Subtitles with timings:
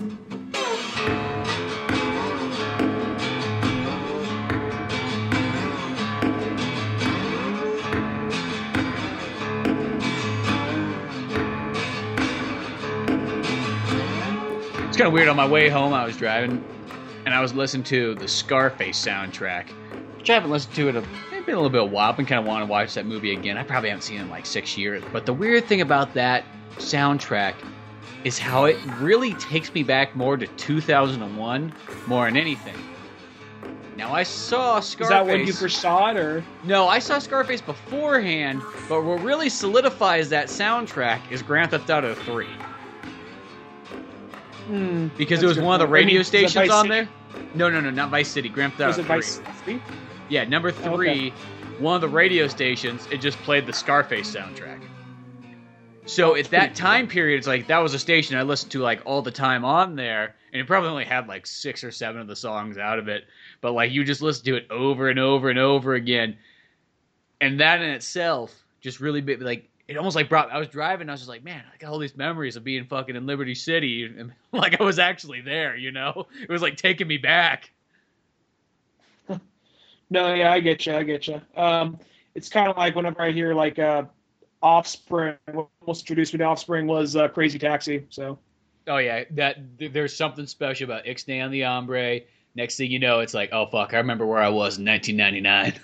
[0.00, 0.16] It's
[14.96, 15.28] kind of weird.
[15.28, 16.64] On my way home, I was driving,
[17.24, 19.70] and I was listening to the Scarface soundtrack,
[20.16, 21.04] which I haven't listened to in a
[21.48, 22.12] been a little bit of while.
[22.12, 23.56] Been kind of wanting to watch that movie again.
[23.56, 25.02] I probably haven't seen it in like six years.
[25.12, 26.44] But the weird thing about that
[26.76, 27.54] soundtrack
[28.24, 31.72] is how it really takes me back more to 2001
[32.06, 32.74] more than anything.
[33.96, 35.06] Now I saw Scarface.
[35.06, 39.20] Is that when you first saw it, or No, I saw Scarface beforehand, but what
[39.22, 42.46] really solidifies that soundtrack is Grand Theft Auto 3.
[44.66, 45.96] Hmm, Because it was one of the point.
[45.96, 46.88] I mean, radio stations on City?
[46.94, 47.08] there.
[47.54, 48.48] No, no, no, not Vice City.
[48.48, 49.42] Grand Theft was Auto it 3.
[49.48, 49.82] Vice City?
[50.28, 51.32] Yeah, number Oh, three, okay.
[51.78, 54.80] one of the radio stations, it just played the Scarface soundtrack.
[56.08, 59.02] So at that time period, it's like that was a station I listened to like
[59.04, 62.26] all the time on there, and it probably only had like six or seven of
[62.26, 63.24] the songs out of it.
[63.60, 66.38] But like you just listen to it over and over and over again,
[67.42, 70.50] and that in itself just really bit like it almost like brought.
[70.50, 72.86] I was driving, I was just like, man, I got all these memories of being
[72.86, 75.76] fucking in Liberty City, and like I was actually there.
[75.76, 77.70] You know, it was like taking me back.
[80.10, 80.94] No, yeah, I get you.
[80.94, 81.38] I get you.
[81.54, 81.98] Um,
[82.34, 84.04] it's kind of like whenever I hear like uh,
[84.62, 85.36] Offspring.
[85.52, 88.06] What almost introduced me to Offspring was uh, Crazy Taxi.
[88.10, 88.38] So
[88.88, 92.20] Oh yeah, that th- there's something special about Ixnay on the Hombre.
[92.54, 95.78] Next thing you know, it's like, oh fuck, I remember where I was in 1999.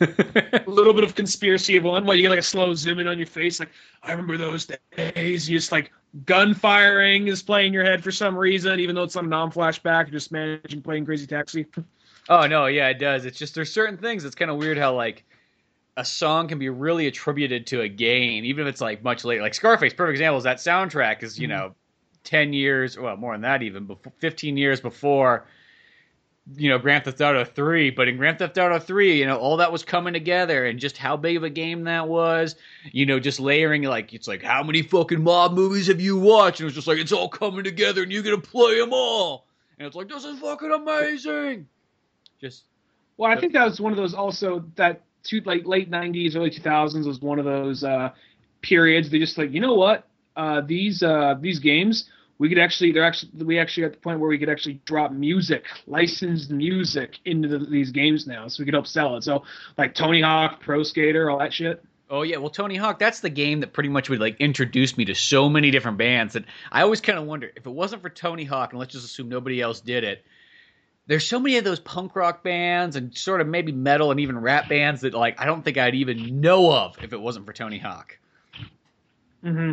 [0.66, 2.04] a little bit of conspiracy of one.
[2.04, 3.70] What you get like a slow zoom in on your face, like
[4.02, 5.48] I remember those days.
[5.48, 5.92] You just like
[6.24, 10.06] gun firing is playing your head for some reason, even though it's on a non-flashback.
[10.06, 11.66] You're just managing playing Crazy Taxi.
[12.28, 13.24] oh no, yeah, it does.
[13.26, 14.24] It's just there's certain things.
[14.24, 15.24] It's kind of weird how like
[16.00, 19.42] a song can be really attributed to a game, even if it's like much later.
[19.42, 21.50] Like Scarface, perfect example is that soundtrack is you Mhm.
[21.50, 21.74] know,
[22.24, 25.46] ten years, well more than that even, before, fifteen years before.
[26.56, 29.58] You know, Grand Theft Auto 3, but in Grand Theft Auto 3, you know, all
[29.58, 32.56] that was coming together and just how big of a game that was.
[32.92, 36.58] you know, just layering like it's like how many fucking mob movies have you watched?
[36.60, 39.46] And it was just like it's all coming together and you're gonna play them all.
[39.78, 41.68] And it's like this is fucking amazing.
[42.40, 42.64] Just
[43.16, 46.50] Well, I think that was one of those also that two like late '90s, early
[46.50, 48.10] 2000s was one of those uh,
[48.62, 49.10] periods.
[49.10, 52.08] They just like you know what uh, these uh, these games
[52.40, 55.12] we could actually they're actually we actually at the point where we could actually drop
[55.12, 59.22] music, licensed music into the, these games now, so we could help sell it.
[59.22, 59.44] So
[59.76, 61.84] like Tony Hawk, Pro Skater, all that shit.
[62.08, 65.04] oh yeah, well Tony Hawk, that's the game that pretty much would like introduce me
[65.04, 68.08] to so many different bands that I always kind of wonder if it wasn't for
[68.08, 70.24] Tony Hawk, and let's just assume nobody else did it.
[71.10, 74.38] There's so many of those punk rock bands and sort of maybe metal and even
[74.38, 77.52] rap bands that like I don't think I'd even know of if it wasn't for
[77.52, 78.16] Tony Hawk.
[79.42, 79.72] hmm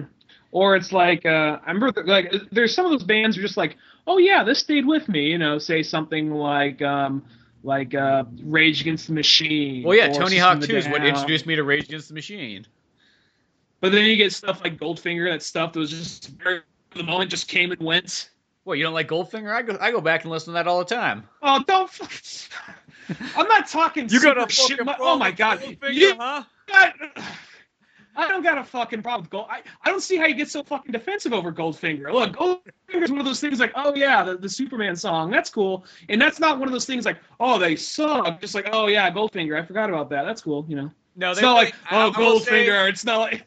[0.51, 3.55] Or it's like uh, I remember like there's some of those bands who are just
[3.55, 3.77] like,
[4.07, 5.27] oh yeah, this stayed with me.
[5.27, 7.23] You know, say something like um,
[7.61, 9.83] like uh, Rage Against the Machine.
[9.83, 12.15] Well, yeah, Tony Hawk of a 2 is what introduced me to Rage Against the
[12.15, 12.65] Machine.
[13.79, 16.61] But then you get stuff like Goldfinger, that stuff that was just very
[16.95, 18.31] the moment just came and went.
[18.67, 19.49] What you don't like Goldfinger?
[19.49, 21.23] I go I go back and listen to that all the time.
[21.41, 21.89] Oh, don't.
[23.37, 24.09] I'm not talking.
[24.09, 24.71] You got a shit.
[24.71, 25.59] fucking my- problem Oh my god.
[25.61, 26.43] Goldfinger, You huh?
[26.67, 26.93] got-
[28.17, 29.45] I don't got a fucking problem with Gold.
[29.49, 32.11] I, I don't see how you get so fucking defensive over Goldfinger.
[32.11, 35.49] Look, Goldfinger is one of those things like, oh yeah, the, the Superman song, that's
[35.49, 35.85] cool.
[36.09, 38.41] And that's not one of those things like, oh, they suck.
[38.41, 40.23] Just like, oh yeah, Goldfinger, I forgot about that.
[40.25, 40.91] That's cool, you know.
[41.15, 42.89] No, It's they not only- like, oh, I will say Goldfinger.
[42.89, 43.45] It's not like.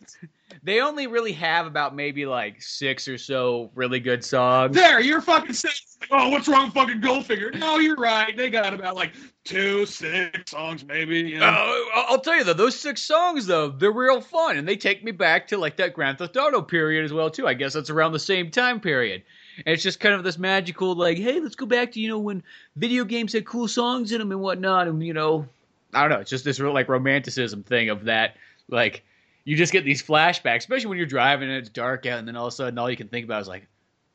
[0.63, 4.75] They only really have about maybe like six or so really good songs.
[4.75, 5.75] There, you're fucking saying,
[6.11, 7.59] oh, what's wrong with fucking Goldfinger?
[7.59, 8.37] No, you're right.
[8.37, 9.13] They got about like
[9.45, 11.21] two, six songs, maybe.
[11.21, 11.47] You know?
[11.47, 15.03] Uh, I'll tell you though, those six songs though, they're real fun, and they take
[15.03, 17.47] me back to like that Grand Theft Auto period as well too.
[17.47, 19.23] I guess that's around the same time period.
[19.65, 22.19] And it's just kind of this magical, like, hey, let's go back to you know
[22.19, 22.43] when
[22.77, 25.47] video games had cool songs in them and whatnot, and you know,
[25.95, 28.37] I don't know, it's just this real like romanticism thing of that,
[28.69, 29.05] like,
[29.51, 32.37] you just get these flashbacks, especially when you're driving and it's dark out, and then
[32.37, 33.67] all of a sudden all you can think about is like,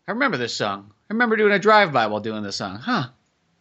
[0.08, 0.94] I remember this song.
[1.10, 3.08] I remember doing a drive by while doing this song, huh?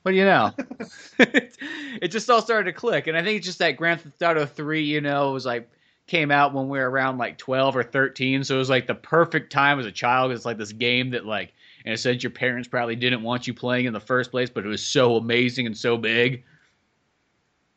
[0.03, 0.53] What do you know?
[1.19, 4.47] it just all started to click, and I think it's just that Grand Theft Auto
[4.47, 5.69] Three, you know, was like
[6.07, 8.95] came out when we were around like twelve or thirteen, so it was like the
[8.95, 10.31] perfect time as a child.
[10.31, 11.55] It's like this game that, like,
[11.85, 14.65] in a sense, your parents probably didn't want you playing in the first place, but
[14.65, 16.45] it was so amazing and so big.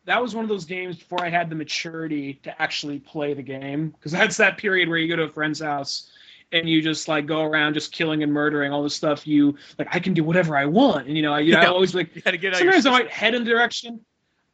[0.07, 3.44] That was one of those games before I had the maturity to actually play the
[3.44, 3.89] game.
[3.89, 6.09] Because that's that period where you go to a friend's house
[6.54, 9.89] and you just like go around just killing and murdering all the stuff you like.
[9.92, 12.15] I can do whatever I want, and you know, I, you know, I always like.
[12.15, 14.00] You got to get Sometimes I might head in the direction.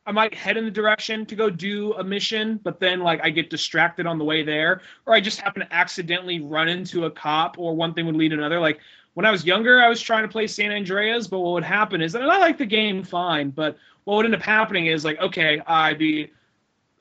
[0.05, 3.29] I might head in the direction to go do a mission, but then like I
[3.29, 7.11] get distracted on the way there, or I just happen to accidentally run into a
[7.11, 8.59] cop, or one thing would lead to another.
[8.59, 8.79] Like
[9.13, 12.01] when I was younger, I was trying to play San Andreas, but what would happen
[12.01, 15.19] is, and I like the game fine, but what would end up happening is like,
[15.19, 16.31] okay, I'd be,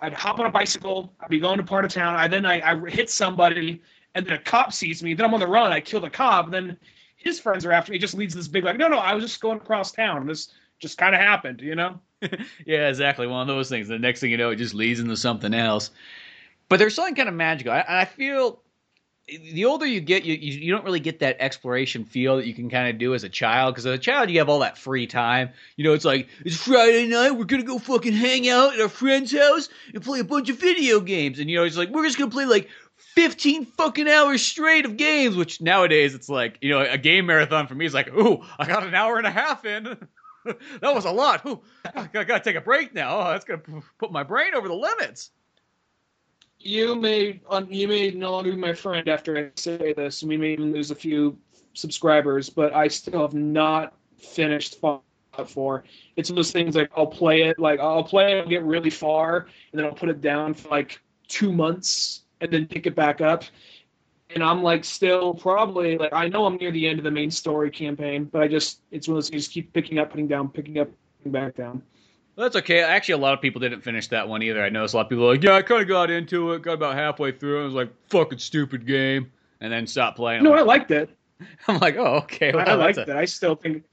[0.01, 2.61] I'd hop on a bicycle, I'd be going to part of town, I then I,
[2.61, 3.83] I hit somebody,
[4.15, 6.47] and then a cop sees me, then I'm on the run, I kill the cop,
[6.47, 6.77] and then
[7.17, 7.99] his friends are after me.
[7.99, 10.29] It just leads this big like, no, no, I was just going across town, and
[10.29, 12.01] this just kind of happened, you know?
[12.67, 13.27] yeah, exactly.
[13.27, 13.89] One of those things.
[13.89, 15.91] The next thing you know, it just leads into something else.
[16.69, 17.73] But there's something kind of magical.
[17.73, 18.62] I, I feel
[19.38, 22.70] the older you get, you, you, don't really get that exploration feel that you can
[22.70, 23.75] kind of do as a child.
[23.75, 25.50] Because as a child, you have all that free time.
[25.76, 28.88] You know, it's like it's Friday night, we're gonna go fucking hang out at our
[28.88, 31.38] friend's house and play a bunch of video games.
[31.38, 32.69] And you know, it's like we're just gonna play like
[33.14, 35.37] 15 fucking hours straight of games.
[35.37, 38.67] Which nowadays it's like you know a game marathon for me is like, ooh, I
[38.67, 39.84] got an hour and a half in.
[40.44, 41.46] that was a lot.
[41.46, 41.61] Ooh,
[41.94, 43.19] I gotta take a break now.
[43.19, 45.31] Oh, that's gonna put my brain over the limits
[46.64, 50.37] you may you may no longer be my friend after I say this, and we
[50.37, 51.37] may even lose a few
[51.75, 52.49] subscribers.
[52.50, 55.03] But I still have not finished Fallout
[55.47, 55.85] 4.
[56.17, 58.62] It's one of those things like I'll play it, like I'll play it, I'll get
[58.62, 62.87] really far, and then I'll put it down for like two months, and then pick
[62.87, 63.44] it back up.
[64.35, 67.31] And I'm like still probably like I know I'm near the end of the main
[67.31, 70.29] story campaign, but I just it's one of those things just keep picking up, putting
[70.29, 70.88] down, picking up,
[71.19, 71.82] putting back down.
[72.37, 72.81] That's okay.
[72.81, 74.62] Actually, a lot of people didn't finish that one either.
[74.62, 76.75] I noticed a lot of people like, yeah, I kind of got into it, got
[76.75, 79.31] about halfway through, and was like, fucking stupid game,
[79.61, 80.43] and then stopped playing.
[80.43, 81.11] No, like, I liked it.
[81.69, 82.52] I'm like, oh, okay.
[82.55, 83.02] Well, I liked a...
[83.02, 83.11] it.
[83.11, 83.84] I still think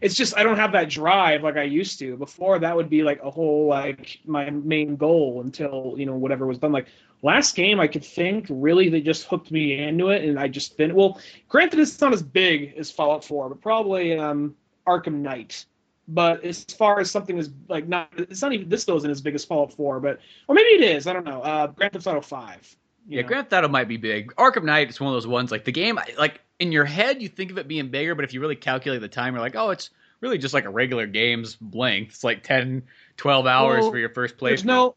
[0.00, 2.16] it's just I don't have that drive like I used to.
[2.16, 6.46] Before that would be like a whole like my main goal until you know whatever
[6.46, 6.72] was done.
[6.72, 6.86] Like
[7.22, 10.76] last game, I could think really they just hooked me into it, and I just
[10.76, 11.20] been well.
[11.48, 14.54] Granted, it's not as big as Fallout 4, but probably um,
[14.86, 15.64] Arkham Knight
[16.08, 19.20] but as far as something is like not, it's not even this goes in as
[19.20, 21.06] big as Fallout 4, but or maybe it is.
[21.06, 21.42] I don't know.
[21.42, 22.76] Uh, Grand Theft Auto 5.
[23.08, 23.28] Yeah, know?
[23.28, 24.34] Grand Theft Auto might be big.
[24.36, 25.98] Arkham Knight is one of those ones like the game.
[26.18, 29.00] Like in your head, you think of it being bigger, but if you really calculate
[29.00, 32.14] the time, you're like, oh, it's really just like a regular game's length.
[32.14, 32.82] It's like 10,
[33.16, 34.48] 12 hours well, for your first playthrough.
[34.48, 34.96] There's no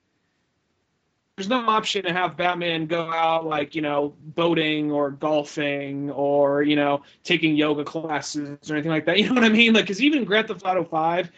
[1.40, 6.64] there's no option to have Batman go out like you know boating or golfing or
[6.64, 9.18] you know taking yoga classes or anything like that.
[9.20, 9.74] You know what I mean?
[9.74, 11.32] Like, because even Grand Theft Auto Five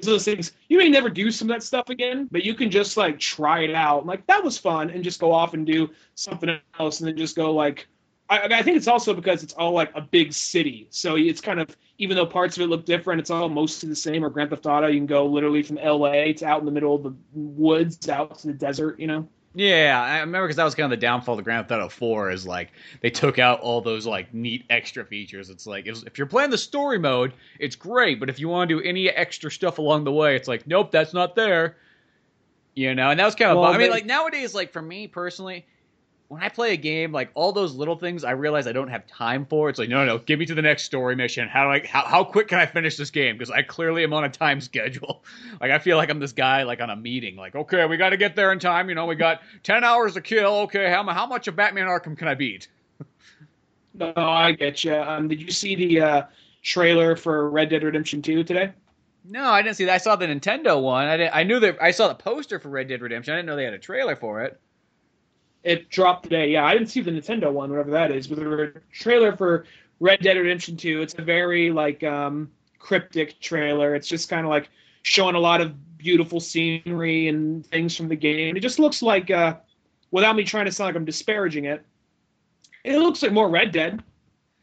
[0.00, 2.96] those things you may never do some of that stuff again, but you can just
[2.96, 4.06] like try it out.
[4.06, 7.36] Like that was fun, and just go off and do something else, and then just
[7.36, 7.88] go like.
[8.30, 11.58] I, I think it's also because it's all like a big city, so it's kind
[11.58, 14.24] of even though parts of it look different, it's all mostly the same.
[14.24, 16.34] Or Grand Theft Auto, you can go literally from L.A.
[16.34, 19.00] to out in the middle of the woods, out to the desert.
[19.00, 19.28] You know.
[19.54, 21.88] Yeah, I remember because that was kind of the downfall of the Grand Theft Auto
[21.88, 25.50] 4 is like they took out all those like neat extra features.
[25.50, 28.80] It's like if you're playing the story mode, it's great, but if you want to
[28.80, 31.76] do any extra stuff along the way, it's like nope, that's not there.
[32.74, 33.58] You know, and that was kind of.
[33.58, 35.66] Well, I mean, like nowadays, like for me personally,
[36.28, 39.06] when I play a game, like all those little things, I realize I don't have
[39.06, 39.70] time for.
[39.70, 41.48] It's like, no, no, give me to the next story mission.
[41.48, 43.36] How do I, how, how quick can I finish this game?
[43.38, 45.24] Because I clearly am on a time schedule.
[45.58, 47.36] Like I feel like I'm this guy like on a meeting.
[47.36, 48.90] Like, okay, we got to get there in time.
[48.90, 50.54] You know, we got ten hours to kill.
[50.60, 52.68] Okay, how how much of Batman Arkham can I beat?
[53.94, 54.94] no, I get you.
[54.94, 56.22] Um, did you see the uh,
[56.62, 58.72] trailer for Red Dead Redemption Two today?
[59.24, 59.94] No, I didn't see that.
[59.94, 61.06] I saw the Nintendo one.
[61.06, 61.34] I didn't.
[61.34, 61.78] I knew that.
[61.80, 63.32] I saw the poster for Red Dead Redemption.
[63.32, 64.60] I didn't know they had a trailer for it.
[65.68, 66.50] It dropped today.
[66.50, 69.66] Yeah, I didn't see the Nintendo one, whatever that is, but the trailer for
[70.00, 71.02] Red Dead Redemption 2.
[71.02, 73.94] It's a very like um, cryptic trailer.
[73.94, 74.70] It's just kind of like
[75.02, 78.56] showing a lot of beautiful scenery and things from the game.
[78.56, 79.56] It just looks like, uh,
[80.10, 81.84] without me trying to sound like I'm disparaging it,
[82.82, 84.02] it looks like more Red Dead,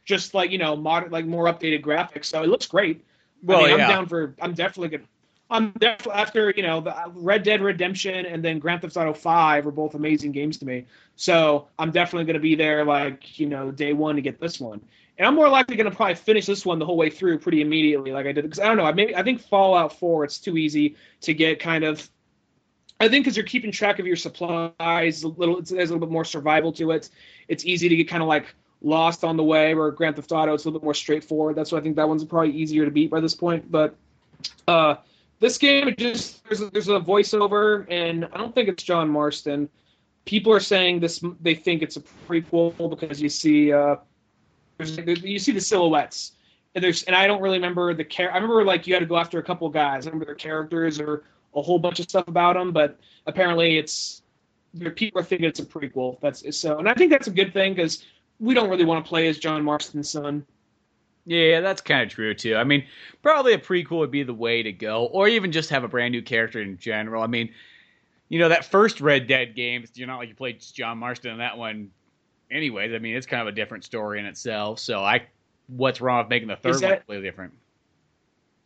[0.06, 2.26] just like you know, modern, like more updated graphics.
[2.26, 3.06] So it looks great.
[3.44, 3.84] Well, I mean, yeah.
[3.84, 4.34] I'm down for.
[4.42, 5.10] I'm definitely gonna.
[5.50, 9.68] I'm definitely after you know the Red Dead Redemption and then Grand Theft Auto Five
[9.68, 10.86] are both amazing games to me.
[11.16, 14.60] So I'm definitely going to be there like you know day one to get this
[14.60, 14.82] one,
[15.18, 17.62] and I'm more likely going to probably finish this one the whole way through pretty
[17.62, 18.86] immediately, like I did because I don't know.
[18.86, 22.10] I maybe I think Fallout Four it's too easy to get kind of.
[23.00, 26.08] I think because you're keeping track of your supplies, a little it's, there's a little
[26.08, 27.10] bit more survival to it.
[27.48, 29.76] It's easy to get kind of like lost on the way.
[29.76, 31.56] Where Grand Theft Auto it's a little bit more straightforward.
[31.56, 33.70] That's why I think that one's probably easier to beat by this point.
[33.70, 33.96] But
[34.68, 34.96] uh,
[35.46, 39.08] this game it just there's a, there's a voiceover, and I don't think it's John
[39.08, 39.70] Marston.
[40.26, 43.98] People are saying this; they think it's a prequel because you see uh,
[44.80, 46.32] you see the silhouettes,
[46.74, 48.32] and there's and I don't really remember the care.
[48.32, 50.08] I remember like you had to go after a couple guys.
[50.08, 51.24] I remember their characters or
[51.54, 54.24] a whole bunch of stuff about them, but apparently it's
[54.96, 56.20] people are thinking it's a prequel.
[56.22, 58.04] That's so, and I think that's a good thing because
[58.40, 60.44] we don't really want to play as John Marston's son.
[61.26, 62.56] Yeah, that's kind of true too.
[62.56, 62.86] I mean,
[63.24, 66.12] probably a prequel would be the way to go, or even just have a brand
[66.12, 67.24] new character in general.
[67.24, 67.52] I mean,
[68.30, 71.38] you know, that first Red Dead game, you're not like you played John Marston in
[71.40, 71.90] that one.
[72.52, 74.80] Anyways, I mean, it's kind of a different story in itself.
[74.80, 75.24] So I,
[75.68, 77.54] what's wrong with making the third Is one that- completely different.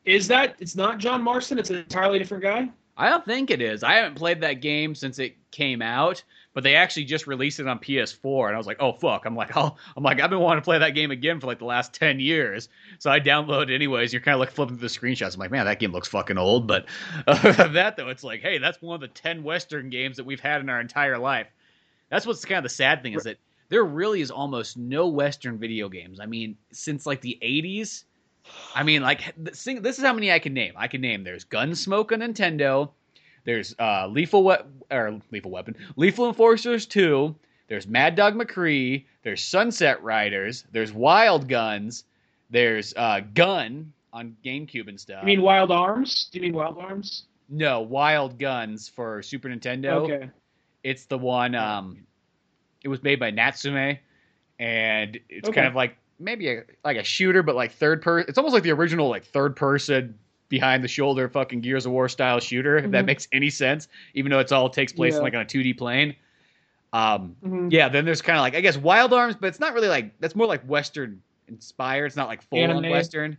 [0.06, 1.60] Is that it's not John Marston?
[1.60, 2.70] It's an entirely different guy.
[2.98, 3.84] I don't think it is.
[3.84, 6.24] I haven't played that game since it came out,
[6.54, 9.36] but they actually just released it on PS4, and I was like, "Oh fuck!" I'm
[9.36, 11.66] like, "Oh, I'm like, I've been wanting to play that game again for like the
[11.66, 14.14] last ten years." So I downloaded it anyways.
[14.14, 15.36] You're kind of like flipping through the screenshots.
[15.36, 16.86] I'm like, "Man, that game looks fucking old." But
[17.28, 20.40] than that, though, it's like, hey, that's one of the ten Western games that we've
[20.40, 21.48] had in our entire life.
[22.10, 23.38] That's what's kind of the sad thing is that
[23.70, 26.20] there really is almost no Western video games.
[26.20, 28.04] I mean, since like the '80s.
[28.74, 30.74] I mean, like this is how many I can name.
[30.76, 31.24] I can name.
[31.24, 32.90] There's Gunsmoke on Nintendo.
[33.50, 34.56] There's uh, Lethal we-
[34.92, 37.36] or Lethal Weapon, Lethal Enforcers Two.
[37.68, 39.06] There's Mad Dog McCree.
[39.24, 40.66] There's Sunset Riders.
[40.72, 42.04] There's Wild Guns.
[42.52, 45.24] There's uh, Gun on GameCube and stuff.
[45.24, 46.30] You mean Wild Arms?
[46.32, 47.24] Do you mean Wild Arms?
[47.50, 49.94] no Wild Guns for Super Nintendo?
[50.04, 50.30] Okay.
[50.84, 51.56] It's the one.
[51.56, 52.06] Um,
[52.84, 53.98] it was made by Natsume,
[54.60, 55.56] and it's Okay.
[55.56, 58.30] kind of like maybe a, like a shooter, but like third person.
[58.30, 62.10] It's almost like the original like third person behind the shoulder fucking Gears of War
[62.10, 62.78] style shooter.
[62.78, 63.08] If that Mhm.
[63.08, 65.22] makes any sense, even though it's all takes place Yeah.
[65.22, 66.16] like on a two D plane.
[66.92, 67.72] Um, Mhm.
[67.72, 67.88] yeah.
[67.90, 70.36] Then there's kind of like I guess Wild Arms, but it's not really like that's
[70.36, 72.08] more like Western inspired.
[72.08, 72.88] It's not like full on.
[72.90, 73.38] Western.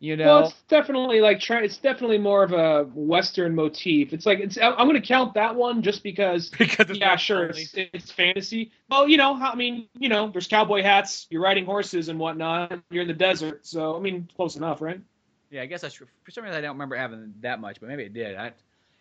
[0.00, 0.26] You know.
[0.26, 4.12] Well, it's definitely like it's definitely more of a Western motif.
[4.12, 4.58] It's like it's.
[4.60, 6.50] I'm going to count that one just because.
[6.58, 8.70] because Yeah, sure, it's, it's fantasy.
[8.90, 11.26] Well, you know, I mean, you know, there's cowboy hats.
[11.30, 12.80] You're riding horses and whatnot.
[12.90, 15.00] You're in the desert, so I mean, close enough, right?
[15.50, 16.06] Yeah, I guess that's true.
[16.22, 18.36] For some reason, I don't remember having that much, but maybe it did.
[18.36, 18.52] I,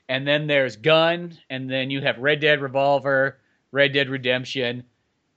[0.09, 3.37] and then there's Gun, and then you have Red Dead Revolver,
[3.71, 4.83] Red Dead Redemption,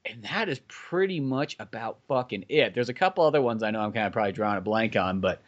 [0.05, 2.75] and that is pretty much about fucking it.
[2.75, 5.21] There's a couple other ones I know I'm kind of probably drawing a blank on,
[5.21, 5.43] but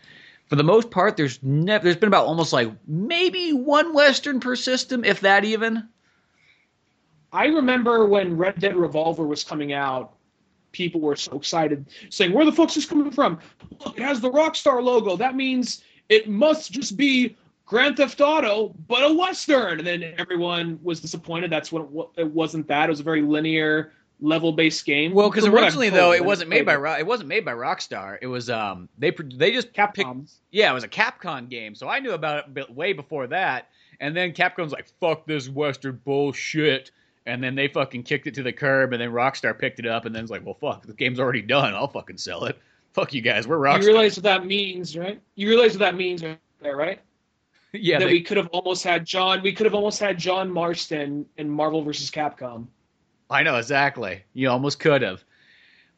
[0.48, 4.56] for the most part, there's never there's been about almost like maybe one Western per
[4.56, 5.88] system, if that even.
[7.32, 10.14] I remember when Red Dead Revolver was coming out,
[10.72, 13.38] people were so excited, saying, "Where the fuck's this coming from?
[13.84, 15.16] Look, it has the Rockstar logo.
[15.16, 20.78] That means it must just be Grand Theft Auto, but a Western." And then everyone
[20.82, 21.50] was disappointed.
[21.50, 22.68] That's what it, wa- it wasn't.
[22.68, 25.12] That it was a very linear, level-based game.
[25.12, 27.28] Well, because From what I've originally told, though, it wasn't made by Ro- it wasn't
[27.28, 28.18] made by Rockstar.
[28.20, 29.74] It was um they they just it.
[29.74, 30.30] picked Capcom.
[30.50, 33.68] Yeah, it was a Capcom game, so I knew about it way before that.
[34.00, 36.90] And then Capcom's like, "Fuck this Western bullshit,"
[37.28, 38.92] and then they fucking kicked it to the curb.
[38.92, 41.42] And then Rockstar picked it up, and then it's like, "Well, fuck, the game's already
[41.42, 41.74] done.
[41.74, 42.58] I'll fucking sell it.
[42.92, 43.82] Fuck you guys, we're Rockstar.
[43.82, 45.20] You realize what that means, right?
[45.36, 46.38] You realize what that means, right?
[46.60, 47.00] there, right?
[47.72, 49.42] yeah, that they- we could have almost had John.
[49.42, 52.66] We could have almost had John Marston in Marvel versus Capcom.
[53.30, 54.22] I know exactly.
[54.32, 55.22] You almost could have.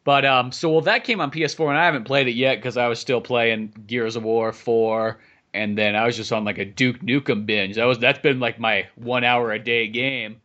[0.02, 2.76] But um, so well, that came on PS4, and I haven't played it yet because
[2.76, 5.20] I was still playing Gears of War four,
[5.54, 7.76] and then I was just on like a Duke Nukem binge.
[7.76, 10.39] That was that's been like my one hour a day game,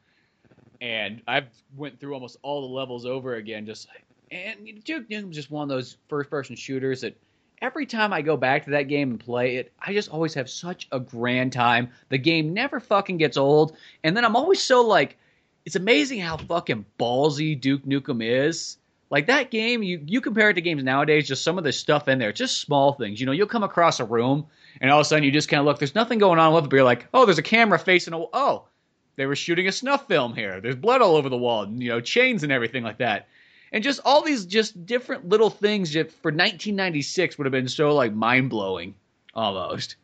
[0.85, 3.65] and I've went through almost all the levels over again.
[3.65, 3.87] Just
[4.29, 7.19] and Duke Nukem's just one of those first person shooters that
[7.59, 10.47] every time I go back to that game and play it, I just always have
[10.47, 11.89] such a grand time.
[12.09, 15.17] The game never fucking gets old, and then I'm always so like
[15.65, 18.77] it's amazing how fucking ballsy Duke Nukem is.
[19.09, 22.07] Like that game, you you compare it to games nowadays, just some of the stuff
[22.07, 23.19] in there, just small things.
[23.19, 24.45] You know, you'll come across a room
[24.81, 26.65] and all of a sudden you just kind of look, there's nothing going on with
[26.65, 28.67] it, but you're like, oh, there's a camera facing a oh,
[29.15, 30.59] they were shooting a snuff film here.
[30.61, 33.27] There's blood all over the wall, and, you know, chains and everything like that.
[33.71, 37.93] And just all these just different little things that for 1996 would have been so
[37.93, 38.93] like mind blowing
[39.33, 39.95] almost.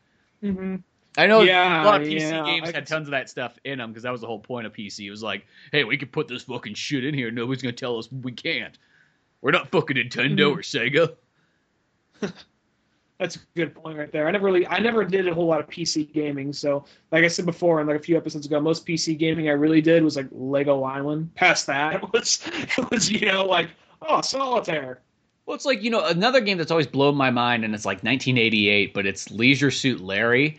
[0.42, 0.76] Mm-hmm.
[1.16, 3.28] I know Yeah, a lot of PC yeah, games I had can tons of that
[3.30, 5.06] stuff in them because that was the whole point of PC.
[5.06, 7.30] It was like, hey, we could put this fucking shit in here.
[7.30, 8.76] Nobody's gonna tell us we can't.
[9.42, 10.56] We're not fucking Nintendo Mhm.
[10.56, 10.62] or
[12.22, 12.32] Sega.
[13.22, 14.26] That's a good point right there.
[14.26, 16.52] I never really, I never did a whole lot of PC gaming.
[16.52, 19.52] So, like I said before, and like a few episodes ago, most PC gaming I
[19.52, 21.32] really did was like Lego Island.
[21.36, 23.68] Past that, it was, it was you know like
[24.00, 25.02] oh solitaire.
[25.46, 27.98] Well, it's like you know another game that's always blown my mind, and it's like
[27.98, 30.58] 1988, but it's Leisure Suit Larry,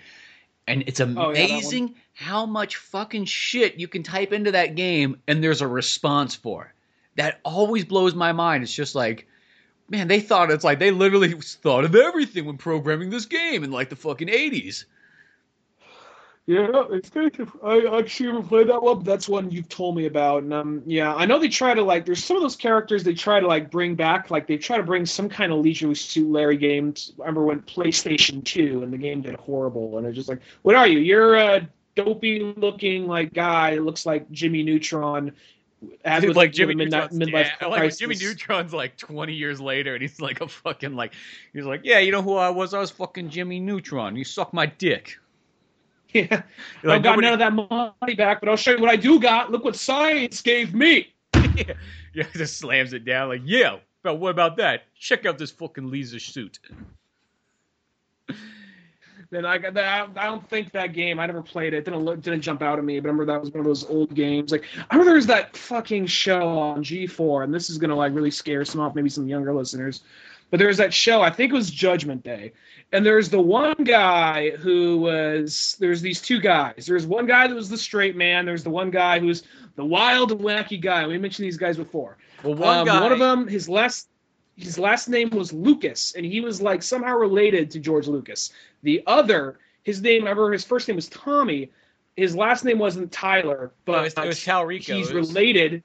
[0.66, 5.20] and it's Oh, yeah, amazing how much fucking shit you can type into that game,
[5.28, 6.64] and there's a response for.
[6.64, 6.72] it.
[7.18, 8.64] That always blows my mind.
[8.64, 9.28] It's just like,
[9.90, 13.72] man, they thought it's like they literally thought of everything when programming this game in
[13.72, 14.86] like the fucking 80s.
[16.46, 17.50] Yeah, it's good.
[17.64, 20.44] I actually haven't played that one, that's one you've told me about.
[20.44, 22.06] And um, yeah, I know they try to like.
[22.06, 24.30] There's some of those characters they try to like bring back.
[24.30, 27.14] Like they try to bring some kind of Leisure Suit Larry games.
[27.18, 30.76] I remember when PlayStation Two and the game did horrible, and it's just like, what
[30.76, 31.00] are you?
[31.00, 33.76] You're a dopey looking like guy.
[33.76, 35.32] that looks like Jimmy Neutron.
[36.06, 37.52] As Dude, like Jimmy Neutron's dad.
[37.62, 38.16] Like Jimmy.
[38.16, 41.14] Neutron's like 20 years later, and he's like a fucking like
[41.54, 42.74] he's like, yeah, you know who I was?
[42.74, 44.16] I was fucking Jimmy Neutron.
[44.16, 45.18] You suck my dick.
[46.14, 46.44] Yeah,
[46.84, 49.20] You're I got none of that money back, but I'll show you what I do
[49.20, 49.50] got.
[49.50, 51.12] Look what science gave me.
[51.56, 51.74] yeah,
[52.34, 54.84] just slams it down like, yeah, But what about that?
[54.96, 56.60] Check out this fucking Lisa suit.
[59.34, 60.10] Then I got that.
[60.16, 61.20] I don't think that game.
[61.20, 61.86] I never played it.
[61.86, 63.00] Didn't look, didn't jump out at me.
[63.00, 64.52] But I remember that was one of those old games.
[64.52, 68.14] Like I remember there was that fucking show on G4, and this is gonna like
[68.14, 70.02] really scare some off, maybe some younger listeners.
[70.52, 71.22] But there was that show.
[71.24, 72.54] I think it was Judgment Day,
[72.92, 75.76] and there's the one guy who was.
[75.80, 76.86] There's these two guys.
[76.86, 78.46] There's one guy that was the straight man.
[78.46, 79.42] There's the one guy who's
[79.76, 81.08] the wild and wacky guy.
[81.08, 82.18] We mentioned these guys before.
[82.44, 83.02] Well, one Um, guy.
[83.02, 84.08] One of them, his last
[84.56, 88.52] his last name was Lucas, and he was like somehow related to George Lucas.
[88.84, 91.72] The other, his name, I remember his first name was Tommy.
[92.16, 94.96] His last name wasn't Tyler, but it was, it was Tallarico.
[94.96, 95.84] he's was- related.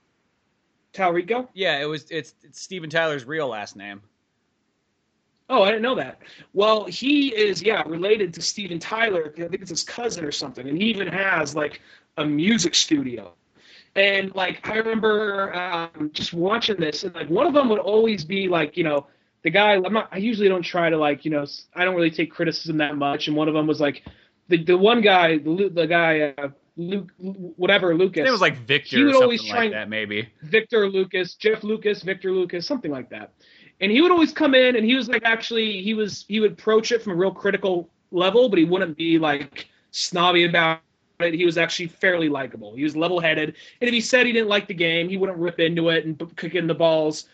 [0.93, 1.49] Tallarico?
[1.55, 2.11] Yeah, it was.
[2.11, 4.03] It's, it's Steven Tyler's real last name.
[5.51, 6.21] Oh, I didn't know that.
[6.53, 9.33] Well, he is, yeah, related to Steven Tyler.
[9.37, 11.81] I think it's his cousin or something, and he even has like
[12.19, 13.33] a music studio.
[13.99, 18.25] And like I remember um, just watching this, and like one of them would always
[18.25, 19.09] be like, you know,
[19.43, 19.73] the guy.
[19.75, 20.09] I'm not.
[20.13, 23.27] I usually don't try to like, you know, I don't really take criticism that much.
[23.27, 24.05] And one of them was like,
[24.47, 28.27] the the one guy, the, the guy, uh, Luke, whatever Lucas.
[28.27, 30.29] It was like Victor He would always try and- that, maybe.
[30.43, 33.33] Victor Lucas, Jeff Lucas, Victor Lucas, something like that.
[33.81, 36.53] And he would always come in and he was like actually he was he would
[36.53, 40.81] approach it from a real critical level, but he wouldn't be like snobby about
[41.21, 41.35] it.
[41.35, 42.75] He was actually fairly likable.
[42.75, 43.57] He was level headed.
[43.81, 46.37] And if he said he didn't like the game, he wouldn't rip into it and
[46.37, 47.27] kick in the balls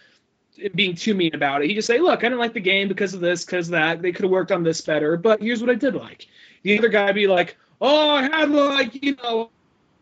[0.75, 1.69] being too mean about it.
[1.69, 4.01] He'd just say, Look, I didn't like the game because of this, because that.
[4.03, 6.27] They could have worked on this better, but here's what I did like.
[6.63, 9.51] The other guy be like, Oh, I had like, you know,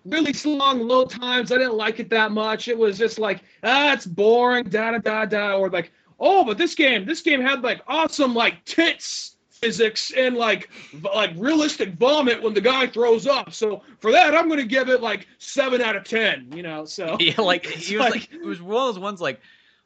[0.05, 1.51] really long low times.
[1.51, 2.69] I didn't like it that much.
[2.69, 5.57] It was just like, ah, it's boring, da da da da.
[5.57, 9.32] Or like, oh, but this game, this game had like awesome like tits
[9.63, 10.69] physics and like
[11.15, 13.53] like realistic vomit when the guy throws up.
[13.53, 16.51] So for that, I'm gonna give it like seven out of ten.
[16.55, 19.21] You know, so Yeah, like he was like, like- it was one of those ones
[19.21, 19.41] like,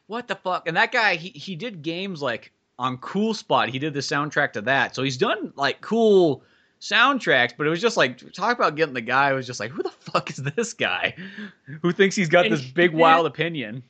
[0.07, 0.67] what the fuck?
[0.67, 3.69] And that guy, he he did games like on Cool Spot.
[3.69, 6.43] He did the soundtrack to that, so he's done like cool
[6.81, 7.53] soundtracks.
[7.57, 9.83] But it was just like talk about getting the guy who was just like, who
[9.83, 11.15] the fuck is this guy
[11.83, 13.83] who thinks he's got And this big did- wild opinion?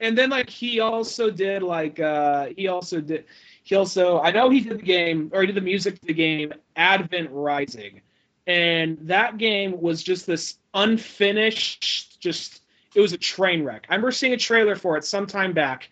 [0.00, 3.24] and then like he also did like uh he also did
[3.66, 6.14] he also I know he did the game or he did the music to the
[6.14, 8.00] game Advent Rising.
[8.46, 12.62] And that game was just this unfinished just
[12.94, 13.88] it was a train wreck.
[13.90, 15.90] I remember seeing a trailer for it sometime back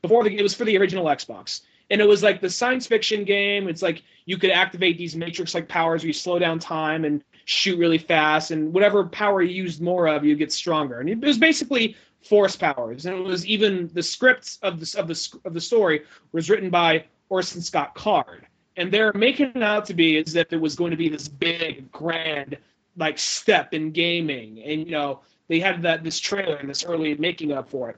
[0.00, 1.60] before the it was for the original Xbox.
[1.90, 3.68] And it was like the science fiction game.
[3.68, 7.22] It's like you could activate these matrix like powers where you slow down time and
[7.44, 11.00] shoot really fast and whatever power you used more of you get stronger.
[11.00, 15.08] And it was basically force powers, and it was even the scripts of the of
[15.08, 19.86] the of the story was written by Orson Scott Card, and they're making it out
[19.86, 22.56] to be as if it was going to be this big, grand,
[22.96, 27.14] like step in gaming, and you know they had that this trailer and this early
[27.16, 27.96] making up for it,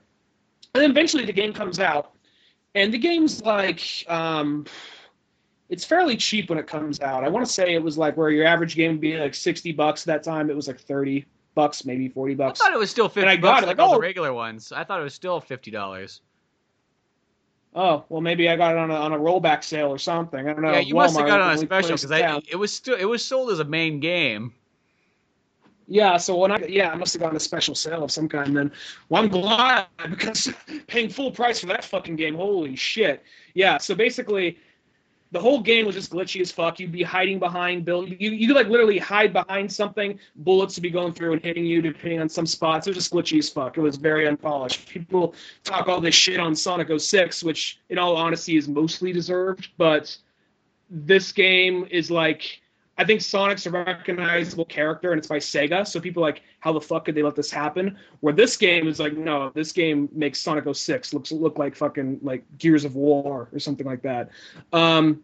[0.75, 2.13] and then eventually the game comes out,
[2.75, 4.05] and the game's like.
[4.09, 4.67] um
[5.71, 7.25] it's fairly cheap when it comes out.
[7.25, 9.73] I want to say it was like where your average game would be like sixty
[9.73, 10.51] bucks at that time.
[10.51, 11.25] It was like thirty
[11.55, 12.61] bucks, maybe forty bucks.
[12.61, 13.95] I thought it was still fifty And I got bucks it, like all oh.
[13.95, 14.73] the regular ones.
[14.73, 16.21] I thought it was still fifty dollars.
[17.75, 20.49] Oh well, maybe I got it on a on a rollback sale or something.
[20.49, 20.73] I don't know.
[20.73, 22.97] yeah, you must have Walmart got it on a special because it it was still
[22.97, 24.53] it was sold as a main game.
[25.87, 28.57] Yeah, so when I yeah, I must have gotten a special sale of some kind.
[28.57, 28.73] Then,
[29.09, 30.53] well, I'm glad because
[30.87, 33.23] paying full price for that fucking game, holy shit.
[33.55, 34.59] Yeah, so basically,
[35.35, 36.79] the whole game was just glitchy as fuck.
[36.79, 38.09] You'd be hiding behind build.
[38.09, 40.17] You you could like literally hide behind something.
[40.37, 42.87] Bullets would be going through and hitting you depending on some spots.
[42.87, 43.77] It was just glitchy as fuck.
[43.77, 44.89] It was very unpolished.
[44.89, 49.71] People talk all this shit on Sonic 06, which in all honesty is mostly deserved,
[49.77, 50.17] but
[50.89, 52.61] this game is like
[52.97, 56.73] I think Sonic's a recognizable character and it's by Sega, so people are like, how
[56.73, 57.99] the fuck could they let this happen?
[58.21, 62.21] Where this game is like, no, this game makes Sonic 06 looks look like fucking
[62.23, 64.31] like Gears of War or something like that.
[64.73, 65.23] Um,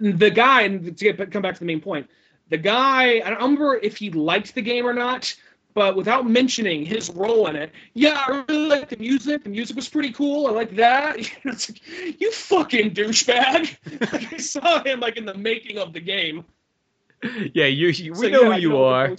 [0.00, 2.08] the guy, and to get come back to the main point,
[2.48, 5.34] the guy, I don't remember if he liked the game or not,
[5.74, 9.44] but without mentioning his role in it, yeah, I really like the music.
[9.44, 10.46] The music was pretty cool.
[10.46, 11.18] I like that.
[11.44, 13.76] It's like, you fucking douchebag.
[14.12, 16.44] like, I saw him like in the making of the game.
[17.54, 19.16] yeah, you, you we So, know yeah, who you know are.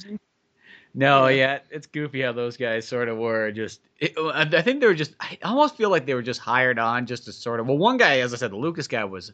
[0.93, 1.35] No, Yeah.
[1.35, 3.81] yeah, it's goofy how those guys sort of were just.
[3.99, 5.13] It, I think they were just.
[5.19, 7.67] I almost feel like they were just hired on just to sort of.
[7.67, 9.31] Well, one guy, as I said, the Lucas guy was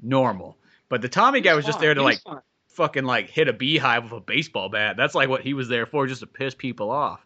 [0.00, 0.56] normal,
[0.88, 2.20] but the Tommy guy was just there to like
[2.68, 4.96] fucking like hit a beehive with a baseball bat.
[4.96, 7.24] That's like what he was there for, just to piss people off.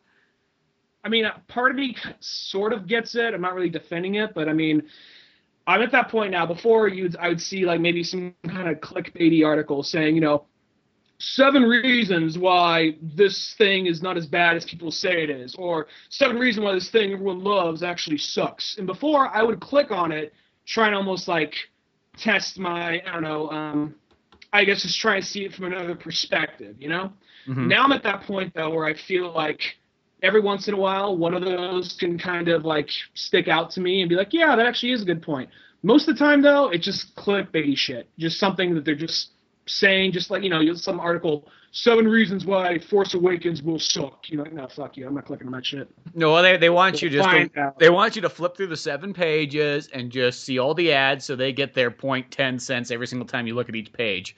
[1.03, 3.35] I mean, uh, part of me sort of gets it.
[3.35, 4.85] I'm not really defending it, but I mean,
[5.67, 6.47] I'm at that point now.
[6.47, 10.45] Before you, I would see like maybe some kind of clickbaity article saying, you know,
[11.21, 15.87] seven reasons why this thing is not as bad as people say it is, or
[16.09, 18.77] seven reasons why this thing everyone loves actually sucks.
[18.79, 20.33] And before I would click on it,
[20.67, 21.55] try and almost like
[22.17, 23.95] test my, I don't know, um,
[24.53, 27.13] I guess just try and see it from another perspective, you know?
[27.47, 27.69] Mm-hmm.
[27.69, 29.61] Now I'm at that point though where I feel like
[30.23, 33.81] every once in a while one of those can kind of like stick out to
[33.81, 35.51] me and be like, yeah, that actually is a good point.
[35.83, 39.31] Most of the time though, it's just clickbaity shit, just something that they're just
[39.71, 44.29] saying, just like you know, some article, seven reasons why Force Awakens will suck.
[44.29, 45.91] You know, no, fuck you, I'm not clicking on that shit.
[46.15, 48.77] No, well, they they want you just to, they want you to flip through the
[48.77, 52.91] seven pages and just see all the ads, so they get their point ten cents
[52.91, 54.37] every single time you look at each page.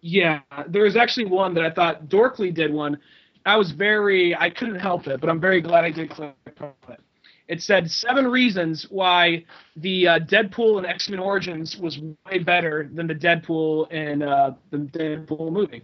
[0.00, 2.98] Yeah, there's actually one that I thought Dorkly did one.
[3.44, 6.72] I was very, I couldn't help it, but I'm very glad I did click on
[6.88, 7.00] it.
[7.48, 9.44] It said seven reasons why
[9.76, 14.52] the uh, Deadpool and X Men Origins was way better than the Deadpool and uh,
[14.70, 15.82] the Deadpool movie.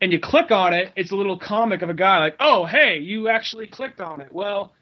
[0.00, 2.98] And you click on it, it's a little comic of a guy like, oh, hey,
[2.98, 4.32] you actually clicked on it.
[4.32, 4.72] Well,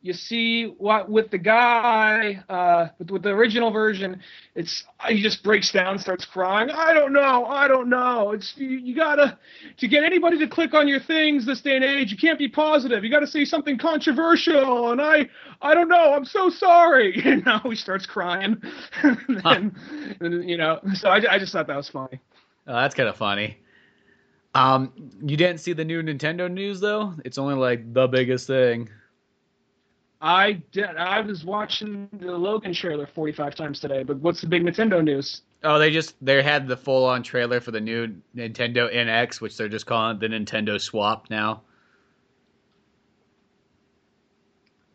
[0.00, 4.20] you see what with the guy uh, with, with the original version
[4.54, 6.70] it's he just breaks down starts crying.
[6.70, 8.32] I don't know i don't know.
[8.32, 9.38] It's you, you, gotta
[9.76, 12.48] to get anybody to click on your things this day and age you can't be
[12.48, 13.02] positive.
[13.02, 15.28] You gotta say something controversial and i
[15.60, 17.22] i don't know i'm so sorry.
[17.28, 18.62] And now he starts crying.
[19.02, 20.14] And, then, huh.
[20.20, 22.20] and, you know so I, I just thought that was funny.
[22.66, 23.58] Oh, that's kind of funny.
[24.54, 27.14] Um you didn't see the new nintendo news though?
[27.24, 28.88] It's only like the biggest thing
[30.20, 30.96] I did.
[30.96, 34.02] I was watching the Logan trailer 45 times today.
[34.02, 35.42] But what's the big Nintendo news?
[35.62, 39.56] Oh, they just they had the full on trailer for the new Nintendo NX, which
[39.56, 41.62] they're just calling the Nintendo Swap now.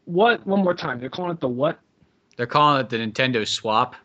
[0.05, 0.45] What?
[0.45, 0.99] One more time.
[0.99, 1.79] They're calling it the what?
[2.35, 3.95] They're calling it the Nintendo Swap,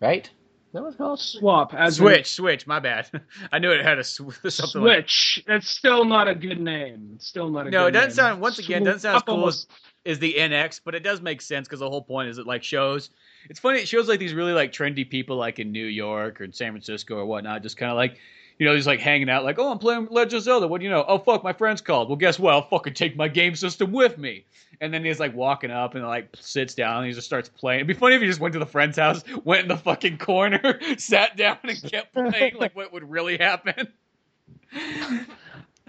[0.00, 0.28] right?
[0.72, 1.74] That was called swap.
[1.74, 2.66] As Switch, in, Switch.
[2.66, 3.08] My bad.
[3.52, 4.80] I knew it had a sw- something.
[4.82, 5.44] Switch.
[5.46, 5.56] Like...
[5.58, 7.12] It's still not a good name.
[7.16, 7.64] It's still not a.
[7.64, 7.80] Good name.
[7.80, 8.16] No, it doesn't name.
[8.16, 8.40] sound.
[8.40, 9.66] Once again, doesn't sound as cool as,
[10.04, 12.62] is the NX, but it does make sense because the whole point is it like
[12.62, 13.10] shows.
[13.50, 13.80] It's funny.
[13.80, 16.72] It shows like these really like trendy people like in New York or in San
[16.72, 18.18] Francisco or whatnot, just kind of like.
[18.58, 20.68] You know, he's like hanging out, like, oh, I'm playing Legend of Zelda.
[20.68, 21.04] What do you know?
[21.06, 22.08] Oh, fuck, my friend's called.
[22.08, 22.54] Well, guess what?
[22.54, 24.44] I'll fucking take my game system with me.
[24.80, 27.80] And then he's like walking up and like sits down and he just starts playing.
[27.80, 30.18] It'd be funny if he just went to the friend's house, went in the fucking
[30.18, 33.88] corner, sat down and kept playing like what would really happen.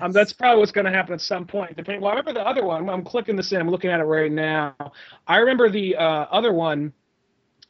[0.01, 1.77] Um, that's probably what's going to happen at some point.
[1.77, 2.01] Depending.
[2.01, 2.89] Well, I remember the other one.
[2.89, 3.61] I'm clicking this in.
[3.61, 4.75] I'm looking at it right now.
[5.27, 6.93] I remember the uh, other one,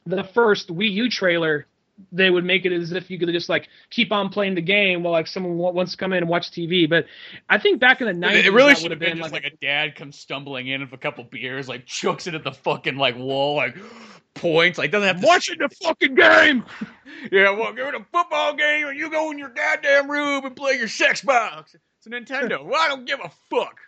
[0.06, 1.66] the first Wii U trailer.
[2.10, 5.02] They would make it as if you could just like keep on playing the game
[5.02, 6.88] while like someone wants to come in and watch TV.
[6.88, 7.06] But
[7.48, 9.52] I think back in the 90s, it really should have been, been just like, like
[9.52, 12.96] a dad comes stumbling in with a couple beers, like chucks it at the fucking
[12.96, 13.76] like wall, like
[14.34, 14.78] points.
[14.78, 16.64] Like doesn't have to watching the fucking game.
[17.32, 20.56] yeah, well, give it a football game, and you go in your goddamn room and
[20.56, 21.74] play your sex box.
[21.74, 22.64] It's a Nintendo.
[22.64, 23.78] well, I don't give a fuck.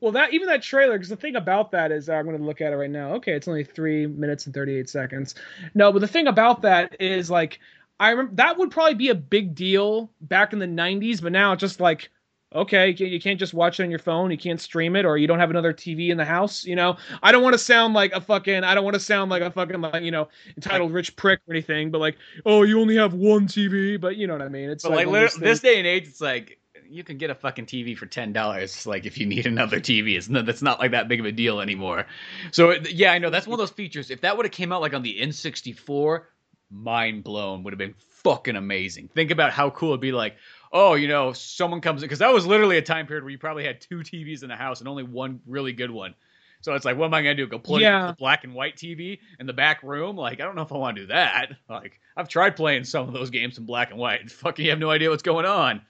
[0.00, 2.60] Well, that even that trailer, because the thing about that is, I'm going to look
[2.60, 3.14] at it right now.
[3.14, 5.34] Okay, it's only three minutes and 38 seconds.
[5.74, 7.60] No, but the thing about that is, like,
[7.98, 11.52] I remember that would probably be a big deal back in the 90s, but now
[11.52, 12.10] it's just like,
[12.54, 15.26] okay, you can't just watch it on your phone, you can't stream it, or you
[15.26, 16.64] don't have another TV in the house.
[16.64, 19.30] You know, I don't want to sound like a fucking, I don't want to sound
[19.30, 22.80] like a fucking, like, you know, entitled rich prick or anything, but like, oh, you
[22.80, 24.70] only have one TV, but you know what I mean?
[24.70, 26.58] It's but like, like this day and age, it's like
[26.90, 28.86] you can get a fucking TV for ten dollars.
[28.86, 31.32] Like if you need another TV, it's not, that's not like that big of a
[31.32, 32.06] deal anymore.
[32.50, 34.10] So yeah, I know that's one of those features.
[34.10, 36.22] If that would have came out like on the N64,
[36.70, 39.08] mind blown would have been fucking amazing.
[39.08, 40.12] Think about how cool it'd be.
[40.12, 40.36] Like
[40.72, 43.38] oh, you know, someone comes in because that was literally a time period where you
[43.38, 46.14] probably had two TVs in the house and only one really good one.
[46.62, 47.46] So it's like, what am I gonna do?
[47.46, 48.08] Go plug yeah.
[48.08, 50.16] the black and white TV in the back room?
[50.16, 51.52] Like, I don't know if I want to do that.
[51.68, 54.30] Like, I've tried playing some of those games in black and white.
[54.30, 55.80] Fucking, you have no idea what's going on.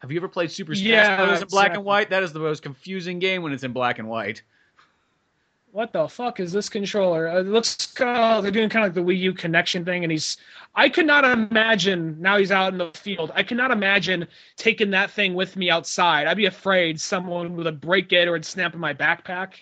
[0.00, 1.42] Have you ever played Super Smash yeah, Bros.
[1.42, 2.10] in black and white?
[2.10, 4.42] That is the most confusing game when it's in black and white.
[5.72, 7.28] What the fuck is this controller?
[7.28, 10.10] Uh, it looks uh, they're doing kind of like the Wii U connection thing, and
[10.10, 10.36] he's.
[10.74, 13.30] I could not imagine now he's out in the field.
[13.34, 16.26] I cannot imagine taking that thing with me outside.
[16.26, 19.52] I'd be afraid someone would break it or it'd snap in my backpack.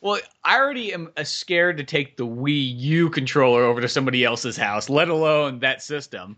[0.00, 4.24] Well, I already am uh, scared to take the Wii U controller over to somebody
[4.24, 6.36] else's house, let alone that system.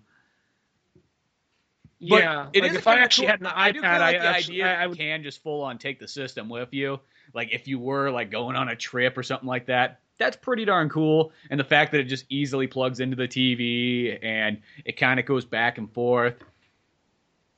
[1.98, 3.32] Yeah, it like is if I actually cool.
[3.32, 4.98] had an iPad, I, do like I the actually, idea I, would...
[4.98, 7.00] can just full on take the system with you.
[7.32, 10.64] Like if you were like going on a trip or something like that, that's pretty
[10.64, 11.32] darn cool.
[11.50, 15.26] And the fact that it just easily plugs into the TV and it kind of
[15.26, 16.34] goes back and forth.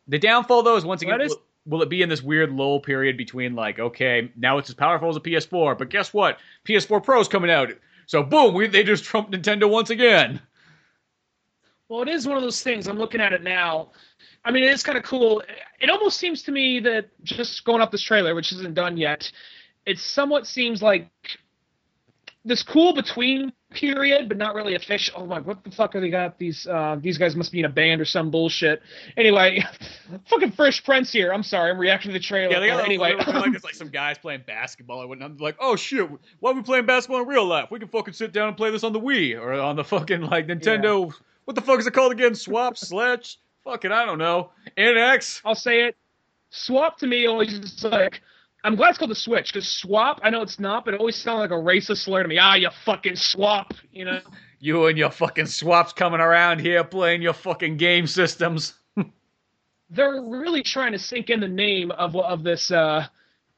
[0.06, 1.30] The downfall though is once again, is...
[1.30, 4.74] will, will it be in this weird lull period between like, okay, now it's as
[4.74, 6.38] powerful as a PS4, but guess what?
[6.64, 7.70] PS4 Pro's coming out,
[8.06, 10.40] so boom, we, they just trumped Nintendo once again.
[11.88, 12.86] Well, it is one of those things.
[12.86, 13.90] I'm looking at it now.
[14.44, 15.42] I mean, it is kind of cool.
[15.80, 19.30] It almost seems to me that just going up this trailer, which isn't done yet,
[19.86, 21.10] it somewhat seems like
[22.44, 25.14] this cool between period, but not really official.
[25.18, 26.38] Oh my, what the fuck are they got?
[26.38, 28.82] These uh, these guys must be in a band or some bullshit.
[29.16, 29.64] Anyway,
[30.28, 31.32] fucking Fresh Prince here.
[31.32, 32.52] I'm sorry, I'm reacting to the trailer.
[32.52, 33.14] Yeah, they got anyway.
[33.16, 35.00] like it's like some guys playing basketball.
[35.00, 36.08] I went, I'm like, oh shit,
[36.40, 37.70] why are we playing basketball in real life?
[37.70, 40.22] We can fucking sit down and play this on the Wii or on the fucking
[40.22, 41.08] like Nintendo.
[41.08, 41.12] Yeah.
[41.48, 42.34] What the fuck is it called again?
[42.34, 43.38] Swap, Sledge?
[43.64, 44.50] Fuck it, I don't know.
[44.76, 45.40] NX.
[45.46, 45.96] I'll say it.
[46.50, 48.20] Swap to me always is like
[48.64, 50.20] I'm glad it's called the Switch because swap.
[50.22, 52.36] I know it's not, but it always sounds like a racist slur to me.
[52.36, 53.72] Ah, you fucking swap.
[53.90, 54.20] You know.
[54.60, 58.74] you and your fucking swaps coming around here playing your fucking game systems.
[59.88, 63.06] They're really trying to sink in the name of of this uh,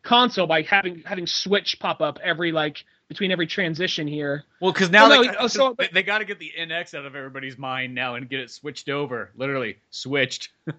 [0.04, 4.44] console by having having Switch pop up every like between every transition here.
[4.60, 6.94] Well, because now oh, they, oh, no, so, they, they got to get the NX
[6.94, 9.32] out of everybody's mind now and get it switched over.
[9.36, 10.50] Literally switched.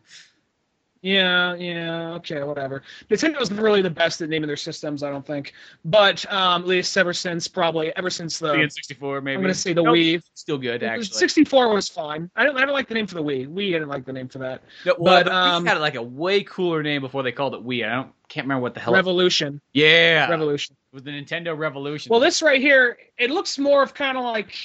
[1.01, 2.83] Yeah, yeah, okay, whatever.
[3.09, 5.53] Nintendo's really the best at naming their systems, I don't think.
[5.83, 9.35] But um, at least ever since probably ever since the, the N64, maybe.
[9.35, 10.21] I'm gonna say the nope, Wii.
[10.35, 11.05] Still good, actually.
[11.05, 12.29] 64 was fine.
[12.35, 13.47] I don't, I don't like the name for the Wii.
[13.47, 14.61] Wii, I didn't like the name for that.
[14.85, 17.83] No, well, but um, had like a way cooler name before they called it Wii.
[17.87, 18.93] I don't can't remember what the hell.
[18.93, 19.59] Revolution.
[19.73, 20.75] Yeah, Revolution.
[20.91, 22.11] It was the Nintendo Revolution.
[22.11, 24.55] Well, this right here, it looks more of kind of like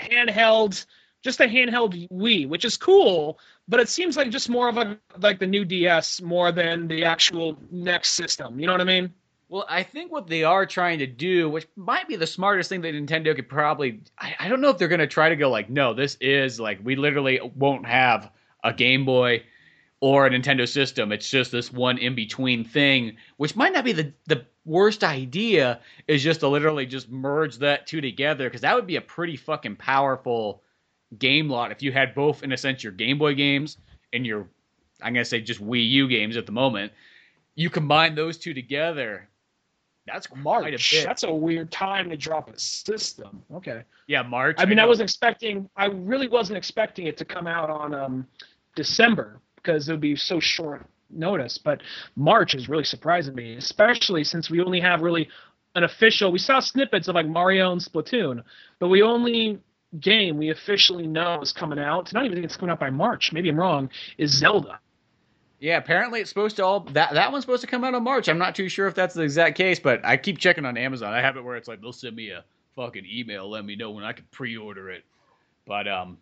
[0.00, 0.84] handheld,
[1.24, 4.98] just a handheld Wii, which is cool but it seems like just more of a
[5.20, 8.60] like the new DS more than the actual next system.
[8.60, 9.12] You know what I mean?
[9.48, 12.80] Well, I think what they are trying to do, which might be the smartest thing
[12.80, 15.50] that Nintendo could probably, I, I don't know if they're going to try to go
[15.50, 18.30] like, no, this is like, we literally won't have
[18.64, 19.44] a Game Boy
[20.00, 21.12] or a Nintendo system.
[21.12, 25.80] It's just this one in between thing, which might not be the, the worst idea,
[26.08, 29.36] is just to literally just merge that two together, because that would be a pretty
[29.36, 30.62] fucking powerful
[31.18, 33.78] game lot if you had both in a sense your Game Boy games
[34.12, 34.48] and your
[35.02, 36.92] I'm gonna say just Wii U games at the moment.
[37.54, 39.28] You combine those two together.
[40.06, 40.94] That's March.
[40.94, 43.42] A that's a weird time to drop a system.
[43.54, 43.82] Okay.
[44.06, 44.56] Yeah, March.
[44.58, 45.68] I mean, I, I was expecting.
[45.76, 48.26] I really wasn't expecting it to come out on um,
[48.76, 51.56] December because it would be so short notice.
[51.56, 51.80] But
[52.16, 55.28] March is really surprising me, especially since we only have really
[55.74, 56.30] an official.
[56.30, 58.42] We saw snippets of like Mario and Splatoon,
[58.78, 59.58] but we only
[60.00, 62.12] game we officially know is coming out.
[62.12, 63.32] Not even think it's coming out by March.
[63.32, 63.90] Maybe I'm wrong.
[64.18, 64.80] Is Zelda?
[65.60, 68.28] Yeah, apparently it's supposed to all that that one's supposed to come out in March.
[68.28, 71.12] I'm not too sure if that's the exact case, but I keep checking on Amazon.
[71.12, 73.90] I have it where it's like they'll send me a fucking email, let me know
[73.90, 75.04] when I can pre-order it.
[75.66, 76.18] But um,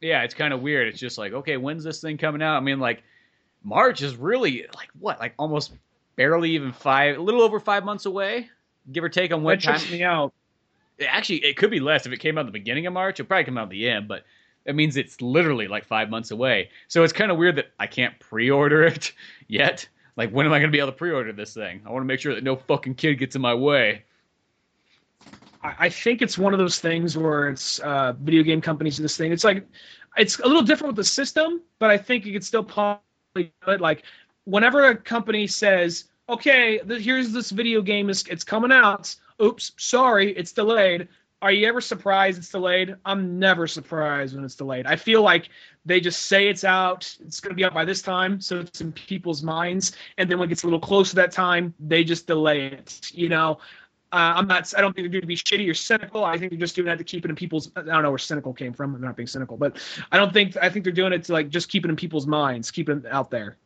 [0.00, 0.88] yeah, it's kind of weird.
[0.88, 2.56] It's just like, okay, when's this thing coming out?
[2.56, 3.02] I mean, like
[3.64, 5.72] March is really like what, like almost
[6.14, 8.48] barely even five, a little over five months away,
[8.92, 9.90] give or take on when that time.
[9.90, 10.32] me out
[11.00, 13.20] actually it could be less if it came out the beginning of March.
[13.20, 14.24] It'll probably come out the end, but
[14.64, 16.70] that means it's literally like five months away.
[16.88, 19.12] So it's kind of weird that I can't pre-order it
[19.48, 19.88] yet.
[20.16, 21.82] Like, when am I going to be able to pre-order this thing?
[21.86, 24.02] I want to make sure that no fucking kid gets in my way.
[25.62, 29.16] I think it's one of those things where it's uh, video game companies do this
[29.16, 29.32] thing.
[29.32, 29.66] It's like
[30.16, 33.00] it's a little different with the system, but I think you could still probably
[33.34, 33.80] do it.
[33.80, 34.04] Like
[34.44, 40.32] whenever a company says, "Okay, here's this video game, is it's coming out," oops, sorry,
[40.32, 41.08] it's delayed.
[41.42, 42.96] Are you ever surprised it's delayed?
[43.04, 44.86] I'm never surprised when it's delayed.
[44.86, 45.50] I feel like
[45.84, 48.80] they just say it's out, it's going to be out by this time, so it's
[48.80, 52.04] in people's minds, and then when it gets a little close to that time, they
[52.04, 53.10] just delay it.
[53.12, 53.58] You know,
[54.12, 54.72] uh, I'm not.
[54.76, 56.24] I don't think they're doing to be shitty or cynical.
[56.24, 57.70] I think they're just doing that to keep it in people's.
[57.76, 58.94] I don't know where cynical came from.
[58.94, 59.76] I'm not being cynical, but
[60.12, 60.56] I don't think.
[60.56, 63.04] I think they're doing it to like just keep it in people's minds, keep it
[63.06, 63.56] out there.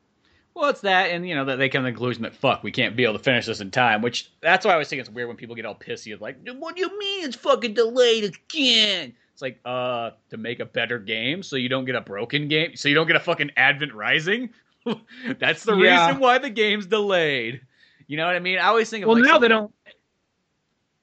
[0.54, 2.72] Well, it's that, and you know that they come to the conclusion that fuck, we
[2.72, 4.02] can't be able to finish this in time.
[4.02, 6.12] Which that's why I was thinking it's weird when people get all pissy.
[6.12, 9.14] It's like, what do you mean it's fucking delayed again?
[9.32, 12.76] It's like, uh, to make a better game, so you don't get a broken game,
[12.76, 14.50] so you don't get a fucking Advent Rising.
[15.38, 16.06] that's the yeah.
[16.06, 17.60] reason why the game's delayed.
[18.06, 18.58] You know what I mean?
[18.58, 19.04] I always think.
[19.04, 19.72] Of well, like now they don't.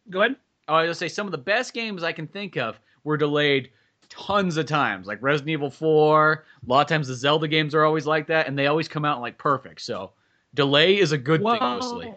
[0.10, 0.36] Go ahead.
[0.68, 3.16] Oh, I was gonna say some of the best games I can think of were
[3.16, 3.70] delayed
[4.18, 6.46] tons of times, like Resident Evil 4.
[6.66, 9.06] A lot of times the Zelda games are always like that, and they always come
[9.06, 9.82] out like perfect.
[9.82, 10.12] So
[10.54, 12.14] delay is a good well, thing mostly.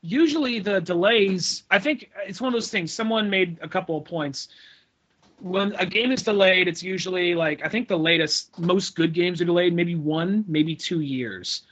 [0.00, 2.92] Usually the delays, I think it's one of those things.
[2.92, 4.48] Someone made a couple of points.
[5.40, 9.40] When a game is delayed, it's usually like I think the latest most good games
[9.40, 11.62] are delayed maybe one, maybe two years.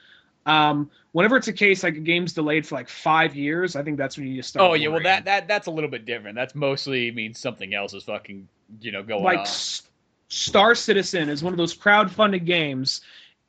[0.46, 3.98] Um, whenever it's a case like a game's delayed for like five years, I think
[3.98, 4.70] that's when you start.
[4.70, 6.36] Oh yeah, well that that that's a little bit different.
[6.36, 8.48] That's mostly means something else is fucking
[8.80, 9.46] you know going like on.
[10.28, 13.00] Star Citizen is one of those crowd-funded games,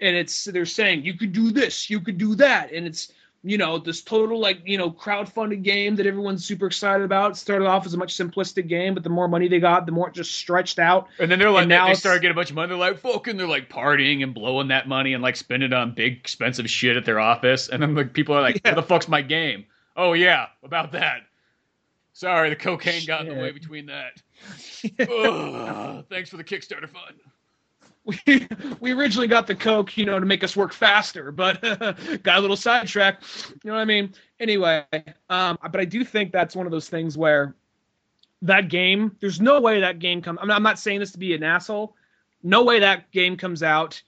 [0.02, 3.12] and it's they're saying you could do this, you could do that, and it's
[3.50, 7.32] you know, this total like you know crowdfunded game that everyone's super excited about.
[7.32, 9.92] It started off as a much simplistic game, but the more money they got, the
[9.92, 11.08] more it just stretched out.
[11.20, 12.68] And then they're like, And now they start getting a bunch of money.
[12.70, 15.94] They're like, fucking, they're like partying and blowing that money and like spending it on
[15.94, 17.70] big expensive shit at their office.
[17.70, 18.72] And then like people are like, Yeah.
[18.72, 19.66] where the fuck's my game?
[19.96, 21.22] Oh yeah, about that.
[22.14, 24.14] Sorry, the cocaine got in the way between that.
[25.10, 27.16] Ugh, thanks for the Kickstarter fund.
[28.26, 28.48] we
[28.80, 31.62] we originally got the coke, you know, to make us work faster, but
[32.24, 33.52] got a little sidetracked.
[33.63, 34.13] You know what I mean?
[34.39, 34.86] Anyway,
[35.30, 37.56] um, but I do think that's one of those things where
[38.43, 40.39] that game, there's no way that game comes.
[40.41, 41.96] I'm I'm not saying this to be an asshole.
[42.43, 44.02] No way that game comes out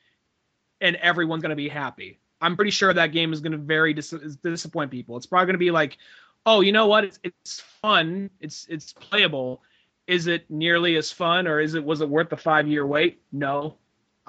[0.80, 2.20] and everyone's gonna be happy.
[2.42, 5.18] I'm pretty sure that game is gonna very dis- disappoint people.
[5.18, 5.98] It's probably gonna be like,
[6.46, 7.04] oh, you know what?
[7.04, 8.30] It's it's fun.
[8.40, 9.62] It's it's playable.
[10.08, 13.22] Is it nearly as fun, or is it was it worth the five year wait?
[13.34, 13.76] No.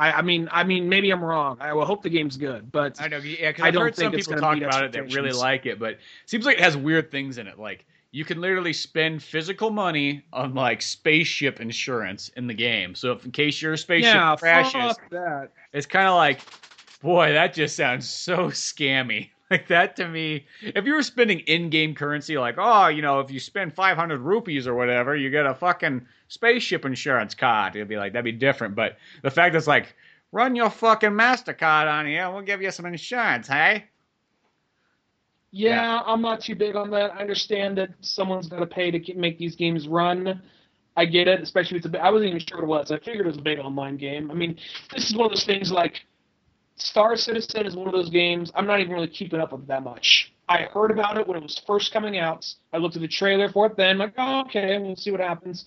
[0.01, 1.59] I, I mean, I mean, maybe I'm wrong.
[1.61, 4.13] I will hope the game's good, but I know, yeah, because I've don't heard some
[4.13, 7.11] people talk about it that really like it, but it seems like it has weird
[7.11, 7.59] things in it.
[7.59, 12.95] Like you can literally spend physical money on like spaceship insurance in the game.
[12.95, 15.51] So if in case your spaceship yeah, crashes, that.
[15.75, 16.41] it's kind of like,
[17.03, 19.29] boy, that just sounds so scammy.
[19.51, 23.33] Like that to me, if you were spending in-game currency, like, oh, you know, if
[23.33, 27.75] you spend 500 rupees or whatever, you get a fucking spaceship insurance card.
[27.75, 28.77] It'd be like that'd be different.
[28.77, 29.97] But the fact it's like,
[30.31, 33.87] run your fucking Mastercard on here, and we'll give you some insurance, hey?
[35.51, 37.13] Yeah, I'm not too big on that.
[37.15, 40.41] I understand that someone's got to pay to make these games run.
[40.97, 41.99] I get it, especially if it's a.
[41.99, 42.91] I wasn't even sure what it was.
[42.93, 44.31] I figured it was a big online game.
[44.31, 44.59] I mean,
[44.95, 46.03] this is one of those things like
[46.81, 48.51] Star Citizen is one of those games.
[48.55, 50.33] I'm not even really keeping up with that much.
[50.49, 52.53] I heard about it when it was first coming out.
[52.73, 55.67] I looked at the trailer for it then, like, oh, okay, we'll see what happens.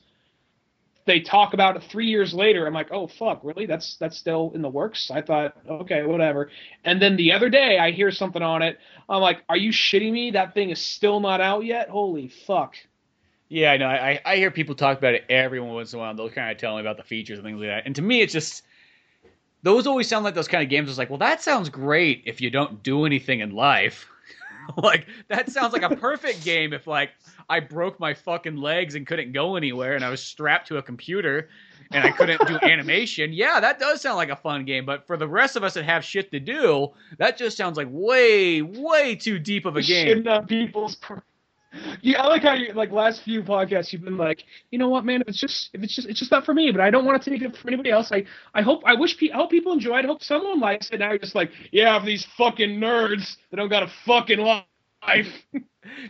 [1.06, 2.66] They talk about it three years later.
[2.66, 3.66] I'm like, oh fuck, really?
[3.66, 5.12] That's that's still in the works.
[5.12, 6.50] I thought, okay, whatever.
[6.86, 8.78] And then the other day, I hear something on it.
[9.10, 10.32] I'm like, are you shitting me?
[10.32, 11.90] That thing is still not out yet.
[11.90, 12.76] Holy fuck.
[13.50, 13.88] Yeah, I know.
[13.88, 16.16] I, I hear people talk about it every once in a while.
[16.16, 17.86] They'll kind of tell me about the features and things like that.
[17.86, 18.64] And to me, it's just
[19.64, 20.90] those always sound like those kind of games.
[20.90, 24.08] It's like, well, that sounds great if you don't do anything in life.
[24.78, 27.12] like that sounds like a perfect game if like
[27.50, 30.82] I broke my fucking legs and couldn't go anywhere and I was strapped to a
[30.82, 31.50] computer
[31.92, 33.34] and I couldn't do animation.
[33.34, 34.86] Yeah, that does sound like a fun game.
[34.86, 37.88] But for the rest of us that have shit to do, that just sounds like
[37.90, 40.24] way, way too deep of a game.
[40.24, 40.98] Shitting on people's.
[42.02, 45.06] Yeah, I like how you like last few podcasts you've been like, you know what,
[45.06, 45.22] man?
[45.22, 47.22] If it's just if it's just it's just not for me, but I don't want
[47.22, 48.12] to take it for anybody else.
[48.12, 50.06] I I hope I wish I hope people enjoy it.
[50.06, 51.00] I hope someone likes it.
[51.00, 54.66] Now you're just like, yeah, for these fucking nerds that don't got a fucking life.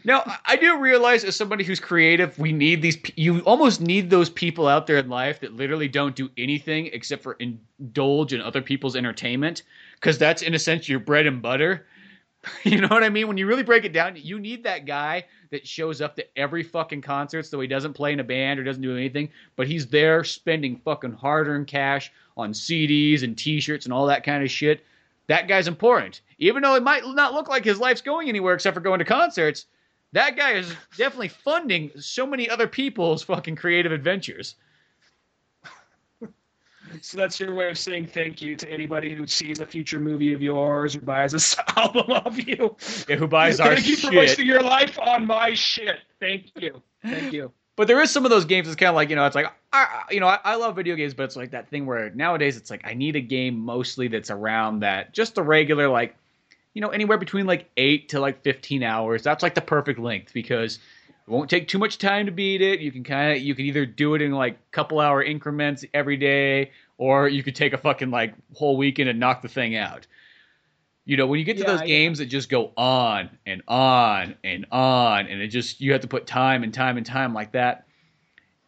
[0.04, 2.96] Now, I- I do realize as somebody who's creative, we need these.
[3.16, 7.24] You almost need those people out there in life that literally don't do anything except
[7.24, 9.64] for indulge in other people's entertainment,
[9.96, 11.88] because that's in a sense your bread and butter.
[12.64, 13.28] You know what I mean?
[13.28, 16.64] When you really break it down, you need that guy that shows up to every
[16.64, 19.88] fucking concert, so he doesn't play in a band or doesn't do anything, but he's
[19.88, 24.84] there spending fucking hard-earned cash on CDs and T-shirts and all that kind of shit.
[25.28, 28.76] That guy's important, even though it might not look like his life's going anywhere except
[28.76, 29.66] for going to concerts
[30.14, 34.56] that guy is definitely funding so many other people's fucking creative adventures.
[37.02, 40.34] So that's your way of saying thank you to anybody who sees a future movie
[40.34, 42.76] of yours or buys a album of you.
[43.08, 44.16] Yeah, who buys our Thank you for shit.
[44.16, 46.00] wasting your life on my shit.
[46.20, 46.82] Thank you.
[47.02, 47.52] Thank you.
[47.76, 49.52] But there is some of those games that's kind of like, you know, it's like,
[49.72, 52.56] I, you know, I, I love video games, but it's like that thing where nowadays
[52.56, 56.16] it's like, I need a game mostly that's around that, just the regular, like,
[56.76, 59.24] you know, anywhere between like 8 to like 15 hours.
[59.24, 60.76] That's like the perfect length because
[61.10, 62.80] it won't take too much time to beat it.
[62.80, 66.18] You can kind of, you can either do it in like couple hour increments every
[66.18, 66.72] day,
[67.04, 70.08] or you could take a fucking like whole weekend and knock the thing out.
[71.06, 71.88] You know, when you get to Yeah, those yeah.
[71.88, 76.08] games that just go on and on and on, and it just you have to
[76.08, 77.88] put time and time and time like that.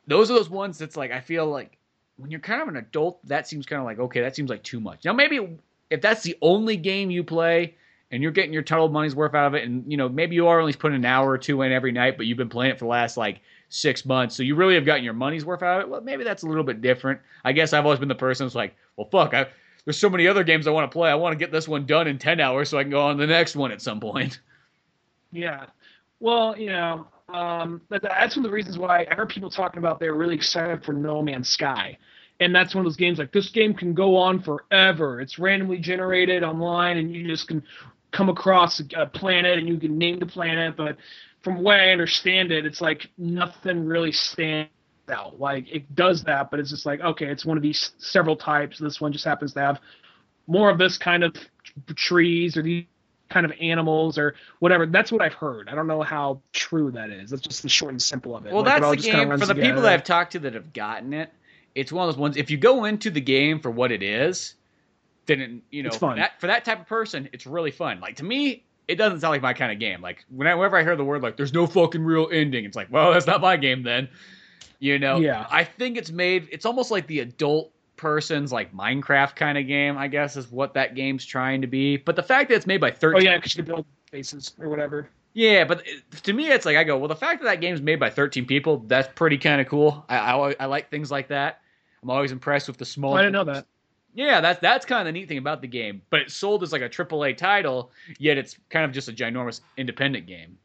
[0.07, 1.77] Those are those ones that's like I feel like
[2.17, 4.63] when you're kind of an adult, that seems kind of like okay, that seems like
[4.63, 5.05] too much.
[5.05, 5.57] Now maybe
[5.89, 7.75] if that's the only game you play
[8.11, 10.47] and you're getting your total money's worth out of it, and you know maybe you
[10.47, 12.79] are only putting an hour or two in every night, but you've been playing it
[12.79, 15.81] for the last like six months, so you really have gotten your money's worth out
[15.81, 15.89] of it.
[15.89, 17.19] Well, maybe that's a little bit different.
[17.43, 19.47] I guess I've always been the person who's like, well, fuck, I,
[19.85, 21.09] there's so many other games I want to play.
[21.09, 23.17] I want to get this one done in ten hours so I can go on
[23.17, 24.39] the next one at some point.
[25.31, 25.65] Yeah.
[26.21, 29.79] Well, you know, um, that, that's one of the reasons why I heard people talking
[29.79, 31.97] about they're really excited for No Man's Sky.
[32.39, 35.21] And that's one of those games like this game can go on forever.
[35.21, 37.63] It's randomly generated online, and you just can
[38.11, 40.75] come across a planet and you can name the planet.
[40.77, 40.97] But
[41.45, 44.69] from the way I understand it, it's like nothing really stands
[45.07, 45.39] out.
[45.39, 48.79] Like it does that, but it's just like okay, it's one of these several types.
[48.79, 49.79] This one just happens to have
[50.47, 51.35] more of this kind of
[51.95, 52.85] trees or these
[53.29, 54.87] kind of animals or whatever.
[54.87, 55.69] That's what I've heard.
[55.69, 57.29] I don't know how true that is.
[57.29, 58.53] That's just the short and simple of it.
[58.53, 59.61] Well, Like, it that's the just game for the together.
[59.61, 61.31] people that I've talked to that have gotten it.
[61.75, 62.37] It's one of those ones.
[62.37, 64.55] If you go into the game for what it is,
[65.27, 67.99] then it, you know for that for that type of person, it's really fun.
[67.99, 70.01] Like to me, it doesn't sound like my kind of game.
[70.01, 73.13] Like whenever I hear the word like "there's no fucking real ending," it's like, well,
[73.13, 74.09] that's not my game then.
[74.79, 75.17] You know?
[75.17, 75.47] Yeah.
[75.49, 76.49] I think it's made.
[76.51, 79.97] It's almost like the adult person's like Minecraft kind of game.
[79.97, 81.97] I guess is what that game's trying to be.
[81.97, 84.53] But the fact that it's made by Oh thirteen yeah, because you can build bases
[84.59, 85.09] or whatever.
[85.33, 85.83] yeah, but
[86.23, 88.45] to me, it's like I go, well, the fact that that game's made by 13
[88.45, 90.05] people, that's pretty kind of cool.
[90.07, 91.61] I, I I like things like that.
[92.03, 93.13] I'm always impressed with the small.
[93.13, 93.65] Oh, I didn't know that.
[94.15, 96.01] Yeah, that's that's kind of the neat thing about the game.
[96.09, 99.59] But it's sold as like a AAA title, yet it's kind of just a ginormous
[99.77, 100.57] independent game.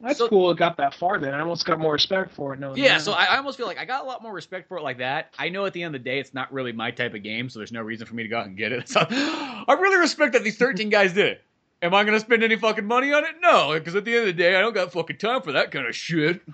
[0.00, 0.50] That's So- cool.
[0.50, 1.18] It got that far.
[1.18, 2.60] Then I almost got more respect for it.
[2.60, 2.76] No.
[2.76, 4.82] Yeah, so I, I almost feel like I got a lot more respect for it
[4.82, 5.32] like that.
[5.38, 7.48] I know at the end of the day, it's not really my type of game,
[7.48, 8.86] so there's no reason for me to go out and get it.
[8.94, 11.42] So I really respect that these 13 guys did it.
[11.80, 13.36] Am I going to spend any fucking money on it?
[13.40, 15.70] No, because at the end of the day, I don't got fucking time for that
[15.70, 16.42] kind of shit.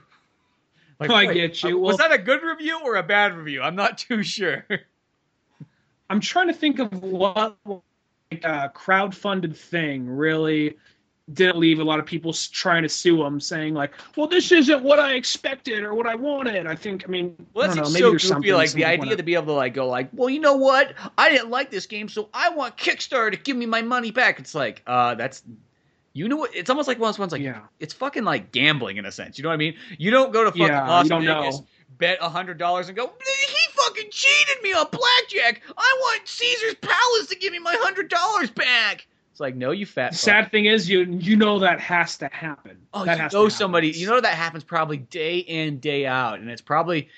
[1.01, 1.79] Like, I get you.
[1.79, 3.63] uh, was that a good review or a bad review?
[3.63, 4.67] I'm not too sure.
[6.11, 10.77] I'm trying to think of what like, a crowdfunded thing really
[11.33, 14.83] didn't leave a lot of people trying to sue them, saying like, "Well, this isn't
[14.83, 17.05] what I expected or what I wanted." I think.
[17.07, 17.85] I mean, Well, I that's don't know.
[17.85, 18.53] just Maybe so goofy.
[18.53, 20.95] Like the idea wanna- to be able to like go like, well, you know what?
[21.17, 24.41] I didn't like this game, so I want Kickstarter to give me my money back.
[24.41, 25.45] It's like, uh, that's,
[26.15, 26.55] you know what?
[26.55, 27.61] It's almost like one of those ones like, Yeah.
[27.79, 29.39] it's fucking like gambling in a sense.
[29.39, 29.75] You know what I mean?
[29.99, 31.25] You don't go to fucking Yeah, Las Vegas,
[31.61, 31.67] know.
[32.01, 35.63] Bet a hundred dollars, and go, he fucking cheated me on blackjack.
[35.77, 39.07] I want Caesar's Palace to give me my hundred dollars back.
[39.31, 40.13] It's like, no, you fat.
[40.13, 40.19] Fuck.
[40.19, 42.79] sad thing is, you you know that has to happen.
[42.93, 43.91] Oh, that you has know to somebody.
[43.91, 47.09] You know that happens probably day in day out, and it's probably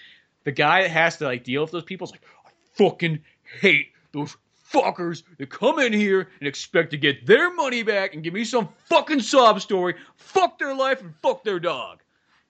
[0.44, 2.06] the guy that has to like deal with those people.
[2.06, 3.20] Is like, I fucking
[3.60, 4.36] hate those
[4.72, 8.44] fuckers that come in here and expect to get their money back and give me
[8.44, 9.94] some fucking sob story.
[10.16, 12.00] Fuck their life and fuck their dog.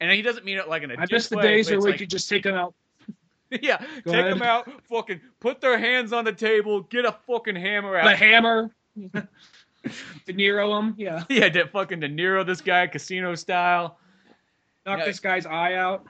[0.03, 1.91] And he doesn't mean it like in a I miss the way, days where we
[1.91, 2.75] like- could just take them out.
[3.63, 4.33] yeah, Go take ahead.
[4.33, 8.05] them out, fucking put their hands on the table, get a fucking hammer out.
[8.05, 8.71] The hammer.
[10.27, 10.95] De Niro him.
[10.97, 11.25] Yeah.
[11.29, 13.99] yeah, De, fucking De Niro, this guy, casino style.
[14.87, 16.07] Knock this guy's eye out.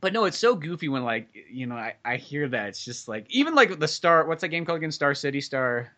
[0.00, 3.08] But no, it's so goofy when like you know I, I hear that it's just
[3.08, 5.92] like even like the Star what's that game called again Star City Star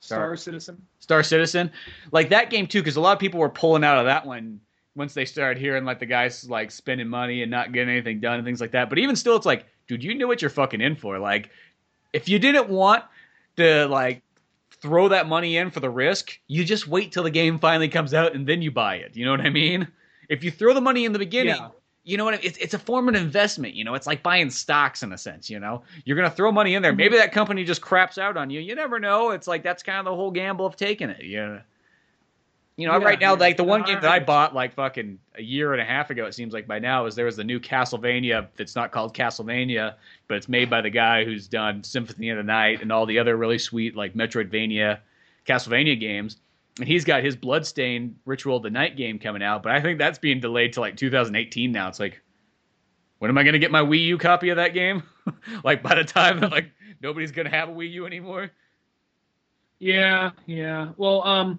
[0.00, 0.80] Star Citizen.
[1.00, 1.70] Star Citizen
[2.12, 4.60] like that game too because a lot of people were pulling out of that one
[4.96, 8.34] once they started hearing like the guys like spending money and not getting anything done
[8.36, 8.88] and things like that.
[8.88, 11.18] But even still, it's like dude, you knew what you're fucking in for.
[11.18, 11.50] Like
[12.12, 13.04] if you didn't want
[13.56, 14.22] to like
[14.70, 18.14] throw that money in for the risk, you just wait till the game finally comes
[18.14, 19.16] out and then you buy it.
[19.16, 19.86] You know what I mean?
[20.28, 21.68] If you throw the money in the beginning, Yeah.
[22.04, 22.46] you know what I mean?
[22.46, 23.74] It's, it's a form of investment.
[23.74, 25.50] You know, it's like buying stocks in a sense.
[25.50, 26.92] You know, you're gonna throw money in there.
[26.92, 26.98] Mm-hmm.
[26.98, 28.60] Maybe that company just craps out on you.
[28.60, 29.30] You never know.
[29.30, 31.24] It's like that's kind of the whole gamble of taking it.
[31.24, 31.60] Yeah.
[32.76, 35.42] You know, Yeah, right now, like the one game that I bought like fucking a
[35.42, 37.60] year and a half ago, it seems like by now, is there was the new
[37.60, 39.94] Castlevania that's not called Castlevania,
[40.28, 43.18] but it's made by the guy who's done Symphony of the Night and all the
[43.18, 45.00] other really sweet like Metroidvania,
[45.46, 46.38] Castlevania games.
[46.78, 49.98] And he's got his Bloodstained Ritual of the Night game coming out, but I think
[49.98, 51.88] that's being delayed to like 2018 now.
[51.88, 52.22] It's like,
[53.18, 55.02] when am I going to get my Wii U copy of that game?
[55.64, 56.70] like by the time that like
[57.02, 58.50] nobody's going to have a Wii U anymore.
[59.78, 60.90] Yeah, yeah.
[60.96, 61.58] Well, um,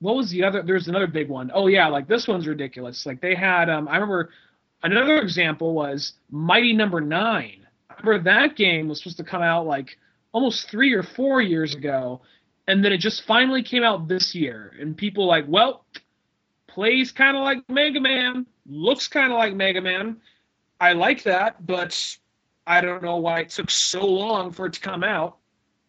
[0.00, 0.62] what was the other?
[0.62, 1.50] There's another big one.
[1.54, 3.06] Oh yeah, like this one's ridiculous.
[3.06, 4.30] Like they had, um, I remember
[4.82, 7.66] another example was Mighty Number Nine.
[7.88, 9.98] I remember that game was supposed to come out like
[10.32, 12.22] almost three or four years ago,
[12.66, 14.72] and then it just finally came out this year.
[14.80, 15.84] And people like, well,
[16.66, 20.16] plays kind of like Mega Man, looks kind of like Mega Man.
[20.80, 22.16] I like that, but
[22.66, 25.39] I don't know why it took so long for it to come out.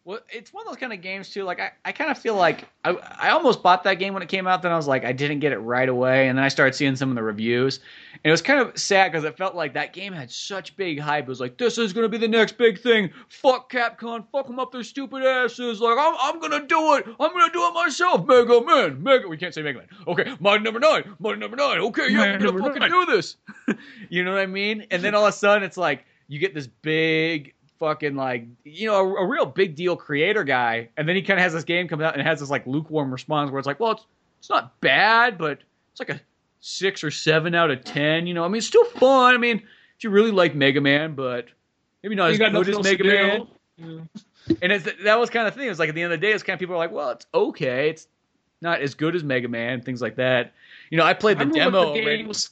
[0.04, 1.44] Well, it's one of those kind of games too.
[1.44, 4.28] Like I, I kind of feel like I, I almost bought that game when it
[4.28, 4.60] came out.
[4.60, 6.96] Then I was like, I didn't get it right away, and then I started seeing
[6.96, 7.78] some of the reviews,
[8.14, 10.98] and it was kind of sad because it felt like that game had such big
[10.98, 11.24] hype.
[11.24, 13.10] It was like, this is gonna be the next big thing.
[13.28, 15.80] Fuck Capcom, fuck them up their stupid asses.
[15.80, 17.06] Like I'm, I'm gonna do it.
[17.06, 18.26] I'm gonna do it myself.
[18.26, 19.28] Mega Man, Mega.
[19.28, 19.88] We can't say Mega Man.
[20.08, 21.78] Okay, Mighty Number Nine, Mighty Number Nine.
[21.78, 22.90] Okay, yeah, I'm gonna fucking Nine.
[22.90, 23.36] do this.
[24.08, 24.84] you know what I mean?
[24.90, 28.86] And then all of a sudden, it's like you get this big fucking like you
[28.86, 31.64] know a, a real big deal creator guy, and then he kind of has this
[31.64, 34.06] game come out and has this like lukewarm response where it's like, well, it's
[34.38, 35.58] it's not bad, but
[35.90, 36.20] it's like a
[36.60, 38.28] six or seven out of ten.
[38.28, 39.34] You know, I mean, it's still fun.
[39.34, 39.56] I mean,
[39.96, 41.46] if you really like Mega Man, but
[42.04, 43.46] maybe not You as good as Mega Man.
[43.76, 44.54] Yeah.
[44.60, 45.66] And it's, that was kind of the thing.
[45.66, 46.92] It was like at the end of the day, it's kind of people are like,
[46.92, 47.90] well, it's okay.
[47.90, 48.06] It's
[48.60, 50.52] not as good as Mega Man, things like that.
[50.90, 52.26] You know, I played the I demo the game already.
[52.26, 52.50] was-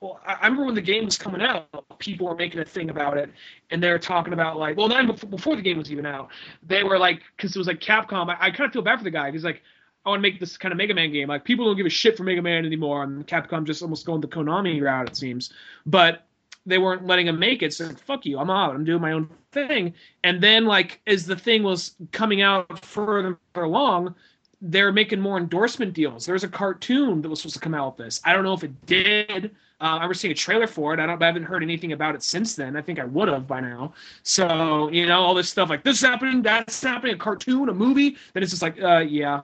[0.00, 3.18] well, I remember when the game was coming out, people were making a thing about
[3.18, 3.30] it,
[3.70, 6.30] and they're talking about like, well, then before the game was even out,
[6.62, 8.30] they were like, because it was like Capcom.
[8.30, 9.62] I, I kind of feel bad for the guy because like,
[10.06, 11.28] I want to make this kind of Mega Man game.
[11.28, 14.22] Like, people don't give a shit for Mega Man anymore, and Capcom just almost going
[14.22, 15.52] the Konami route, it seems.
[15.84, 16.26] But
[16.64, 18.74] they weren't letting him make it, so like, fuck you, I'm out.
[18.74, 19.92] I'm doing my own thing.
[20.24, 24.14] And then like, as the thing was coming out further along,
[24.60, 26.26] they're making more endorsement deals.
[26.26, 28.20] There was a cartoon that was supposed to come out with this.
[28.24, 29.50] I don't know if it did.
[29.80, 31.00] Uh, I was seeing a trailer for it.
[31.00, 31.22] I don't.
[31.22, 32.76] I haven't heard anything about it since then.
[32.76, 33.94] I think I would have by now.
[34.22, 37.74] So you know, all this stuff like this is happening, that's happening, a cartoon, a
[37.74, 38.16] movie.
[38.34, 39.40] Then it's just like, uh, yeah.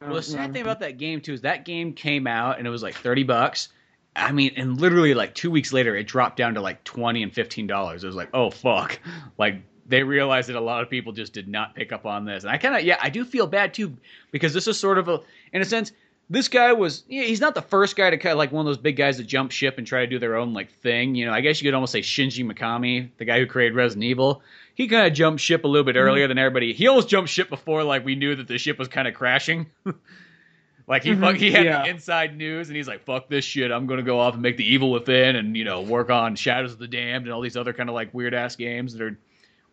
[0.00, 2.70] Well, the sad thing about that game too is that game came out and it
[2.70, 3.68] was like thirty bucks.
[4.16, 7.32] I mean, and literally like two weeks later, it dropped down to like twenty and
[7.32, 8.02] fifteen dollars.
[8.02, 8.98] It was like, oh fuck,
[9.38, 12.44] like they realized that a lot of people just did not pick up on this.
[12.44, 13.96] And I kind of, yeah, I do feel bad too
[14.30, 15.20] because this is sort of a,
[15.52, 15.92] in a sense,
[16.30, 18.66] this guy was yeah, he's not the first guy to kind of like one of
[18.66, 21.16] those big guys that jump ship and try to do their own like thing.
[21.16, 24.04] You know, I guess you could almost say Shinji Mikami, the guy who created Resident
[24.04, 24.40] Evil.
[24.76, 26.30] He kind of jumped ship a little bit earlier mm-hmm.
[26.30, 26.72] than everybody.
[26.72, 29.66] He almost jumped ship before like we knew that the ship was kind of crashing.
[30.86, 31.34] like he mm-hmm.
[31.34, 31.82] he had yeah.
[31.82, 33.72] the inside news and he's like fuck this shit.
[33.72, 36.36] I'm going to go off and make the evil within and you know work on
[36.36, 39.02] Shadows of the Damned and all these other kind of like weird ass games that
[39.02, 39.18] are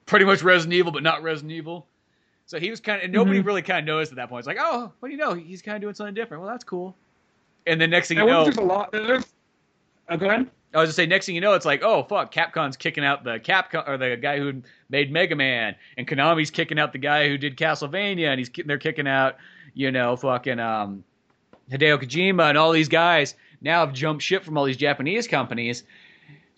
[0.07, 1.85] pretty much Resident Evil but not Resident Evil.
[2.47, 3.47] So he was kind of, and nobody mm-hmm.
[3.47, 4.39] really kind of noticed at that point.
[4.39, 5.33] It's like, oh, what do you know?
[5.33, 6.41] He's kind of doing something different.
[6.41, 6.95] Well, that's cool.
[7.67, 8.91] And then next thing you know, there's a lot.
[8.91, 9.25] There's,
[10.09, 10.49] oh, go ahead.
[10.73, 13.23] I was just say, next thing you know, it's like, oh fuck, Capcom's kicking out
[13.23, 17.27] the Capcom or the guy who made Mega Man, and Konami's kicking out the guy
[17.27, 19.37] who did Castlevania, and he's they're kicking out,
[19.73, 21.03] you know, fucking um,
[21.71, 25.83] Hideo Kojima and all these guys now have jumped ship from all these Japanese companies.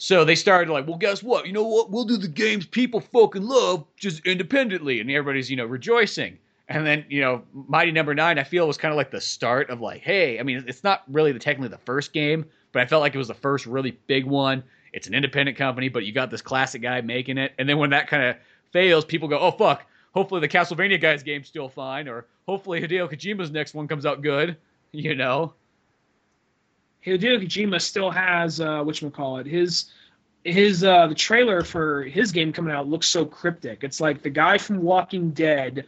[0.02, 1.46] So they started like, well, guess what?
[1.46, 1.92] You know what?
[1.92, 6.40] We'll do the games people fucking love just independently, and everybody's you know rejoicing.
[6.70, 8.24] And then, you know, Mighty Number no.
[8.24, 10.86] Nine, I feel was kind of like the start of like, hey, I mean, it's
[10.86, 13.66] not really the technically the first game, but I felt like it was the first
[13.66, 14.64] really big one.
[14.94, 17.54] It's an independent company, but you got this classic guy making it.
[17.60, 18.38] And then when that kind of
[18.72, 23.12] fails, people go, oh fuck, hopefully the Castlevania guy's game's still fine, or hopefully Hideo
[23.12, 24.56] Kojima's next one comes out good.
[24.92, 25.54] You know.
[27.06, 29.92] Hideo Kojima still has uh, you call it his
[30.44, 33.84] his uh the trailer for his game coming out looks so cryptic.
[33.84, 35.86] It's like the guy from Walking Dead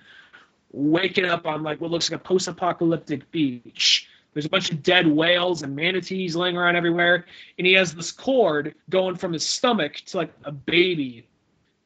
[0.71, 4.07] waking up on like what looks like a post-apocalyptic beach.
[4.33, 7.25] There's a bunch of dead whales and manatees laying around everywhere,
[7.57, 11.27] and he has this cord going from his stomach to like a baby,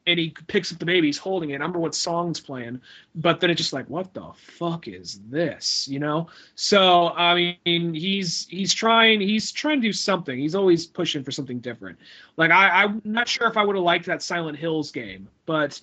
[0.06, 1.54] and he picks up the baby, he's holding it.
[1.54, 2.80] I don't remember what song's playing,
[3.16, 6.28] but then it's just like, what the fuck is this, you know?
[6.54, 10.38] So I mean, he's he's trying he's trying to do something.
[10.38, 11.98] He's always pushing for something different.
[12.36, 15.80] Like I, I'm not sure if I would have liked that Silent Hills game, but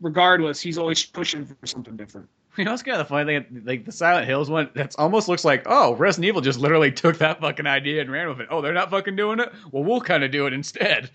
[0.00, 2.28] regardless, he's always pushing for something different.
[2.56, 4.70] You know, it's kind of the funny thing, like the Silent Hills one.
[4.74, 8.28] That almost looks like, oh, Resident Evil just literally took that fucking idea and ran
[8.28, 8.48] with it.
[8.50, 9.52] Oh, they're not fucking doing it.
[9.70, 11.10] Well, we'll kind of do it instead.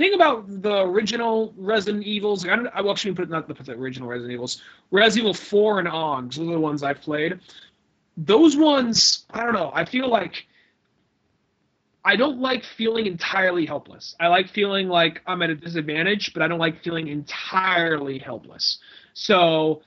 [0.00, 2.68] Thing about the original Resident Evils, I don't.
[2.68, 6.28] I will actually put not the, the original Resident Evils, Resident Evil Four and on,
[6.28, 7.38] those are the ones I've played.
[8.16, 9.70] Those ones, I don't know.
[9.74, 10.46] I feel like
[12.02, 14.16] I don't like feeling entirely helpless.
[14.18, 18.78] I like feeling like I'm at a disadvantage, but I don't like feeling entirely helpless.
[19.12, 19.82] So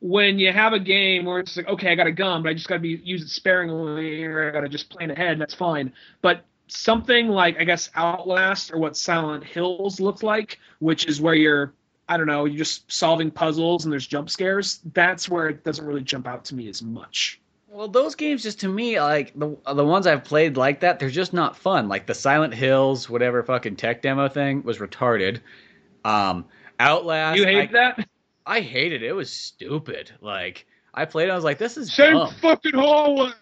[0.00, 2.54] when you have a game where it's like, okay, I got a gun, but I
[2.54, 5.52] just got to be use it sparingly, or I got to just plan ahead, that's
[5.52, 5.92] fine.
[6.22, 11.34] But something like I guess Outlast or what Silent Hills looked like, which is where
[11.34, 11.72] you're
[12.08, 14.80] I don't know, you're just solving puzzles and there's jump scares.
[14.92, 17.40] That's where it doesn't really jump out to me as much.
[17.68, 21.10] Well, those games just to me like the the ones I've played like that, they're
[21.10, 21.88] just not fun.
[21.88, 25.40] Like the Silent Hills, whatever fucking tech demo thing was retarded.
[26.04, 26.46] Um,
[26.78, 28.08] Outlast, you hate I, that?
[28.46, 29.08] I hated it.
[29.08, 30.12] It was stupid.
[30.20, 32.32] Like I played, it, I was like, "This is same dumb.
[32.40, 33.32] fucking hallway."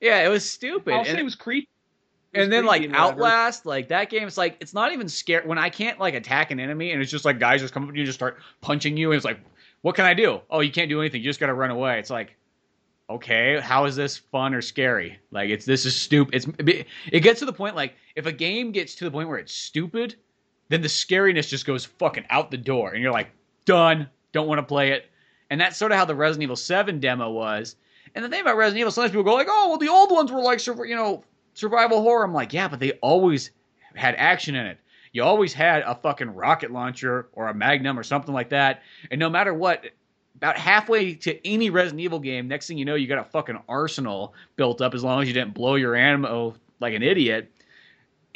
[0.00, 0.92] Yeah, it was stupid.
[0.92, 1.68] I'll and, say it was creepy.
[2.36, 5.70] And then like Outlast, like that game, it's like it's not even scary when I
[5.70, 8.04] can't like attack an enemy and it's just like guys just come up and you
[8.04, 9.40] just start punching you and it's like,
[9.82, 10.40] what can I do?
[10.50, 11.20] Oh, you can't do anything.
[11.22, 11.98] You just got to run away.
[11.98, 12.36] It's like,
[13.08, 15.18] okay, how is this fun or scary?
[15.30, 16.34] Like it's this is stupid.
[16.34, 19.38] It's it gets to the point like if a game gets to the point where
[19.38, 20.16] it's stupid,
[20.68, 23.28] then the scariness just goes fucking out the door and you're like,
[23.64, 24.08] done.
[24.32, 25.06] Don't want to play it.
[25.50, 27.76] And that's sort of how the Resident Evil 7 demo was.
[28.14, 30.32] And the thing about Resident Evil, sometimes people go like, "Oh, well, the old ones
[30.32, 31.22] were like, you know,
[31.56, 33.50] survival horror." I'm like, yeah, but they always
[33.94, 34.78] had action in it.
[35.12, 38.82] You always had a fucking rocket launcher or a Magnum or something like that.
[39.10, 39.86] And no matter what,
[40.36, 43.58] about halfway to any Resident Evil game, next thing you know, you got a fucking
[43.68, 47.50] arsenal built up as long as you didn't blow your ammo like an idiot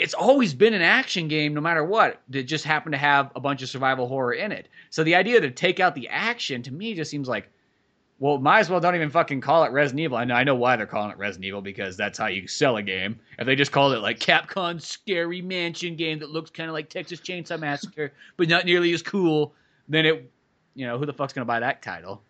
[0.01, 3.41] it's always been an action game no matter what that just happened to have a
[3.41, 6.73] bunch of survival horror in it so the idea to take out the action to
[6.73, 7.51] me just seems like
[8.21, 10.19] well, might as well don't even fucking call it Resident Evil.
[10.19, 12.77] I know, I know why they're calling it Resident Evil because that's how you sell
[12.77, 13.19] a game.
[13.39, 16.91] If they just called it like Capcom Scary Mansion game that looks kind of like
[16.91, 19.55] Texas Chainsaw Massacre, but not nearly as cool,
[19.89, 20.31] then it,
[20.75, 22.23] you know, who the fuck's gonna buy that title?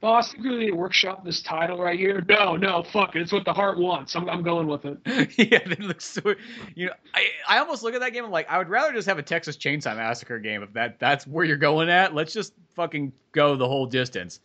[0.00, 2.22] Boss, you really workshop this title right here?
[2.28, 3.22] No, no, fuck it.
[3.22, 4.14] It's what the heart wants.
[4.16, 4.98] I'm, I'm going with it.
[5.38, 6.34] yeah, it looks so.
[6.74, 8.24] You know, I, I almost look at that game.
[8.24, 11.24] I'm like, I would rather just have a Texas Chainsaw Massacre game if that that's
[11.26, 12.14] where you're going at.
[12.14, 14.40] Let's just fucking go the whole distance.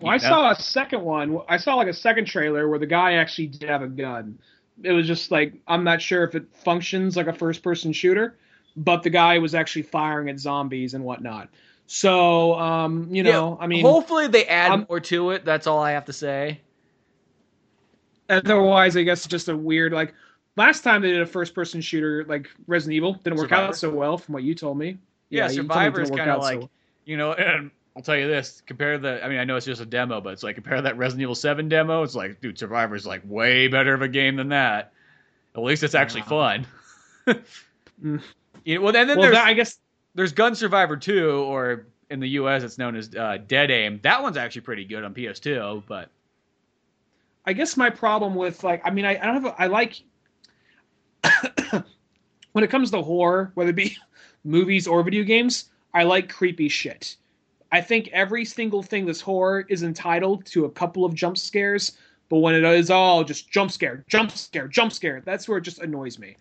[0.00, 1.38] Well, I saw a second one.
[1.48, 4.38] I saw like a second trailer where the guy actually did have a gun.
[4.82, 8.36] It was just like I'm not sure if it functions like a first-person shooter,
[8.76, 11.48] but the guy was actually firing at zombies and whatnot.
[11.86, 15.44] So, um, you know, Yeah, I mean, hopefully they add I'm- more to it.
[15.44, 16.60] That's all I have to say.
[18.28, 20.14] otherwise, I guess it's just a weird like.
[20.56, 23.68] Last time they did a first-person shooter like Resident Evil didn't work Survivor.
[23.68, 24.98] out so well, from what you told me.
[25.28, 26.70] Yeah, you told Survivor is kind of out so like, well.
[27.04, 29.24] you know, and I'll tell you this: compare the.
[29.24, 31.34] I mean, I know it's just a demo, but it's like compare that Resident Evil
[31.34, 32.02] Seven demo.
[32.02, 34.92] It's like, dude, Survivor's like way better of a game than that.
[35.54, 36.66] At least it's actually fun.
[38.02, 38.20] Mm.
[38.64, 39.78] You know, well, and then Well, there's that, I guess
[40.16, 42.62] there's Gun Survivor 2, or in the U.S.
[42.62, 44.00] it's known as uh, Dead Aim.
[44.02, 46.10] That one's actually pretty good on PS2, but
[47.46, 50.02] I guess my problem with like I mean I, I don't have a, I like
[52.52, 53.96] when it comes to horror, whether it be
[54.44, 57.16] movies or video games, I like creepy shit.
[57.72, 61.98] I think every single thing that's horror is entitled to a couple of jump scares,
[62.28, 65.62] but when it is all just jump scare, jump scare, jump scare, that's where it
[65.62, 66.36] just annoys me.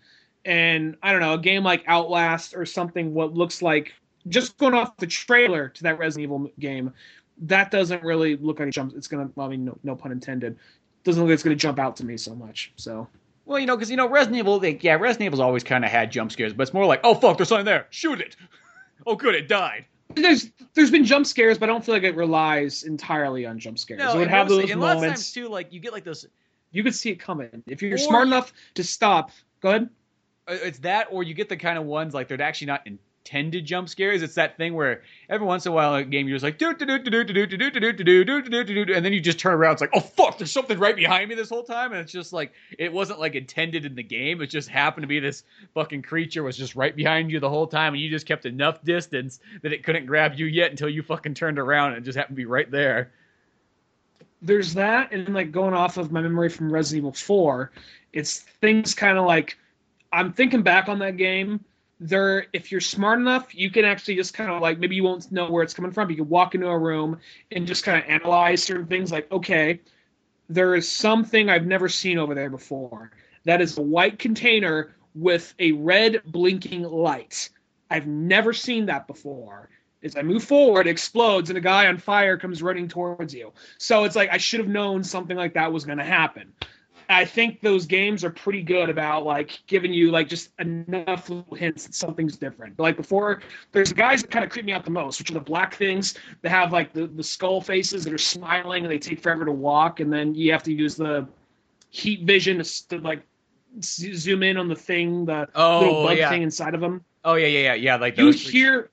[0.45, 3.93] And I don't know, a game like Outlast or something what looks like
[4.27, 6.93] just going off the trailer to that Resident Evil game,
[7.39, 8.93] that doesn't really look like a jump.
[8.95, 10.57] It's gonna, I mean, no, no pun intended.
[11.03, 12.71] Doesn't look like it's gonna jump out to me so much.
[12.75, 13.07] So
[13.45, 15.91] well, you know, because you know Resident Evil, they, yeah, Resident Evil's always kind of
[15.91, 18.35] had jump scares, but it's more like, oh fuck, there's something there, shoot it.
[19.07, 19.85] oh good, it died.
[20.15, 23.79] There's there's been jump scares, but I don't feel like it relies entirely on jump
[23.79, 24.01] scares.
[24.01, 25.21] it would and have those and lots of moments.
[25.21, 26.25] times too, like you get like those
[26.71, 29.31] You could see it coming if you're Or smart enough to stop.
[29.61, 29.89] Go ahead.
[30.47, 32.85] Uh, it's that or you get the kind of ones like they're actually not
[33.23, 36.35] intended jump scares it's that thing where every once in a while a game you're
[36.35, 38.85] just like do do do do do do do do do do do do do
[38.85, 41.29] do and then you just turn around it's like oh fuck there's something right behind
[41.29, 44.41] me this whole time and it's just like it wasn't like intended in the game
[44.41, 47.65] it just happened to be this fucking creature was just right behind you the whole
[47.65, 51.01] time and you just kept enough distance that it couldn't grab you yet until you
[51.01, 53.09] fucking turned around and just happened to be right there
[54.41, 57.71] There's that, and like going off of my memory from Resident Evil 4,
[58.11, 59.57] it's things kind of like
[60.11, 61.63] I'm thinking back on that game.
[62.05, 65.31] There, if you're smart enough, you can actually just kind of like maybe you won't
[65.31, 66.09] know where it's coming from.
[66.09, 69.09] You can walk into a room and just kind of analyze certain things.
[69.09, 69.79] Like, okay,
[70.49, 73.11] there is something I've never seen over there before.
[73.45, 77.49] That is a white container with a red blinking light.
[77.89, 79.69] I've never seen that before.
[80.03, 83.53] As I move forward, it explodes, and a guy on fire comes running towards you.
[83.77, 86.51] So it's like I should have known something like that was going to happen.
[87.13, 91.55] I think those games are pretty good about like giving you like just enough little
[91.55, 92.75] hints that something's different.
[92.77, 93.41] But like before,
[93.71, 96.15] there's guys that kind of creep me out the most, which are the black things
[96.41, 99.51] that have like the, the skull faces that are smiling and they take forever to
[99.51, 101.27] walk, and then you have to use the
[101.89, 103.23] heat vision to, to like
[103.81, 106.29] zoom in on the thing, the Oh, little bug yeah.
[106.29, 108.89] thing inside of them oh yeah yeah yeah yeah like you hear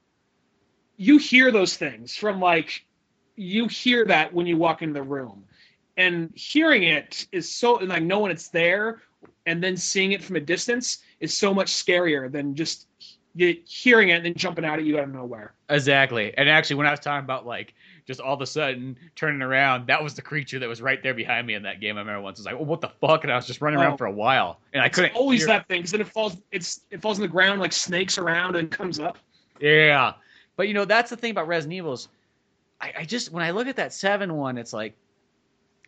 [0.96, 2.84] you hear those things from like
[3.36, 5.44] you hear that when you walk in the room
[6.00, 9.02] and hearing it is so like knowing it's there
[9.46, 12.86] and then seeing it from a distance is so much scarier than just
[13.36, 16.36] hearing it and then jumping out at you out of nowhere Exactly.
[16.36, 17.74] And actually, when I was talking about like
[18.04, 21.14] just all of a sudden turning around, that was the creature that was right there
[21.14, 21.96] behind me in that game.
[21.96, 23.78] I remember once I was like, "Well, what the fuck?" And I was just running
[23.78, 23.96] around Oh.
[23.98, 25.14] for a while, and I it's couldn't.
[25.14, 27.72] always hear- that thing because then it falls it's it falls on the ground like
[27.72, 29.16] snakes around and comes up
[29.60, 30.14] Yeah,
[30.56, 32.08] but you know that's the thing about Resident Evils.
[32.80, 34.96] I, I just when I look at that seven one, it's like,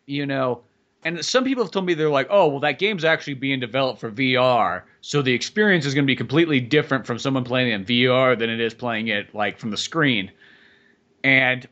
[0.05, 0.61] you know,
[1.05, 3.99] and some people have told me they're like, "Oh, well, that game's actually being developed
[3.99, 7.73] for VR, so the experience is going to be completely different from someone playing it
[7.75, 10.31] in VR than it is playing it like from the screen."
[11.23, 11.67] And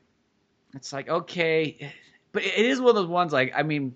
[0.74, 1.94] it's like, okay,
[2.32, 3.34] but it is one of those ones.
[3.34, 3.96] Like, I mean,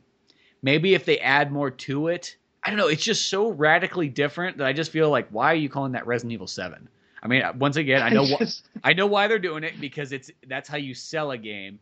[0.61, 2.87] maybe if they add more to it, I don't know.
[2.87, 6.07] It's just so radically different that I just feel like, why are you calling that
[6.07, 6.89] Resident Evil Seven?
[7.23, 10.11] I mean, once again, I know wh- Just- I know why they're doing it because
[10.11, 11.79] it's that's how you sell a game.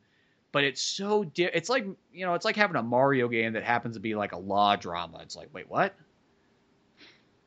[0.53, 3.63] But it's so di- it's like you know it's like having a Mario game that
[3.63, 5.19] happens to be like a law drama.
[5.21, 5.93] It's like wait what?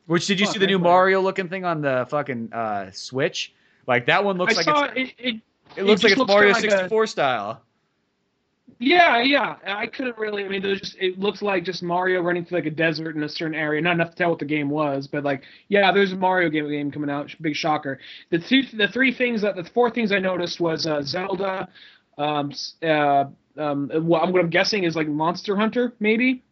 [0.05, 3.53] Which did you Fuck, see the new Mario looking thing on the fucking uh, Switch?
[3.87, 5.41] Like that one looks i like saw it's, it, it
[5.77, 7.61] it looks just like it's looks Mario kinda like a- 64 style.
[8.79, 9.55] Yeah, yeah.
[9.65, 10.45] I couldn't really.
[10.45, 13.23] I mean, was just it looks like just Mario running through like a desert in
[13.23, 13.81] a certain area.
[13.81, 16.69] Not enough to tell what the game was, but like, yeah, there's a Mario game
[16.69, 17.33] game coming out.
[17.41, 17.99] Big shocker.
[18.29, 21.67] The two, the three things that the four things I noticed was uh, Zelda,
[22.17, 22.51] Um,
[22.83, 23.25] uh,
[23.57, 26.43] um, what I'm, what I'm guessing is like Monster Hunter, maybe.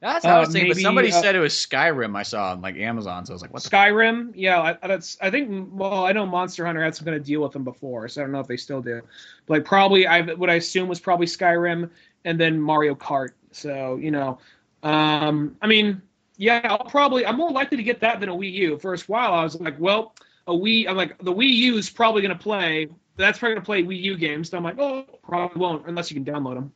[0.00, 2.14] That's was Uh, thinking, but somebody uh, said it was Skyrim.
[2.14, 5.16] I saw on like Amazon, so I was like, "What the?" Skyrim, yeah, I, that's.
[5.20, 5.70] I think.
[5.72, 8.24] Well, I know Monster Hunter had some kind of deal with them before, so I
[8.24, 9.00] don't know if they still do.
[9.46, 11.88] But like, probably, I what I assume was probably Skyrim,
[12.26, 13.30] and then Mario Kart.
[13.52, 14.38] So you know,
[14.82, 16.02] um, I mean,
[16.36, 17.24] yeah, I'll probably.
[17.24, 18.78] I'm more likely to get that than a Wii U.
[18.78, 20.14] First while I was like, well,
[20.46, 20.86] a Wii.
[20.86, 22.88] I'm like, the Wii U is probably going to play.
[23.16, 24.50] That's probably going to play Wii U games.
[24.50, 26.72] So I'm like, oh, probably won't unless you can download them.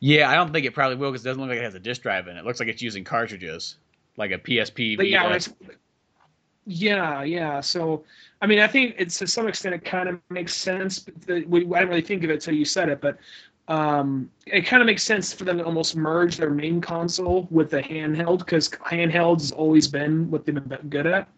[0.00, 1.80] Yeah, I don't think it probably will because it doesn't look like it has a
[1.80, 2.40] disk drive in it.
[2.40, 3.76] It looks like it's using cartridges,
[4.16, 4.96] like a PSP.
[4.96, 5.38] But yeah,
[6.66, 7.60] yeah, yeah.
[7.60, 8.04] So,
[8.40, 10.98] I mean, I think it's to some extent it kind of makes sense.
[10.98, 13.18] But the, we, I didn't really think of it until you said it, but
[13.68, 17.70] um, it kind of makes sense for them to almost merge their main console with
[17.70, 21.28] the handheld because handhelds has always been what they've been good at.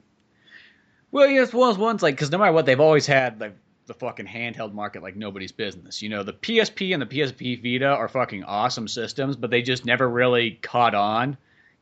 [1.10, 3.54] Well, yes, one ones like because no matter what, they've always had like
[3.86, 6.02] the fucking handheld market like nobody's business.
[6.02, 9.84] You know, the PSP and the PSP Vita are fucking awesome systems, but they just
[9.84, 11.36] never really caught on.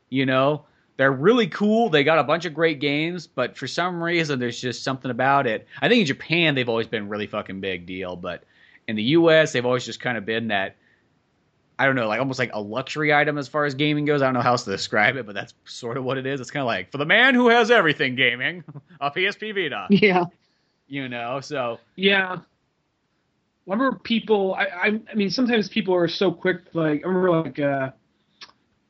[0.09, 0.65] You know,
[0.97, 1.89] they're really cool.
[1.89, 5.47] They got a bunch of great games, but for some reason, there's just something about
[5.47, 5.67] it.
[5.81, 8.43] I think in Japan they've always been really fucking big deal, but
[8.87, 9.51] in the U.S.
[9.51, 10.75] they've always just kind of been that.
[11.79, 14.21] I don't know, like almost like a luxury item as far as gaming goes.
[14.21, 16.39] I don't know how else to describe it, but that's sort of what it is.
[16.39, 18.63] It's kind of like for the man who has everything gaming,
[19.01, 19.87] a PSP Vita.
[19.89, 20.25] Yeah.
[20.91, 22.39] You know, so Yeah.
[23.65, 24.55] I remember people.
[24.55, 26.63] I, I, I mean, sometimes people are so quick.
[26.73, 27.91] Like I remember, like uh,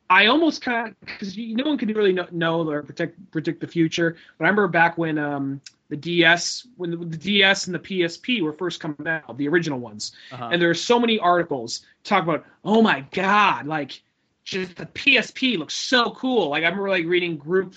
[0.09, 3.67] I almost kind of because no one can really know, know or predict predict the
[3.67, 4.17] future.
[4.39, 8.41] But I remember back when um, the DS, when the, the DS and the PSP
[8.41, 10.49] were first coming out, the original ones, uh-huh.
[10.51, 14.01] and there are so many articles talk about, oh my god, like
[14.43, 16.49] just the PSP looks so cool.
[16.49, 17.75] Like I remember like reading group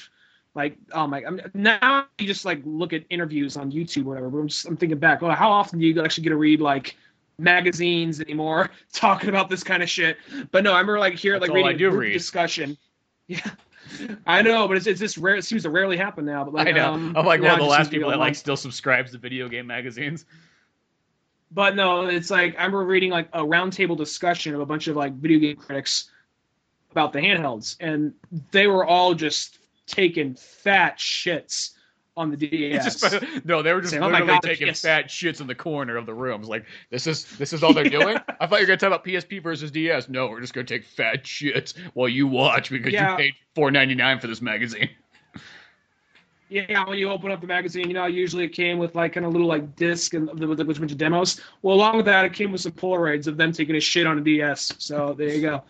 [0.54, 4.28] like oh my I'm, now you just like look at interviews on youtube or whatever
[4.30, 6.60] but i'm just i'm thinking back oh how often do you actually get to read
[6.60, 6.96] like
[7.38, 10.16] magazines anymore talking about this kind of shit
[10.50, 12.12] but no i remember like here That's like reading I a do group read.
[12.12, 12.76] discussion
[13.26, 13.50] yeah
[14.26, 16.68] i know but it's, it's just rare it seems to rarely happen now but like
[16.68, 16.92] I know.
[16.92, 19.12] um, I'm like one of the last seems to be people that like still subscribes
[19.12, 20.24] to video game magazines.
[21.50, 24.96] But no, it's like I remember reading like a roundtable discussion of a bunch of
[24.96, 26.10] like video game critics
[26.90, 28.12] about the handhelds, and
[28.50, 31.70] they were all just taking fat shits
[32.16, 33.00] on the DS.
[33.00, 35.96] Just, no, they were just Saying, "Oh literally God, taking fat shits in the corner
[35.96, 36.48] of the rooms.
[36.48, 38.18] Like this is this is all they're doing.
[38.40, 40.08] I thought you were gonna talk about PSP versus DS.
[40.08, 43.10] No, we're just gonna take fat shits while you watch because Yeah.
[43.12, 44.90] you paid four ninety nine for this magazine.
[46.48, 49.26] yeah, when you open up the magazine, you know, usually it came with like kind
[49.26, 51.40] of little like disc and with with a bunch of demos.
[51.62, 54.18] Well, along with that, it came with some Polaroids of them taking a shit on
[54.18, 54.72] a DS.
[54.78, 55.62] So there you go.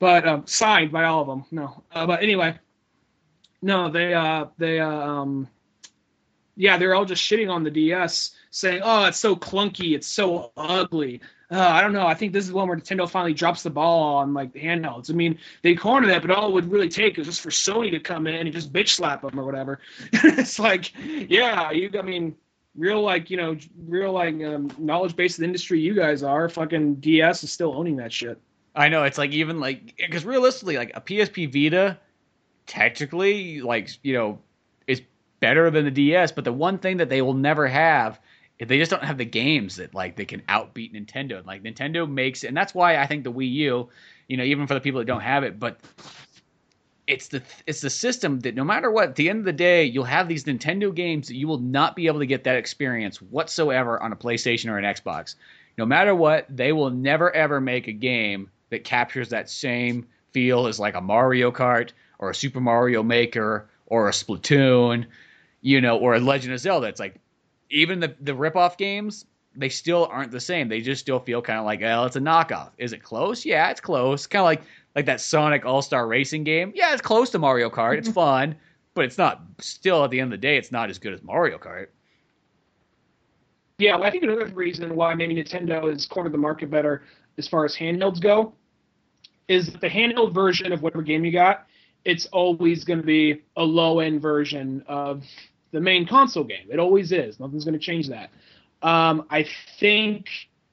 [0.00, 1.44] But um, signed by all of them.
[1.50, 2.58] No, uh, but anyway,
[3.62, 5.48] no, they uh they uh, um
[6.56, 10.52] yeah they're all just shitting on the DS, saying, oh, it's so clunky, it's so
[10.56, 11.20] ugly.
[11.50, 12.06] Uh, I don't know.
[12.06, 15.10] I think this is one where Nintendo finally drops the ball on like the handhelds.
[15.10, 17.90] I mean, they corner that, but all it would really take is just for Sony
[17.90, 19.80] to come in and just bitch slap them or whatever.
[20.12, 21.90] it's like, yeah, you.
[21.98, 22.36] I mean,
[22.76, 23.56] real like you know,
[23.86, 25.80] real like um, knowledge base of the industry.
[25.80, 28.38] You guys are fucking DS is still owning that shit.
[28.74, 31.98] I know it's like even like because realistically, like a PSP Vita,
[32.68, 34.38] technically, like you know,
[34.86, 35.02] is
[35.40, 36.30] better than the DS.
[36.30, 38.20] But the one thing that they will never have,
[38.64, 41.44] they just don't have the games that like they can outbeat Nintendo.
[41.44, 43.88] Like Nintendo makes, and that's why I think the Wii U,
[44.28, 45.80] you know, even for the people that don't have it, but
[47.08, 49.84] it's the it's the system that no matter what, at the end of the day,
[49.84, 53.20] you'll have these Nintendo games that you will not be able to get that experience
[53.20, 55.34] whatsoever on a PlayStation or an Xbox.
[55.78, 60.66] No matter what, they will never ever make a game that captures that same feel
[60.66, 65.06] as like a Mario Kart or a Super Mario Maker or a Splatoon,
[65.60, 66.86] you know, or a Legend of Zelda.
[66.86, 67.16] It's like
[67.70, 69.24] even the the ripoff games,
[69.56, 70.68] they still aren't the same.
[70.68, 72.70] They just still feel kind of like, oh, it's a knockoff.
[72.78, 73.44] Is it close?
[73.44, 74.26] Yeah, it's close.
[74.26, 74.62] Kind of like
[74.94, 76.72] like that Sonic All Star Racing game.
[76.74, 77.98] Yeah, it's close to Mario Kart.
[77.98, 78.56] It's fun,
[78.94, 79.42] but it's not.
[79.58, 81.88] Still, at the end of the day, it's not as good as Mario Kart.
[83.78, 87.02] Yeah, well, I think another reason why maybe Nintendo has cornered the market better
[87.38, 88.52] as far as handhelds go
[89.46, 91.67] is that the handheld version of whatever game you got,
[92.04, 95.24] it's always going to be a low end version of
[95.72, 96.66] the main console game.
[96.70, 97.38] It always is.
[97.38, 98.30] Nothing's going to change that.
[98.82, 99.46] Um, I
[99.78, 100.28] think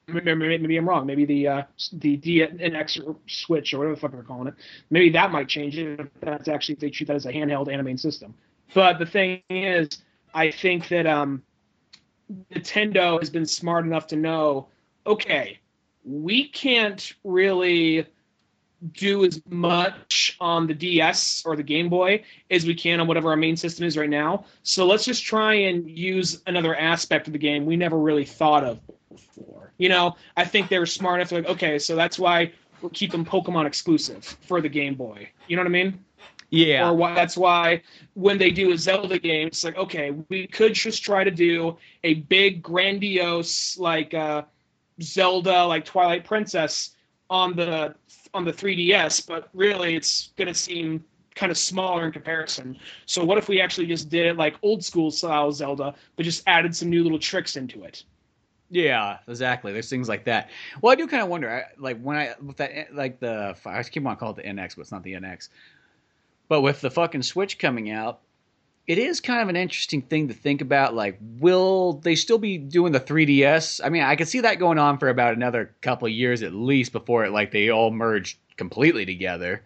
[0.06, 1.06] maybe, I'm wrong.
[1.06, 1.62] Maybe the uh,
[1.92, 4.54] the DNX or Switch or whatever the fuck they're calling it.
[4.90, 6.00] Maybe that might change it.
[6.00, 8.34] If that's actually if they treat that as a handheld and a main system.
[8.74, 10.02] But the thing is,
[10.34, 11.42] I think that um,
[12.52, 14.68] Nintendo has been smart enough to know,
[15.06, 15.58] okay,
[16.04, 18.06] we can't really
[18.92, 23.30] do as much on the DS or the Game Boy as we can on whatever
[23.30, 24.44] our main system is right now.
[24.62, 28.64] So let's just try and use another aspect of the game we never really thought
[28.64, 29.72] of before.
[29.78, 32.90] You know, I think they were smart enough to like, okay, so that's why we're
[32.90, 35.30] keeping Pokemon exclusive for the Game Boy.
[35.48, 36.04] You know what I mean?
[36.50, 36.88] Yeah.
[36.88, 37.82] Or why, that's why
[38.14, 41.76] when they do a Zelda game, it's like, okay, we could just try to do
[42.04, 44.42] a big, grandiose, like uh,
[45.02, 46.94] Zelda, like Twilight Princess
[47.28, 47.94] on the
[48.36, 52.78] on the 3DS, but really it's going to seem kind of smaller in comparison.
[53.04, 56.42] So what if we actually just did it like old school style Zelda, but just
[56.46, 58.04] added some new little tricks into it?
[58.70, 59.72] Yeah, exactly.
[59.72, 60.50] There's things like that.
[60.80, 64.04] Well, I do kind of wonder, like when I with that, like the I keep
[64.04, 65.50] on calling it the NX, but it's not the NX.
[66.48, 68.20] But with the fucking Switch coming out,
[68.86, 70.94] it is kind of an interesting thing to think about.
[70.94, 73.80] Like, will they still be doing the 3DS?
[73.84, 76.92] I mean, I could see that going on for about another couple years at least
[76.92, 79.64] before it like they all merge completely together.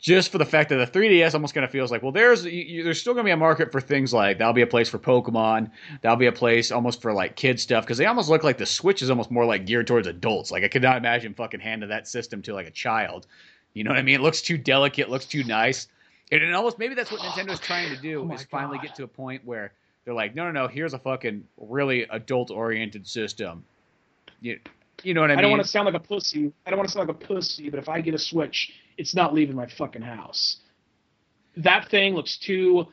[0.00, 2.84] Just for the fact that the 3DS almost kind of feels like, well, there's you,
[2.84, 4.98] there's still going to be a market for things like that'll be a place for
[4.98, 8.58] Pokemon, that'll be a place almost for like kid stuff because they almost look like
[8.58, 10.52] the Switch is almost more like geared towards adults.
[10.52, 13.26] Like I could not imagine fucking handing that system to like a child.
[13.74, 14.14] You know what I mean?
[14.14, 15.88] It looks too delicate, looks too nice.
[16.30, 18.86] And, and almost maybe that's what Nintendo's trying to do Oh is finally God.
[18.86, 19.72] get to a point where
[20.04, 23.64] they're like, no, no, no, here's a fucking really adult oriented system.
[24.40, 24.58] You,
[25.02, 25.38] you know what I, I, mean?
[25.38, 26.52] I don't want to sound like a pussy.
[26.66, 29.14] I don't want to sound like a pussy, but if I get a Switch, it's
[29.14, 30.58] not leaving my fucking house.
[31.56, 32.86] That thing looks too.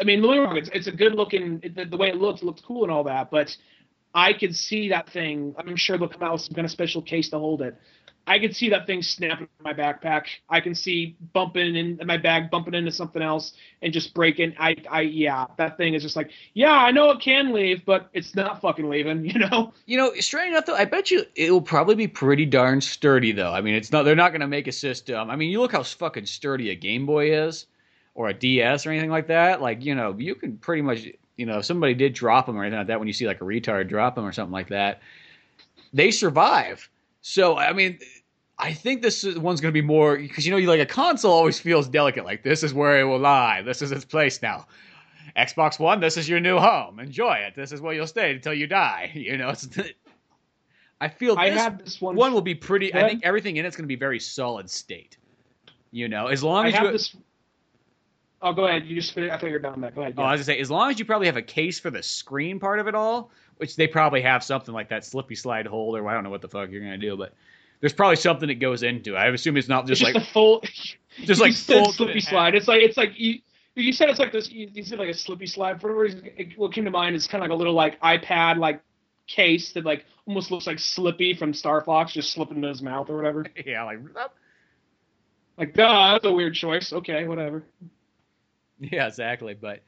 [0.00, 1.60] I mean, don't wrong, it's, it's a good looking.
[1.60, 3.56] The, the way it looks, it looks cool and all that, but
[4.14, 5.54] I could see that thing.
[5.56, 7.76] I'm sure they'll come out with some kind of special case to hold it.
[8.26, 10.26] I could see that thing snapping in my backpack.
[10.48, 14.54] I can see bumping in my bag, bumping into something else, and just breaking.
[14.58, 18.08] I, I, yeah, that thing is just like, yeah, I know it can leave, but
[18.12, 19.24] it's not fucking leaving.
[19.30, 19.72] You know?
[19.86, 23.52] You know, strange enough though, I bet you it'll probably be pretty darn sturdy though.
[23.52, 25.30] I mean, it's not they're not going to make a system.
[25.30, 27.66] I mean, you look how fucking sturdy a Game Boy is
[28.14, 29.62] or a DS or anything like that.
[29.62, 31.06] Like, you know, you can pretty much,
[31.36, 33.40] you know, if somebody did drop them or anything like that when you see like
[33.40, 35.00] a retard drop them or something like that,
[35.92, 36.88] they survive.
[37.22, 37.98] So, I mean,
[38.58, 41.32] I think this one's going to be more because you know, you like a console
[41.32, 42.24] always feels delicate.
[42.24, 43.62] Like this is where it will lie.
[43.62, 44.66] This is its place now.
[45.36, 46.98] Xbox One, this is your new home.
[46.98, 47.54] Enjoy it.
[47.54, 49.10] This is where you'll stay until you die.
[49.14, 49.68] You know, it's.
[51.00, 52.14] I feel I this have this one.
[52.16, 52.92] one will be pretty.
[52.94, 55.16] I think everything in it's going to be very solid state.
[55.92, 56.92] You know, as long I as have you.
[56.92, 57.16] this.
[58.42, 58.86] Oh, go ahead.
[58.86, 59.16] You just.
[59.16, 59.94] I thought you were done that.
[59.94, 60.14] Go ahead.
[60.18, 62.02] Oh, I was gonna say, as long as you probably have a case for the
[62.02, 66.06] screen part of it all, which they probably have something like that slippy slide holder.
[66.08, 67.32] I don't know what the fuck you're gonna do, but
[67.80, 69.18] there's probably something that goes into it.
[69.18, 70.62] I assume it's not it's just just like a full.
[71.24, 72.54] just like said folds it slippy slide.
[72.54, 73.40] It's like it's like you.
[73.76, 74.50] You said it's like this.
[74.50, 75.80] You, you said like a slippy slide.
[75.80, 78.00] For whatever reason, it- what came to mind is kind of like a little like
[78.00, 78.80] iPad like
[79.28, 83.08] case that like almost looks like Slippy from Star Fox just slipping into his mouth
[83.08, 83.46] or whatever.
[83.64, 83.98] yeah, like
[85.56, 86.92] Like, duh, that's a weird choice.
[86.92, 87.62] Okay, whatever.
[88.80, 89.54] yeah, exactly.
[89.54, 89.80] But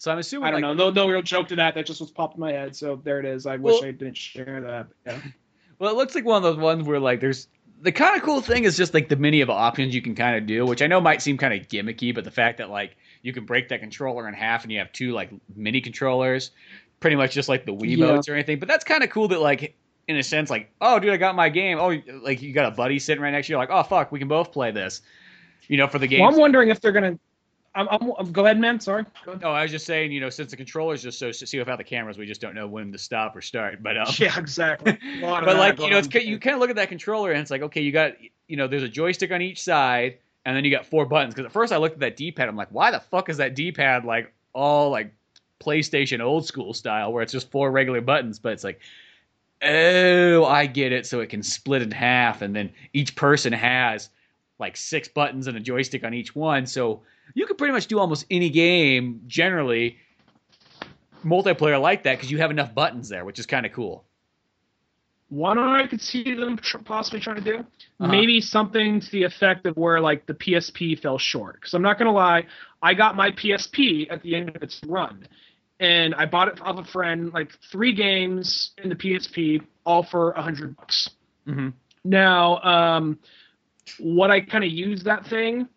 [0.00, 0.88] so I'm assuming I don't like, know.
[0.88, 1.74] No, no real joke to that.
[1.74, 2.74] That just was popped in my head.
[2.74, 3.44] So there it is.
[3.44, 4.86] I wish I didn't share that.
[5.06, 5.20] Yeah.
[5.78, 7.48] Well, it looks like one of those ones where like there's
[7.80, 10.36] the kind of cool thing is just like the many of options you can kind
[10.36, 12.98] of do, which I know might seem kind of gimmicky, but the fact that like
[13.22, 16.50] you can break that controller in half and you have two like mini controllers,
[17.00, 18.08] pretty much just like the Wii Yeah.
[18.08, 18.58] modes or anything.
[18.58, 19.74] But that's kind of cool that like
[20.06, 22.76] in a sense like oh dude I got my game oh like you got a
[22.76, 25.00] buddy sitting right next to you like oh fuck we can both play this,
[25.66, 26.20] you know for the game.
[26.20, 27.18] Well, I'm wondering if they're gonna.
[27.74, 28.80] I'm, I'm, I'm- go ahead, man.
[28.80, 29.04] Sorry.
[29.26, 29.40] Ahead.
[29.40, 31.84] No, I was just saying, you know, since the controller's just so see without the
[31.84, 33.82] cameras, we just don't know when to stop or start.
[33.82, 34.98] But um, Yeah, exactly.
[35.22, 37.30] A lot of but like you know, it's you kind of look at that controller
[37.30, 38.14] and it's like, okay, you got
[38.48, 41.34] you know, there's a joystick on each side, and then you got four buttons.
[41.34, 43.54] Because at first I looked at that D-pad, I'm like, why the fuck is that
[43.54, 45.14] D-pad like all like
[45.60, 48.40] PlayStation old school style, where it's just four regular buttons?
[48.40, 48.80] But it's like,
[49.62, 51.06] oh, I get it.
[51.06, 54.08] So it can split in half, and then each person has
[54.60, 56.66] like six buttons and a joystick on each one.
[56.66, 57.02] So
[57.34, 59.96] you can pretty much do almost any game generally
[61.24, 64.04] multiplayer like that because you have enough buttons there, which is kind of cool.
[65.28, 68.08] One I could see them tr- possibly trying to do, Uh-huh.
[68.10, 71.54] maybe something to the effect of where like the PSP fell short.
[71.54, 72.46] Because I'm not gonna lie,
[72.82, 75.28] I got my PSP at the end of its run,
[75.78, 80.32] and I bought it off a friend, like three games in the PSP, all for
[80.32, 81.10] a hundred bucks.
[81.46, 81.68] Mm-hmm.
[82.02, 83.18] Now, um,
[83.98, 85.68] what I kind of used that thing.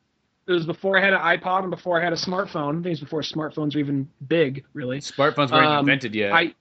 [0.45, 2.72] It was before I had an iPod and before I had a smartphone.
[2.72, 4.99] I think it was before smartphones were even big, really.
[4.99, 6.34] Smartphones weren't Um, invented yet.
[6.34, 6.54] I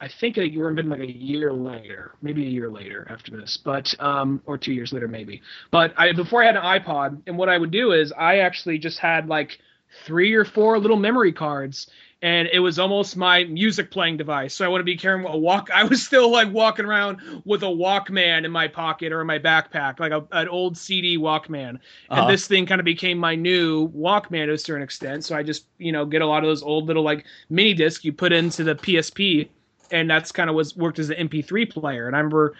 [0.00, 3.56] I think you were invented like a year later, maybe a year later after this,
[3.56, 5.40] but um, or two years later maybe.
[5.70, 8.78] But I before I had an iPod, and what I would do is I actually
[8.78, 9.58] just had like
[10.04, 11.88] three or four little memory cards,
[12.24, 14.54] and it was almost my music playing device.
[14.54, 15.68] So I want to be carrying a walk.
[15.74, 19.38] I was still like walking around with a Walkman in my pocket or in my
[19.38, 21.74] backpack, like a, an old CD Walkman.
[21.74, 22.22] Uh-huh.
[22.22, 25.22] And this thing kind of became my new Walkman to a certain extent.
[25.26, 28.06] So I just, you know, get a lot of those old little like mini discs
[28.06, 29.50] you put into the PSP,
[29.90, 32.06] and that's kind of was worked as an MP3 player.
[32.06, 32.54] And I remember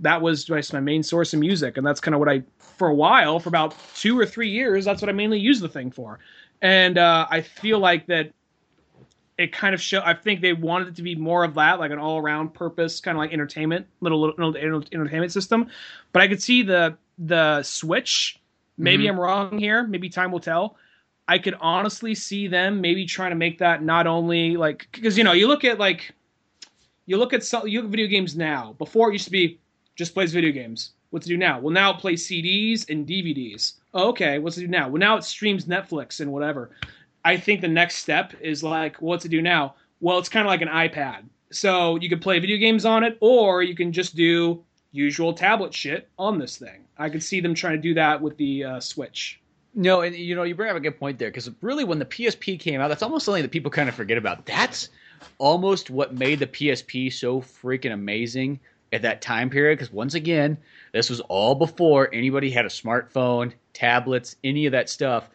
[0.00, 2.88] that was just my main source of music, and that's kind of what I, for
[2.88, 5.90] a while, for about two or three years, that's what I mainly used the thing
[5.90, 6.18] for.
[6.60, 8.32] And uh, I feel like that
[9.38, 10.02] it kind of show.
[10.04, 13.16] I think they wanted it to be more of that, like an all-around purpose, kind
[13.16, 15.68] of like entertainment, little little, little entertainment system.
[16.12, 18.40] But I could see the the Switch.
[18.76, 19.12] Maybe mm-hmm.
[19.12, 19.84] I'm wrong here.
[19.84, 20.76] Maybe time will tell.
[21.28, 25.24] I could honestly see them maybe trying to make that not only like because you
[25.24, 26.12] know you look at like
[27.06, 28.74] you look at some, you look at video games now.
[28.78, 29.60] Before it used to be
[29.94, 30.92] just plays video games.
[31.10, 31.58] What's to do now?
[31.58, 33.74] Well, now it plays CDs and DVDs.
[33.94, 34.88] Oh, okay, what's to do now?
[34.88, 36.70] Well, now it streams Netflix and whatever.
[37.24, 39.74] I think the next step is like, what to do now?
[40.00, 41.24] Well, it's kind of like an iPad.
[41.50, 44.62] So you could play video games on it, or you can just do
[44.92, 46.84] usual tablet shit on this thing.
[46.98, 49.40] I could see them trying to do that with the uh, Switch.
[49.74, 52.04] No, and you know, you bring up a good point there because really, when the
[52.04, 54.44] PSP came out, that's almost something that people kind of forget about.
[54.46, 54.88] That's
[55.38, 58.58] almost what made the PSP so freaking amazing
[58.92, 59.78] at that time period.
[59.78, 60.56] Because once again,
[60.92, 65.30] this was all before anybody had a smartphone, tablets, any of that stuff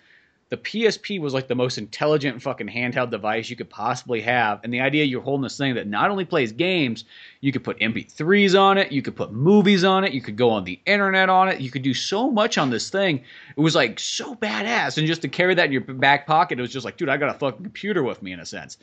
[0.54, 4.60] the PSP was like the most intelligent fucking handheld device you could possibly have.
[4.64, 7.06] And the idea you're holding this thing that not only plays games,
[7.42, 10.52] you could put MP3s on it, you could put movies on it, you could go
[10.52, 13.24] on the internet on it, you could do so much on this thing.
[13.58, 15.00] It was like so badass.
[15.00, 17.18] And just to carry that in your back pocket, it was just like, dude, I
[17.18, 18.78] got a fucking computer with me in a sense.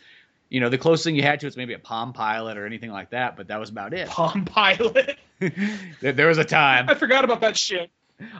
[0.48, 2.90] You know, the closest thing you had to it's maybe a Palm Pilot or anything
[2.90, 4.08] like that, but that was about it.
[4.08, 5.18] Palm Pilot.
[6.00, 6.90] there was a time.
[6.90, 7.92] I forgot about that shit.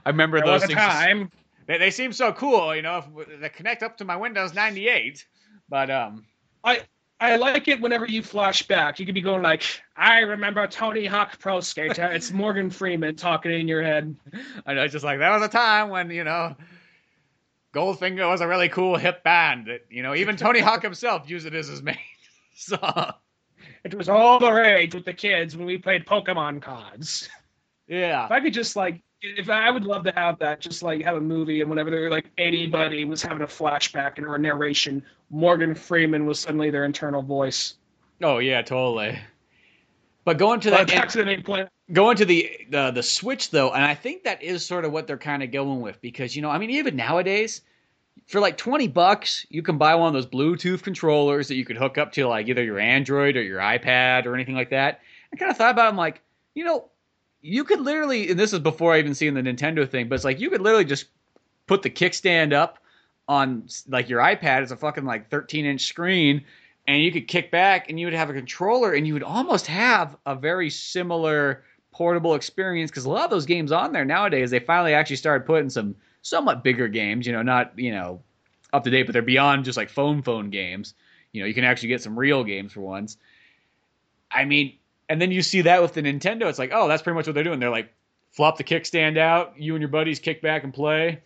[0.05, 0.81] I remember there those was a things.
[0.81, 1.31] time.
[1.71, 3.05] They, they seem so cool, you know.
[3.16, 5.25] If, they connect up to my Windows 98,
[5.68, 6.27] but um,
[6.64, 6.81] I
[7.21, 8.99] I like it whenever you flash back.
[8.99, 9.62] You could be going like,
[9.97, 12.11] I remember Tony Hawk Pro Skater.
[12.11, 14.16] it's Morgan Freeman talking in your head.
[14.66, 16.57] I know, it's just like that was a time when you know
[17.73, 19.68] Goldfinger was a really cool hip band.
[19.68, 21.99] That, you know, even Tony Hawk himself used it as his main
[22.57, 23.12] song.
[23.85, 27.29] It was all the rage with the kids when we played Pokemon cards.
[27.87, 28.25] Yeah.
[28.25, 31.16] If I could just like if I would love to have that, just like have
[31.16, 35.03] a movie and whenever they're like anybody was having a flashback and or a narration,
[35.31, 37.75] Morgan Freeman was suddenly their internal voice.
[38.23, 39.18] Oh yeah, totally.
[40.25, 41.68] But going to that back to the main point.
[41.93, 45.07] Going to the the the Switch though, and I think that is sort of what
[45.07, 47.62] they're kind of going with because you know, I mean, even nowadays,
[48.27, 51.77] for like twenty bucks, you can buy one of those Bluetooth controllers that you could
[51.77, 55.01] hook up to like either your Android or your iPad or anything like that.
[55.33, 56.23] I kind of thought about, it, I'm like,
[56.55, 56.91] you know,
[57.43, 60.24] you could literally, and this is before I even seen the Nintendo thing, but it's
[60.24, 61.07] like you could literally just
[61.66, 62.78] put the kickstand up
[63.28, 66.45] on like your iPad as a fucking like 13 inch screen,
[66.86, 69.66] and you could kick back and you would have a controller, and you would almost
[69.66, 74.51] have a very similar portable experience because a lot of those games on there nowadays
[74.51, 78.22] they finally actually started putting some somewhat bigger games, you know, not you know
[78.72, 80.95] up to date, but they're beyond just like phone phone games.
[81.32, 83.16] You know, you can actually get some real games for once.
[84.30, 84.74] I mean,
[85.11, 87.35] and then you see that with the Nintendo, it's like, oh, that's pretty much what
[87.35, 87.59] they're doing.
[87.59, 87.93] They're like,
[88.31, 91.21] flop the kickstand out, you and your buddies kick back and play.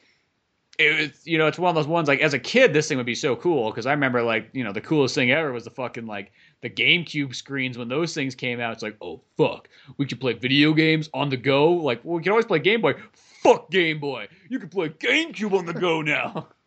[0.79, 3.07] It's you know, it's one of those ones like as a kid, this thing would
[3.07, 5.71] be so cool because I remember like you know the coolest thing ever was the
[5.71, 6.33] fucking like
[6.63, 8.73] the GameCube screens when those things came out.
[8.73, 9.69] It's like, oh fuck,
[9.99, 11.75] we could play video games on the go.
[11.75, 12.95] Like, well, we can always play Game Boy.
[13.13, 16.49] Fuck Game Boy, you can play GameCube on the go now.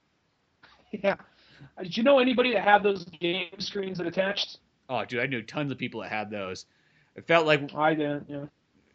[0.89, 1.15] Yeah.
[1.78, 4.59] Uh, did you know anybody that had those game screens that attached?
[4.88, 6.65] Oh, dude, I knew tons of people that had those.
[7.18, 8.26] It felt like oh, I didn't.
[8.30, 8.45] Yeah.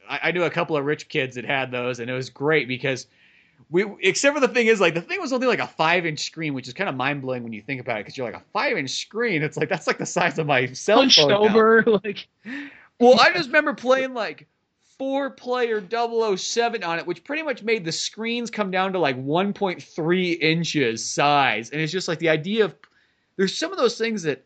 [0.09, 2.69] I, I knew a couple of rich kids that had those, and it was great
[2.69, 3.07] because
[3.71, 6.21] we, except for the thing is, like the thing was only like a five inch
[6.21, 8.41] screen, which is kind of mind blowing when you think about it, because you're like
[8.41, 9.43] a five inch screen.
[9.43, 11.33] It's like that's like the size of my cell Punched phone.
[11.33, 12.01] over, now.
[12.05, 12.29] like.
[13.01, 14.47] Well, I just remember playing like
[14.99, 15.83] four player
[16.37, 21.05] 007 on it, which pretty much made the screens come down to like 1.3 inches
[21.05, 22.75] size, and it's just like the idea of
[23.37, 24.45] there's some of those things that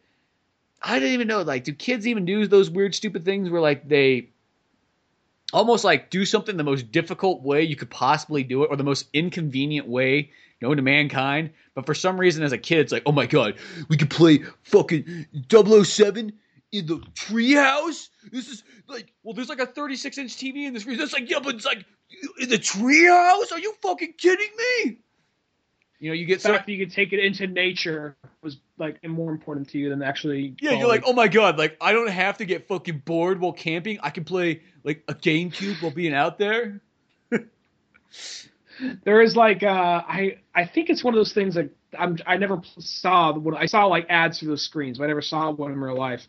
[0.83, 1.43] I didn't even know.
[1.43, 4.31] Like, do kids even do those weird, stupid things where like they
[5.53, 8.85] almost like do something the most difficult way you could possibly do it, or the
[8.85, 11.51] most inconvenient way known to mankind?
[11.75, 13.57] But for some reason, as a kid, it's like, oh my god,
[13.89, 16.33] we could play fucking 007
[16.73, 18.09] in the treehouse.
[18.31, 20.99] This is like, well, there's like a 36 inch TV in this room.
[20.99, 21.85] That's like, yeah, but it's like
[22.41, 23.53] in the treehouse.
[23.53, 24.99] Are you fucking kidding me?
[25.99, 29.03] You know, you get the fact that you could take it into nature was like
[29.07, 30.55] more important to you than actually.
[30.61, 33.53] Yeah, you're like, oh my god, like I don't have to get fucking bored while
[33.53, 33.99] camping.
[34.03, 36.81] I can play like a GameCube while being out there.
[39.05, 42.37] there is like uh, I I think it's one of those things that I'm I
[42.37, 45.73] never saw when I saw like ads through the screens, but I never saw one
[45.73, 46.27] in real life.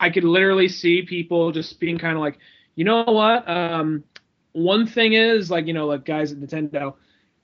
[0.00, 2.38] I could literally see people just being kind of like,
[2.76, 3.48] you know what?
[3.48, 4.04] Um,
[4.52, 6.94] one thing is like you know like guys at Nintendo,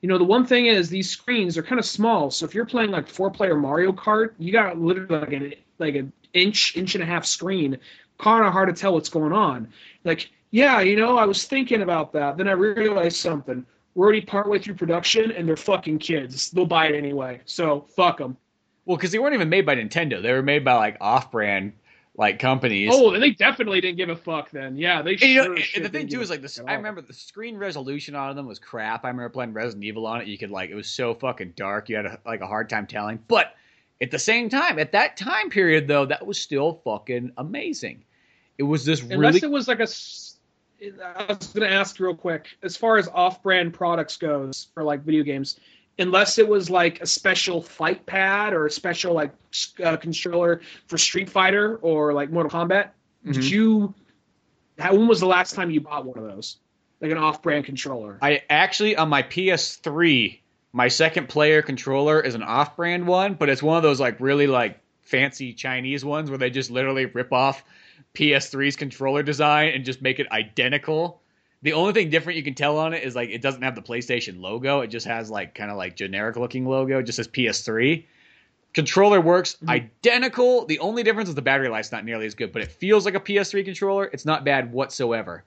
[0.04, 2.30] you know the one thing is these screens are kind of small.
[2.30, 5.94] So if you're playing like four player Mario Kart, you got literally like an like
[5.94, 7.78] an inch inch and a half screen,
[8.18, 9.68] kind of hard to tell what's going on.
[10.04, 12.36] Like yeah, you know I was thinking about that.
[12.36, 16.50] Then I realized something we're already partway through production and they're fucking kids.
[16.50, 17.40] They'll buy it anyway.
[17.46, 18.36] So fuck them.
[18.84, 20.20] Well, because they weren't even made by Nintendo.
[20.20, 21.72] They were made by like off-brand
[22.16, 22.90] like companies.
[22.92, 24.76] Oh, and they definitely didn't give a fuck then.
[24.76, 25.12] Yeah, they.
[25.12, 26.60] And, sure you know, and the thing too is like this.
[26.64, 29.04] I remember the screen resolution on them was crap.
[29.04, 30.28] I remember playing Resident Evil on it.
[30.28, 31.88] You could like it was so fucking dark.
[31.88, 33.18] You had a, like a hard time telling.
[33.26, 33.54] But
[34.00, 38.04] at the same time, at that time period though, that was still fucking amazing.
[38.58, 39.88] It was this Unless really it was like a.
[41.02, 45.22] I was gonna ask real quick, as far as off-brand products goes for like video
[45.22, 45.58] games,
[45.98, 49.32] unless it was like a special fight pad or a special like
[49.82, 52.90] uh, controller for Street Fighter or like Mortal Kombat,
[53.24, 53.50] did Mhm.
[53.50, 53.94] you?
[54.78, 56.56] How, when was the last time you bought one of those,
[57.00, 58.18] like an off-brand controller?
[58.20, 60.40] I actually on my PS3,
[60.72, 64.48] my second player controller is an off-brand one, but it's one of those like really
[64.48, 67.62] like fancy Chinese ones where they just literally rip off
[68.14, 71.20] PS3's controller design and just make it identical.
[71.64, 73.80] The only thing different you can tell on it is like it doesn't have the
[73.82, 74.80] PlayStation logo.
[74.82, 76.98] It just has like kind of like generic looking logo.
[76.98, 78.04] It just says PS3.
[78.74, 79.70] Controller works Mhm.
[79.70, 80.66] identical.
[80.66, 83.14] The only difference is the battery life's not nearly as good, but it feels like
[83.14, 84.10] a PS3 controller.
[84.12, 85.42] It's not bad whatsoever.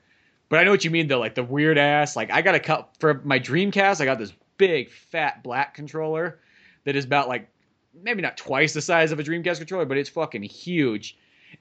[0.49, 2.15] But I know what you mean though, like the weird ass.
[2.15, 4.01] Like I got a cut for my Dreamcast.
[4.01, 6.39] I got this big fat black controller
[6.85, 7.47] that is about like
[7.93, 11.15] maybe not twice the size of a Dreamcast controller, but it's fucking huge.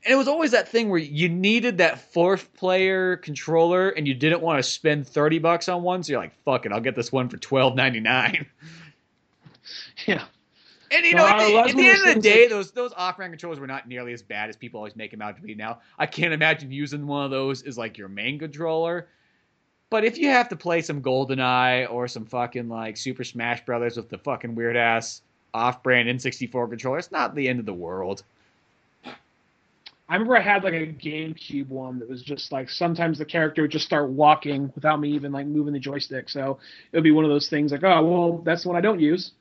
[0.04, 4.14] And it was always that thing where you needed that fourth player controller and you
[4.14, 6.94] didn't want to spend 30 bucks on one, so you're like, fuck it, I'll get
[6.94, 8.46] this one for 12.99.
[10.06, 10.24] yeah.
[10.92, 12.92] And you No, know, at the, at the end of the day, that- those those
[12.96, 15.54] off-brand controllers were not nearly as bad as people always make them out to be.
[15.54, 19.08] Now, I can't imagine using one of those as like your main controller.
[19.90, 23.96] But if you have to play some GoldenEye or some fucking like Super Smash Brothers
[23.96, 25.22] with the fucking weird ass
[25.54, 28.22] off-brand N64 controller, it's not the end of the world.
[30.08, 33.62] I remember I had like a GameCube one that was just like sometimes the character
[33.62, 36.28] would just start walking without me even like moving the joystick.
[36.28, 36.58] So
[36.92, 39.00] it would be one of those things like, oh well, that's the one I don't
[39.00, 39.32] use.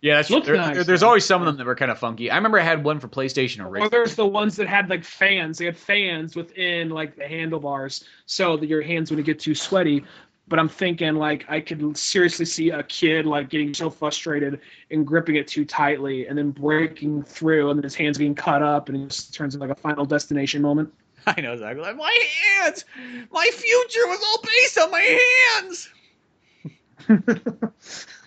[0.00, 1.08] Yeah, that's there- nice, there- there's though.
[1.08, 2.30] always some of them that were kind of funky.
[2.30, 3.88] I remember I had one for PlayStation Or originally.
[3.90, 5.58] there's the ones that had like fans.
[5.58, 10.04] They had fans within like the handlebars, so that your hands wouldn't get too sweaty.
[10.48, 15.06] But I'm thinking like I could seriously see a kid like getting so frustrated and
[15.06, 18.88] gripping it too tightly, and then breaking through, and then his hands being cut up,
[18.88, 20.92] and it just turns into like a Final Destination moment.
[21.26, 21.82] I know exactly.
[21.82, 22.18] Like, my
[22.60, 22.84] hands,
[23.30, 25.20] my future was all based on my
[25.58, 25.88] hands.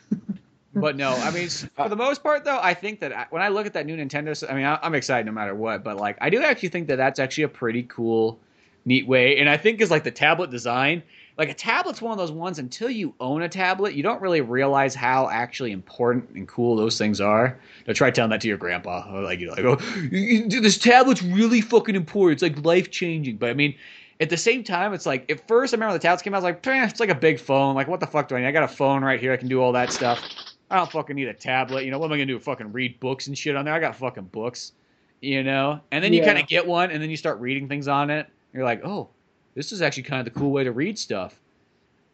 [0.73, 3.49] But no, I mean, for the most part, though, I think that I, when I
[3.49, 5.83] look at that new Nintendo, I mean, I'm excited no matter what.
[5.83, 8.39] But like, I do actually think that that's actually a pretty cool,
[8.85, 9.37] neat way.
[9.37, 11.03] And I think is like the tablet design.
[11.37, 12.59] Like a tablet's one of those ones.
[12.59, 16.97] Until you own a tablet, you don't really realize how actually important and cool those
[16.97, 17.59] things are.
[17.87, 19.21] Now try telling that to your grandpa.
[19.21, 19.75] Like you're like, oh,
[20.11, 22.41] this tablet's really fucking important.
[22.41, 23.37] It's like life changing.
[23.37, 23.75] But I mean.
[24.19, 26.43] At the same time, it's like at first I remember the tablets came out.
[26.43, 27.73] I was like, it's like a big phone.
[27.73, 28.45] Like, what the fuck do I need?
[28.45, 29.33] I got a phone right here.
[29.33, 30.23] I can do all that stuff.
[30.69, 31.85] I don't fucking need a tablet.
[31.85, 32.37] You know, what am I gonna do?
[32.37, 33.73] Fucking read books and shit on there?
[33.73, 34.73] I got fucking books.
[35.21, 35.81] You know?
[35.91, 36.27] And then you Yeah.
[36.27, 38.27] kind of get one, and then you start reading things on it.
[38.53, 39.09] You're like, oh,
[39.55, 41.39] this is actually kind of the cool way to read stuff.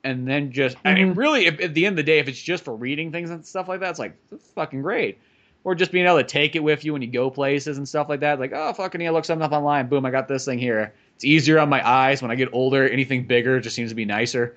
[0.03, 1.17] And then just, I mean, Mhm.
[1.17, 3.45] really, if, at the end of the day, if it's just for reading things and
[3.45, 5.17] stuff like that, it's like, that's fucking great.
[5.63, 8.07] Or just being able to take it with you when you go places and stuff
[8.07, 8.39] like that.
[8.39, 9.88] Like, oh, fucking, yeah, look something up online.
[9.88, 10.93] Boom, I got this thing here.
[11.15, 12.21] It's easier on my eyes.
[12.21, 14.55] When I get older, anything bigger just seems to be nicer.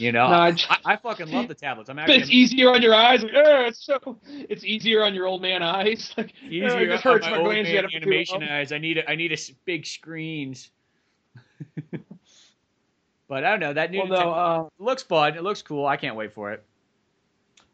[0.00, 1.90] You know, No, I- I, I fucking love the tablets.
[1.90, 3.22] I'm But it's actually easier on your eyes.
[3.22, 6.12] Like, "Ugh, it's so it's easier on your old man eyes.
[6.16, 7.70] Like, "Ugh, easier it just on hurts my my old glands.
[7.70, 8.72] Man animation eyes.
[8.72, 10.70] I need a, I need a big screens.
[13.28, 13.72] but I don't know.
[13.74, 13.98] That new.
[13.98, 15.36] Well, no, uh, looks fun.
[15.36, 15.86] It looks cool.
[15.86, 16.64] I can't wait for it.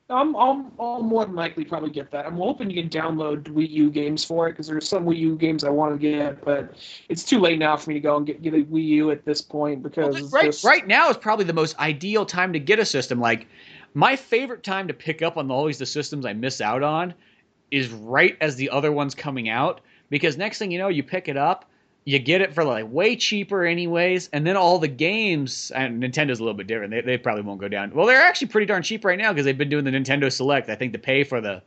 [0.08, 2.26] I'm, I'm, I'll more than likely probably get that.
[2.26, 5.36] I'm hoping you can download Wii U games for it because there's some Wii U
[5.36, 6.74] games I want to get, but
[7.08, 9.24] it's too late now for me to go and get, get a Wii U at
[9.24, 12.60] this point because Well, right, just- right now is probably the most ideal time to
[12.60, 13.18] get a system.
[13.20, 13.48] Like
[13.94, 17.12] my favorite time to pick up on always the systems I miss out on
[17.72, 21.26] is right as the other one's coming out because next thing you know, you pick
[21.26, 21.64] it up,
[22.06, 26.38] you get it for like way cheaper anyways, and then all the games and Nintendo's
[26.38, 26.92] a little bit different.
[26.92, 27.90] They, they probably won't go down.
[27.92, 30.70] Well, they're actually pretty darn cheap right now because they've been doing the Nintendo Select.
[30.70, 31.62] I think to pay for the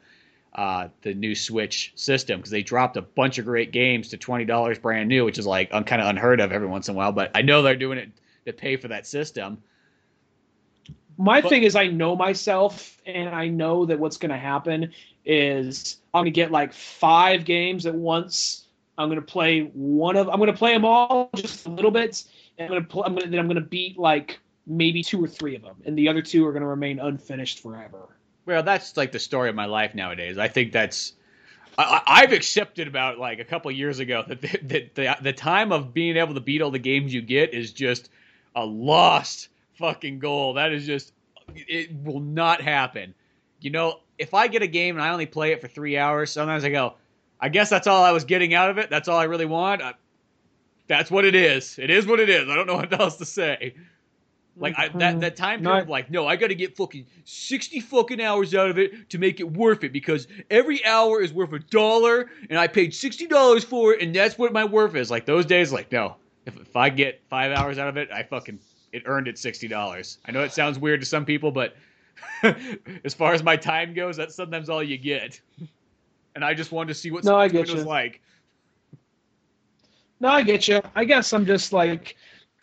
[0.56, 4.45] uh, the new Switch system because they dropped a bunch of great games to twenty
[4.45, 6.98] dollars brand new, which is like un- kind of unheard of every once in a
[6.98, 7.11] while.
[7.11, 8.10] But I know they're doing it
[8.45, 9.61] to pay for that system.
[11.18, 14.94] My but, thing is, I know myself, and I know that what's going to happen
[15.26, 18.68] is I'm going to get like five games at once.
[18.99, 20.30] I'm to play one of.
[20.30, 22.23] I'm to play them all just a little bit.
[22.57, 22.88] And I'm to.
[22.88, 23.27] Pl- I'm to.
[23.27, 26.45] Then I'm to beat like maybe two or three of them, and the other two
[26.45, 28.09] are to remain unfinished forever.
[28.45, 30.38] Well, that's like the story of my life nowadays.
[30.38, 31.13] I think that's
[31.77, 35.71] I, have accepted about like a couple years ago that the, the, the, the time
[35.71, 38.09] of being able to beat all the games you get is just
[38.55, 40.53] a lost fucking goal.
[40.53, 41.13] That is just
[41.55, 43.13] it will not happen.
[43.61, 46.31] You know, if I get a game and I only play it for three hours,
[46.31, 46.95] sometimes I go,
[47.40, 48.90] I guess that's all I was getting out of it.
[48.90, 49.82] That's all I really want.
[49.82, 49.94] I,
[50.88, 51.78] that's what it is.
[51.80, 52.49] It is what it is.
[52.49, 53.76] I don't know what else to say.
[54.57, 55.44] Like I, that that mm-hmm.
[55.44, 58.78] time period, of like, no, I got to get fucking sixty fucking hours out of
[58.78, 62.68] it to make it worth it because every hour is worth a dollar, and I
[62.68, 65.10] paid sixty dollars for it, and that's what my worth is.
[65.10, 68.24] Like those days, like no, if if I get five hours out of it, I
[68.24, 68.60] fucking
[68.91, 70.18] it earned it sixty dollars.
[70.26, 71.78] I know it sounds weird to some people, but
[73.06, 75.40] as far as my time goes, that's sometimes all you get.
[76.40, 78.22] And I just wanted to see what no, I get was like.
[80.22, 80.82] No, I get you.
[80.95, 82.16] I guess I'm just like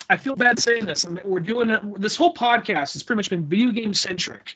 [0.08, 1.04] I feel bad saying this.
[1.04, 4.54] I mean, we're doing a, this whole podcast has pretty much been video game centric.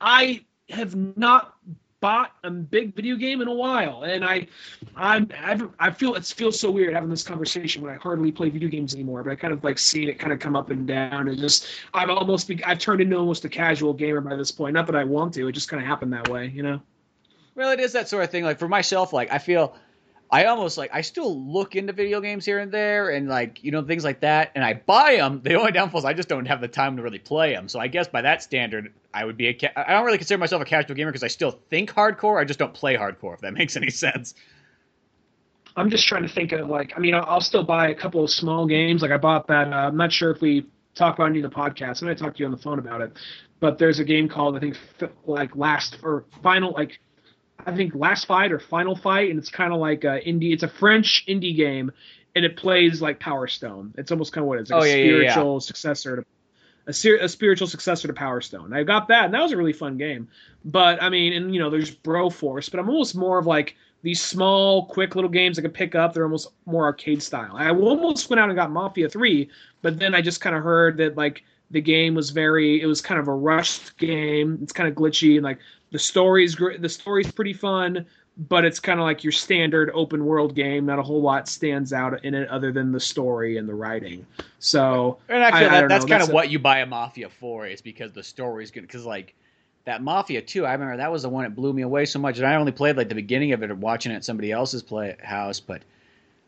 [0.00, 1.54] I have not
[2.00, 4.48] bought a big video game in a while, and I,
[4.96, 8.50] I'm, I've, I feel it feels so weird having this conversation when I hardly play
[8.50, 9.22] video games anymore.
[9.22, 11.68] But I kind of like seeing it kind of come up and down, and just
[11.94, 14.74] I've almost be, I've turned into almost a casual gamer by this point.
[14.74, 16.82] Not that I want to, it just kind of happened that way, you know.
[17.54, 18.44] Well, it is that sort of thing.
[18.44, 19.76] Like for myself, like I feel
[20.30, 23.70] I almost like I still look into video games here and there, and like you
[23.70, 25.40] know things like that, and I buy them.
[25.44, 27.68] The only downfall is I just don't have the time to really play them.
[27.68, 29.54] So I guess by that standard, I would be a.
[29.54, 32.40] Ca- I don't really consider myself a casual gamer because I still think hardcore.
[32.40, 33.34] I just don't play hardcore.
[33.34, 34.34] If that makes any sense.
[35.76, 38.30] I'm just trying to think of like I mean I'll, still buy a couple of
[38.30, 39.02] small games.
[39.02, 39.72] Like I bought that.
[39.72, 42.08] Uh, I'm not sure if we talk about any of the podcasts.
[42.08, 43.12] I talked to you on the phone about it,
[43.60, 44.76] but there's a game called I think
[45.26, 46.98] like last or final like
[47.66, 50.52] I think Last Fight or Final Fight, and it's kind of like a indie.
[50.52, 51.92] It's a French indie game,
[52.34, 53.94] and it plays like Power Stone.
[53.96, 55.58] It's almost kind of what it's like oh, a yeah, spiritual yeah, yeah.
[55.58, 56.24] successor to
[56.86, 58.72] a, ser- a spiritual successor to Power Stone.
[58.72, 60.28] I got that, and that was a really fun game.
[60.64, 64.20] But I mean, and you know, there's Broforce, but I'm almost more of like these
[64.20, 66.12] small, quick little games I could pick up.
[66.12, 67.54] They're almost more arcade style.
[67.54, 69.48] I almost went out and got Mafia Three,
[69.82, 73.00] but then I just kind of heard that like the game was very it was
[73.00, 75.58] kind of a rushed game it's kind of glitchy and like
[75.94, 76.82] the story's great.
[76.82, 78.04] The story's pretty fun,
[78.36, 80.86] but it's kind of like your standard open world game.
[80.86, 84.26] Not a whole lot stands out in it other than the story and the writing.
[84.58, 87.28] So, and I feel I, that I that's kind of what you buy a Mafia
[87.28, 87.64] for.
[87.64, 88.80] Is because the story's good.
[88.80, 89.36] Because like
[89.84, 90.66] that Mafia Two.
[90.66, 92.38] I remember that was the one that blew me away so much.
[92.38, 95.14] And I only played like the beginning of it watching it at somebody else's play
[95.22, 95.82] house, but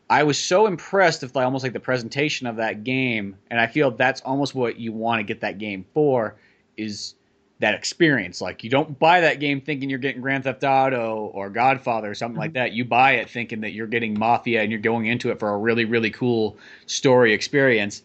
[0.09, 3.37] I was so impressed with like, almost like the presentation of that game.
[3.49, 6.35] And I feel that's almost what you want to get that game for
[6.75, 7.13] is
[7.59, 8.41] that experience.
[8.41, 12.15] Like you don't buy that game thinking you're getting Grand Theft Auto or Godfather or
[12.15, 12.41] something mm-hmm.
[12.41, 12.73] like that.
[12.73, 15.57] You buy it thinking that you're getting Mafia and you're going into it for a
[15.57, 18.03] really really cool story experience.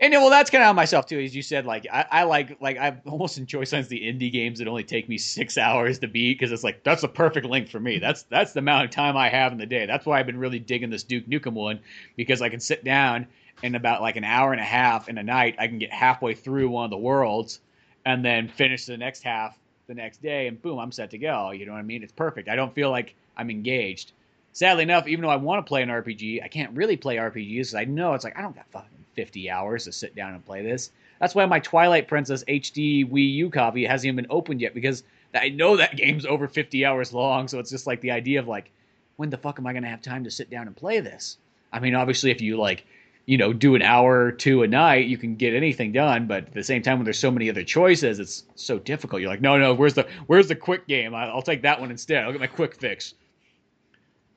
[0.00, 1.18] And well, that's kind of how myself too.
[1.18, 4.60] As you said, like I, I like like I almost enjoy sometimes the indie games
[4.60, 7.70] that only take me six hours to beat because it's like that's the perfect length
[7.70, 7.98] for me.
[7.98, 9.86] That's that's the amount of time I have in the day.
[9.86, 11.80] That's why I've been really digging this Duke Nukem one
[12.16, 13.26] because I can sit down
[13.62, 15.56] in about like an hour and a half in a night.
[15.58, 17.60] I can get halfway through one of the worlds
[18.08, 19.54] and then finish the next half
[19.86, 21.50] the next day, and boom, I'm set to go.
[21.50, 22.02] You know what I mean?
[22.02, 22.48] It's perfect.
[22.48, 24.12] I don't feel like I'm engaged.
[24.54, 27.56] Sadly enough, even though I want to play an RPG, I can't really play RPGs
[27.56, 30.42] because I know it's like I don't got fucking 50 hours to sit down and
[30.44, 30.90] play this.
[31.20, 35.02] That's why my Twilight Princess HD Wii U copy hasn't even been opened yet because
[35.34, 37.46] I know that game's over 50 hours long.
[37.46, 38.70] So it's just like the idea of like,
[39.16, 41.36] when the fuck am I going to have time to sit down and play this?
[41.70, 42.86] I mean, obviously, if you like
[43.28, 46.26] you know, do an hour or two a night, you can get anything done.
[46.26, 49.20] But at the same time, when there's so many other choices, it's so difficult.
[49.20, 51.14] You're like, no, no, where's the where's the quick game?
[51.14, 52.24] I'll take that one instead.
[52.24, 53.12] I'll get my quick fix.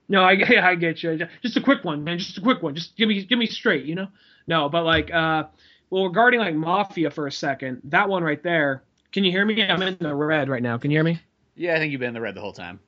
[0.09, 0.31] No, I,
[0.61, 1.18] I get you.
[1.41, 2.19] Just a quick one, man.
[2.19, 2.76] Just a quick one.
[2.76, 4.09] Just give me give me straight, you know.
[4.45, 5.45] No, but like, uh,
[5.89, 8.84] well, regarding like Mafia for a second, that one right there.
[9.13, 9.63] Can you hear me?
[9.63, 10.77] I'm in the red right now.
[10.77, 11.18] Can you hear me?
[11.55, 12.81] Yeah, I think you've been in the red the whole time.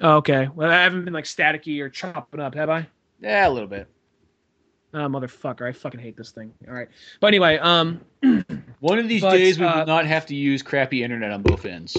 [0.00, 0.48] Oh, okay.
[0.52, 2.88] Well, I haven't been like staticky or chopping up, have I?
[3.20, 3.88] Yeah, a little bit.
[4.94, 5.66] Oh, motherfucker!
[5.68, 6.52] I fucking hate this thing.
[6.68, 6.88] All right,
[7.18, 8.00] but anyway, um,
[8.80, 11.42] one of these but, days we uh, will not have to use crappy internet on
[11.42, 11.96] both ends.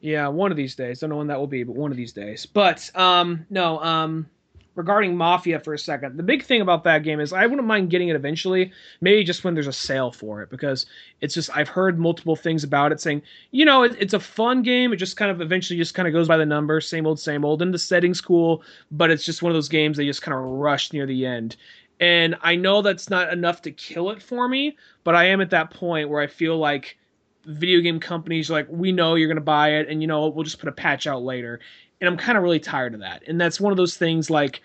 [0.00, 1.00] Yeah, one of these days.
[1.00, 2.46] Don't know when that will be, but one of these days.
[2.46, 4.30] But um, no, um,
[4.78, 7.90] regarding Mafia for a second, the big thing about that game is I wouldn't mind
[7.90, 8.70] getting it eventually,
[9.00, 10.86] maybe just when there's a sale for it, because
[11.20, 14.62] it's just I've heard multiple things about it saying, you know, it, it's a fun
[14.62, 14.92] game.
[14.92, 17.44] It just kind of eventually just kind of goes by the numbers, same old, same
[17.44, 18.62] old, and the setting's cool,
[18.92, 21.56] but it's just one of those games they just kind of rush near the end
[22.00, 25.50] And I know that's not enough to kill it for me, but I am at
[25.50, 26.96] that point where I feel like
[27.44, 30.28] video game companies are like, we know you're going to buy it, and you know,
[30.28, 31.60] we'll just put a patch out later.
[32.00, 33.24] And I'm kind of really tired of that.
[33.26, 34.62] And that's one of those things like,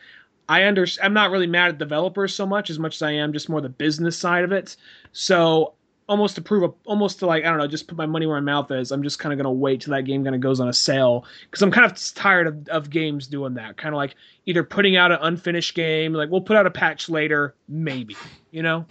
[0.50, 3.34] I under I'm not really mad at developers so much as much as I am
[3.34, 4.76] just more the business side of it.
[5.14, 5.74] So
[6.08, 8.40] almost to prove a, almost to like I don't know, just put my money where
[8.42, 8.92] my mouth is.
[8.92, 11.26] I'm just kind of gonna wait till that game kind of goes on a sale
[11.46, 13.78] because I'm kind of tired of, of games doing that.
[13.78, 14.16] Kind of like
[14.46, 18.16] either putting out an unfinished game, like we'll put out a patch later, maybe,
[18.52, 18.86] you know.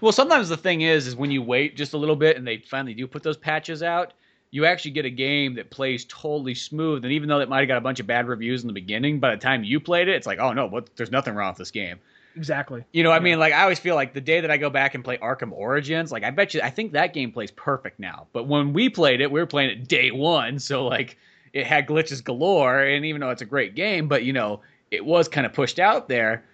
[0.00, 2.58] Well, sometimes the thing is, is when you wait just a little bit and they
[2.58, 4.12] finally do put those patches out,
[4.52, 7.04] you actually get a game that plays totally smooth.
[7.04, 9.18] And even though it might have got a bunch of bad reviews in the beginning,
[9.18, 10.94] by the time you played it, it's like, oh no, what?
[10.94, 11.98] There's nothing wrong with this game.
[12.36, 12.84] Exactly.
[12.92, 14.94] You know, I mean, like I always feel like the day that I go back
[14.94, 18.26] and play Arkham Origins, like I bet you, I think that game plays perfect now.
[18.32, 21.18] But when we played it, we were playing it day one, so like
[21.52, 22.80] it had glitches galore.
[22.80, 24.60] And even though it's a great game, but you know,
[24.90, 26.44] it was kind of pushed out there.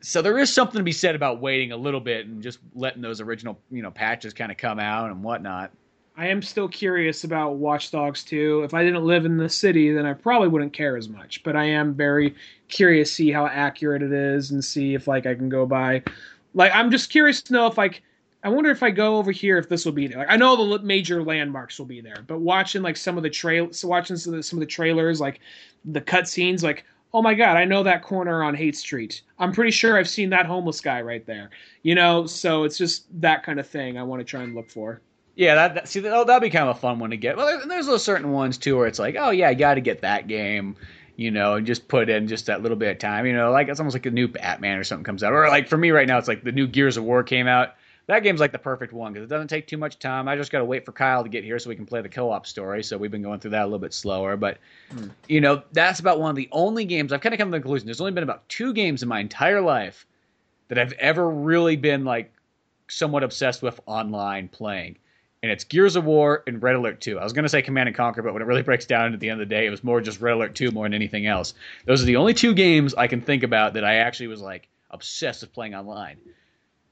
[0.00, 3.00] So there is something to be said about waiting a little bit and just letting
[3.00, 5.72] those original, you know, patches kind of come out and whatnot.
[6.16, 8.62] I am still curious about Watch Dogs 2.
[8.62, 11.42] If I didn't live in the city, then I probably wouldn't care as much.
[11.42, 12.36] But I am very
[12.68, 16.04] curious to see how accurate it is and see if like I can go by.
[16.54, 18.02] Like I'm just curious to know if like
[18.44, 20.18] I wonder if I go over here if this will be there.
[20.18, 23.30] Like I know the major landmarks will be there, but watching like some of the
[23.30, 25.40] trail, watching some of the, some of the trailers, like
[25.84, 29.22] the cutscenes, like oh my god, I know that corner on Haight Street.
[29.40, 31.50] I'm pretty sure I've seen that homeless guy right there.
[31.82, 34.70] You know, so it's just that kind of thing I want to try and look
[34.70, 35.00] for.
[35.36, 37.36] Yeah, that, that see that that'd be kind of a fun one to get.
[37.36, 40.02] Well, there's those certain ones too where it's like, oh yeah, I got to get
[40.02, 40.76] that game,
[41.16, 43.68] you know, and just put in just that little bit of time, you know, like
[43.68, 46.06] it's almost like a new Batman or something comes out, or like for me right
[46.06, 47.74] now, it's like the new Gears of War came out.
[48.06, 50.28] That game's like the perfect one because it doesn't take too much time.
[50.28, 52.08] I just got to wait for Kyle to get here so we can play the
[52.08, 52.84] co-op story.
[52.84, 54.58] So we've been going through that a little bit slower, but
[54.90, 55.06] hmm.
[55.26, 57.62] you know, that's about one of the only games I've kind of come to the
[57.62, 57.86] conclusion.
[57.86, 60.06] There's only been about two games in my entire life
[60.68, 62.30] that I've ever really been like
[62.88, 64.98] somewhat obsessed with online playing
[65.44, 67.18] and it's Gears of War and Red Alert 2.
[67.18, 69.20] I was going to say Command and Conquer, but when it really breaks down at
[69.20, 71.26] the end of the day, it was more just Red Alert 2 more than anything
[71.26, 71.52] else.
[71.84, 74.68] Those are the only two games I can think about that I actually was like
[74.90, 76.16] obsessed with playing online.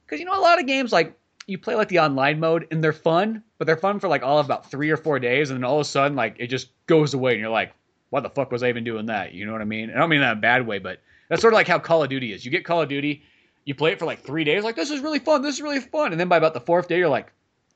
[0.05, 2.85] Because you know, a lot of games like you play like the online mode and
[2.85, 5.59] they're fun, but they're fun for like all of about three or four days, and
[5.59, 7.73] then all of a sudden like it just goes away, and you're like,
[8.11, 9.91] "What the fuck was I even doing that?" You know what I mean?
[9.91, 11.01] I don't mean that in a bad way, but
[11.31, 12.45] that's sort of like how Call of Duty is.
[12.45, 13.23] You get Call of Duty,
[13.65, 15.81] you play it for like three days, like this is really fun, this is really
[15.81, 17.33] fun, and then by about the fourth day, you're like,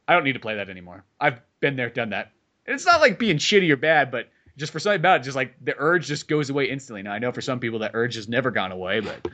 [0.08, 1.04] I don't need to play that anymore.
[1.20, 2.32] I've been there, done that.
[2.66, 5.36] And it's not like being shitty or bad, but just for something about it, just
[5.36, 7.02] like the urge just goes away instantly.
[7.02, 9.28] Now I know for some people that urge has never gone away, but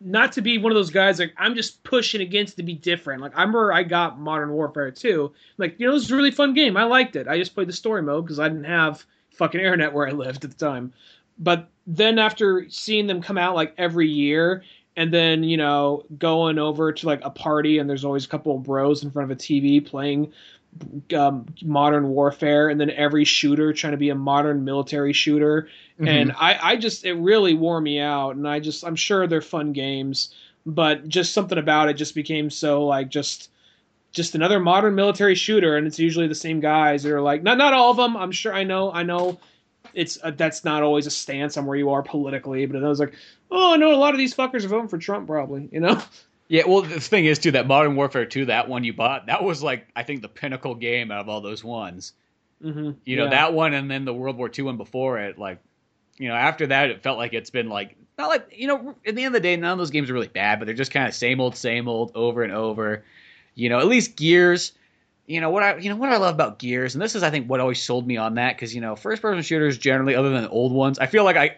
[0.00, 3.22] not to be one of those guys like I'm just pushing against to be different.
[3.22, 5.32] Like I remember I got Modern Warfare 2.
[5.58, 6.76] Like, you know, it was a really fun game.
[6.76, 7.28] I liked it.
[7.28, 10.44] I just played the story mode because I didn't have fucking internet where I lived
[10.44, 10.92] at the time.
[11.38, 14.62] But then after seeing them come out like every year
[14.96, 18.56] and then you know going over to like a party and there's always a couple
[18.56, 20.32] of bros in front of a tv playing
[21.16, 25.68] um, modern warfare and then every shooter trying to be a modern military shooter
[25.98, 26.08] mm-hmm.
[26.08, 29.40] and I, I just it really wore me out and i just i'm sure they're
[29.40, 30.34] fun games
[30.66, 33.50] but just something about it just became so like just
[34.12, 37.56] just another modern military shooter and it's usually the same guys that are like not
[37.56, 39.38] not all of them i'm sure i know i know
[39.96, 43.00] it's uh, that's not always a stance on where you are politically but i was
[43.00, 43.14] like
[43.50, 45.68] oh, I know a lot of these fuckers are voting for Trump, probably.
[45.72, 46.02] You know.
[46.48, 49.42] Yeah, well, the thing is, too, that Modern Warfare 2, that one you bought, that
[49.42, 52.12] was like I think the pinnacle game out of all those ones.
[52.62, 52.92] Mm-hmm.
[53.04, 53.30] You know yeah.
[53.30, 55.40] that one, and then the World War II one before it.
[55.40, 55.58] Like,
[56.18, 58.94] you know, after that, it felt like it's been like not like you know.
[59.04, 60.74] At the end of the day, none of those games are really bad, but they're
[60.76, 63.02] just kind of same old, same old, over and over.
[63.56, 64.70] You know, at least Gears.
[65.26, 67.30] You know what I you know what I love about Gears, and this is I
[67.30, 70.30] think what always sold me on that because you know first person shooters generally, other
[70.30, 71.56] than the old ones, I feel like I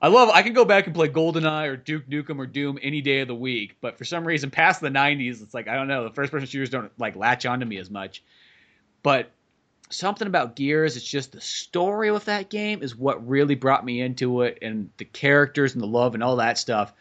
[0.00, 0.28] I love.
[0.32, 3.28] I can go back and play GoldenEye or Duke Nukem or Doom any day of
[3.28, 6.04] the week, but for some reason, past the '90s, it's like I don't know.
[6.04, 8.22] The first-person shooters don't like latch onto me as much.
[9.02, 9.32] But
[9.90, 14.00] something about Gears, it's just the story with that game is what really brought me
[14.00, 16.92] into it, and the characters and the love and all that stuff.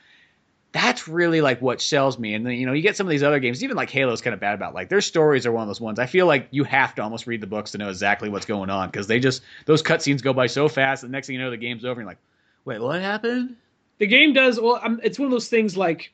[0.74, 2.34] That's really like what sells me.
[2.34, 4.34] And then you know, you get some of these other games, even like Halo's kind
[4.34, 4.74] of bad about.
[4.74, 5.98] Like their stories are one of those ones.
[5.98, 8.70] I feel like you have to almost read the books to know exactly what's going
[8.70, 11.02] on because they just those cutscenes go by so fast.
[11.02, 12.02] The next thing you know, the game's over.
[12.02, 12.20] and you're like
[12.68, 13.56] Wait, what happened?
[13.98, 14.78] The game does well.
[14.84, 16.12] I'm, it's one of those things like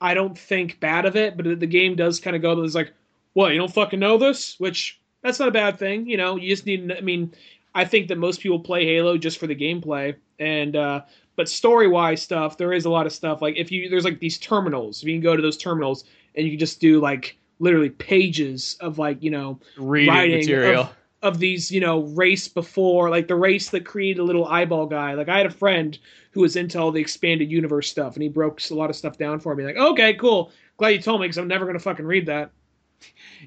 [0.00, 2.60] I don't think bad of it, but the game does kind of go.
[2.62, 2.92] It's like,
[3.34, 6.08] what you don't fucking know this, which that's not a bad thing.
[6.08, 6.90] You know, you just need.
[6.90, 7.32] I mean,
[7.72, 11.02] I think that most people play Halo just for the gameplay, and uh,
[11.36, 13.42] but story wise stuff, there is a lot of stuff.
[13.42, 16.04] Like if you there's like these terminals, if you can go to those terminals
[16.34, 20.82] and you can just do like literally pages of like you know reading material.
[20.82, 24.86] Of, of these, you know, race before, like the race that created a little eyeball
[24.86, 25.14] guy.
[25.14, 25.98] Like I had a friend
[26.30, 29.18] who was into all the expanded universe stuff, and he broke a lot of stuff
[29.18, 29.64] down for me.
[29.64, 32.50] Like, okay, cool, glad you told me because I'm never gonna fucking read that.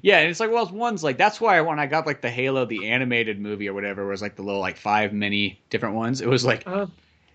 [0.02, 2.64] Yeah, and it's like, well, one's like that's why when I got like the Halo,
[2.64, 6.20] the animated movie or whatever, was like the little like five mini different ones.
[6.20, 6.86] It was like Uh,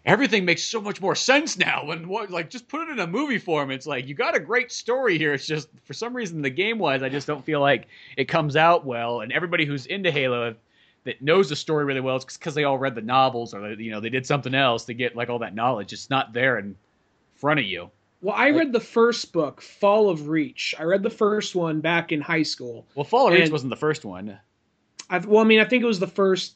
[0.05, 1.89] everything makes so much more sense now.
[1.91, 3.71] And what like just put it in a movie form.
[3.71, 5.33] It's like you got a great story here.
[5.33, 7.87] It's just for some reason the game wise, I just don't feel like
[8.17, 9.21] it comes out well.
[9.21, 10.55] And everybody who's into Halo
[11.03, 13.91] that knows the story really well, it's because they all read the novels or you
[13.91, 15.93] know they did something else to get like all that knowledge.
[15.93, 16.75] It's not there in
[17.35, 17.91] front of you.
[18.21, 20.73] well, I read the first book, Fall of Reach.
[20.79, 22.85] I read the first one back in high school.
[22.95, 24.39] Well, Fall of Reach wasn't the first one.
[25.09, 26.55] I, well, I mean, I think it was the first,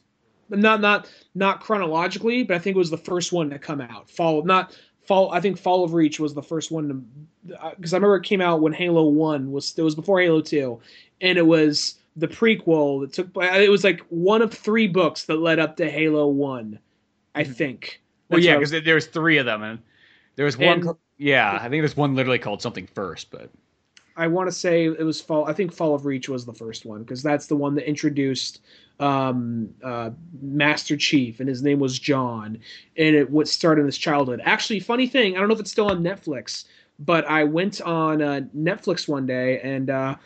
[0.50, 4.10] not not not chronologically, but I think it was the first one to come out.
[4.10, 5.32] Fall, not fall.
[5.32, 8.40] I think Fall of Reach was the first one to, because I remember it came
[8.40, 9.74] out when Halo One was.
[9.76, 10.80] It was before Halo Two,
[11.20, 13.28] and it was the prequel that took.
[13.36, 16.78] It was like one of three books that led up to Halo One,
[17.34, 17.84] I think.
[17.84, 18.34] Mm-hmm.
[18.34, 19.78] Well, yeah, because there was three of them, and
[20.36, 20.86] there was one.
[20.88, 23.50] And- yeah, I think there's one literally called something first, but
[24.20, 25.46] I want to say it was fall.
[25.46, 28.60] I think Fall of Reach was the first one because that's the one that introduced
[29.00, 30.10] um, uh,
[30.42, 32.58] Master Chief, and his name was John,
[32.96, 34.40] and it would start in his childhood.
[34.44, 36.66] Actually, funny thing, I don't know if it's still on Netflix,
[36.98, 40.16] but I went on uh, Netflix one day and uh,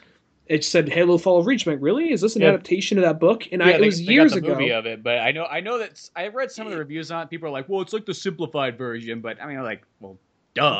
[0.46, 1.66] it said Halo Fall of Reach.
[1.66, 2.10] I'm like, really?
[2.12, 2.48] Is this an Yeah.
[2.48, 3.44] adaptation of that book?
[3.52, 4.48] And I, it they- was years the ago.
[4.54, 7.10] Movie of it, but I know I know that I read some of the reviews
[7.12, 7.30] on it.
[7.30, 10.18] People are like, "Well, it's like the simplified version," but I mean, like, well,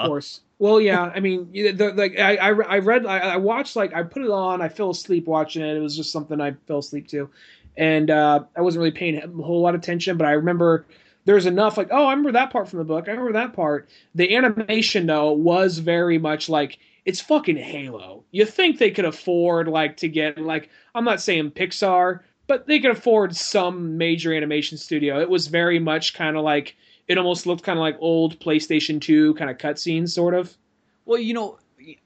[0.04, 0.40] Of course.
[0.58, 1.10] Well, yeah.
[1.14, 4.30] I mean, the, like I, I, I read, I, I watched, like I put it
[4.30, 4.62] on.
[4.62, 5.76] I fell asleep watching it.
[5.76, 7.28] It was just something I fell asleep to,
[7.76, 10.16] and uh, I wasn't really paying a whole lot of attention.
[10.16, 10.86] But I remember
[11.24, 11.76] there's enough.
[11.76, 13.08] Like, oh, I remember that part from the book.
[13.08, 13.88] I remember that part.
[14.14, 18.24] The animation though was very much like it's fucking Halo.
[18.30, 22.78] You think they could afford like to get like I'm not saying Pixar, but they
[22.78, 25.20] could afford some major animation studio.
[25.20, 26.76] It was very much kind of like
[27.08, 30.56] it almost looked kind of like old PlayStation 2 kind of cutscenes, sort of.
[31.04, 31.58] Well, you know,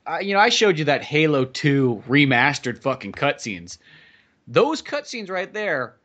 [0.07, 3.79] I, you know, I showed you that Halo 2 remastered fucking cutscenes.
[4.47, 5.97] Those cutscenes right there.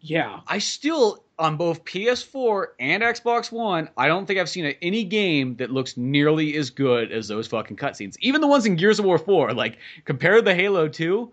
[0.00, 0.40] Yeah.
[0.46, 5.56] I still on both PS4 and Xbox One, I don't think I've seen any game
[5.56, 8.16] that looks nearly as good as those fucking cutscenes.
[8.20, 11.32] Even the ones in Gears of War 4, like compare the Halo 2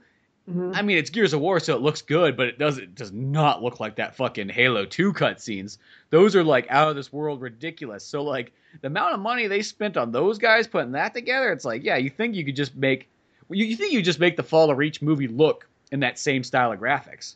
[0.50, 0.72] Mm-hmm.
[0.74, 3.12] I mean, it's Gears of War, so it looks good, but it does it does
[3.12, 5.78] not look like that fucking Halo Two cutscenes.
[6.10, 8.04] Those are like out of this world ridiculous.
[8.04, 8.52] So like
[8.82, 11.98] the amount of money they spent on those guys putting that together, it's like yeah,
[11.98, 13.10] you think you could just make
[13.50, 16.44] you, you think you just make the Fall of Reach movie look in that same
[16.44, 17.36] style of graphics,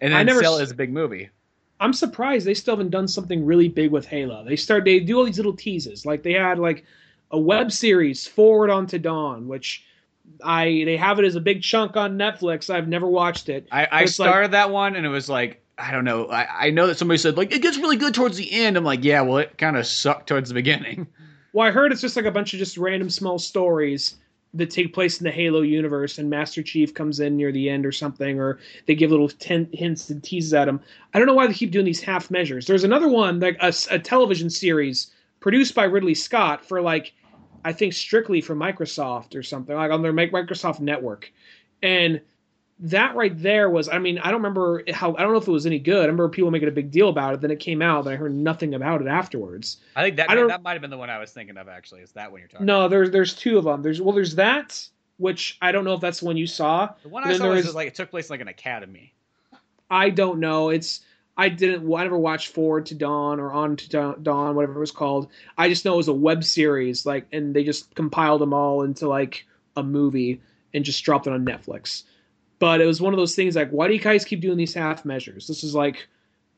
[0.00, 1.28] and then I never sell it as a big movie.
[1.80, 4.42] I'm surprised they still haven't done something really big with Halo.
[4.42, 6.86] They start they do all these little teases, like they had like
[7.30, 9.84] a web series Forward Onto Dawn, which
[10.44, 12.70] I they have it as a big chunk on Netflix.
[12.70, 13.66] I've never watched it.
[13.72, 16.26] I, I It's like- started that one and it was like I don't know.
[16.28, 18.76] I, I know that somebody said like it gets really good towards the end.
[18.76, 21.06] I'm like yeah, well it kind of sucked towards the beginning.
[21.54, 24.16] Well, I heard it's just like a bunch of just random small stories
[24.52, 27.86] that take place in the Halo universe, and Master Chief comes in near the end
[27.86, 30.78] or something, or they give little ten- hints and teases at him.
[31.14, 32.66] I don't know why they keep doing these half measures.
[32.66, 35.10] There's another one, like a television series
[35.40, 37.14] produced by Ridley Scott for like,
[37.64, 41.32] I think strictly for Microsoft or something, like on their Microsoft network,
[41.82, 42.20] and
[42.80, 45.50] that right there was i mean i don't remember how i don't know if it
[45.50, 47.82] was any good i remember people making a big deal about it then it came
[47.82, 50.80] out but i heard nothing about it afterwards I think that I that might have
[50.80, 52.02] been the one I was thinking of actually.
[52.02, 52.66] Is that one you're talking?
[52.66, 53.82] no, there's there's two of them.
[53.82, 56.90] There's well, there's that which I don't know if that's the one you saw.
[57.02, 59.12] The one I saw was is- like it took place in, like an academy.
[59.90, 60.68] I don't know.
[60.68, 61.00] It's
[61.38, 63.88] I didn't I never watched Forward to Dawn or On to
[64.20, 65.28] Dawn- whatever it was called.
[65.56, 68.82] I just know it was a web series, like, and they just compiled them all
[68.82, 69.46] into like
[69.76, 70.40] a movie
[70.74, 72.02] and just dropped it on Netflix.
[72.58, 74.74] But it was one of those things like, why do you guys keep doing these
[74.74, 75.46] half measures?
[75.46, 76.08] This is like,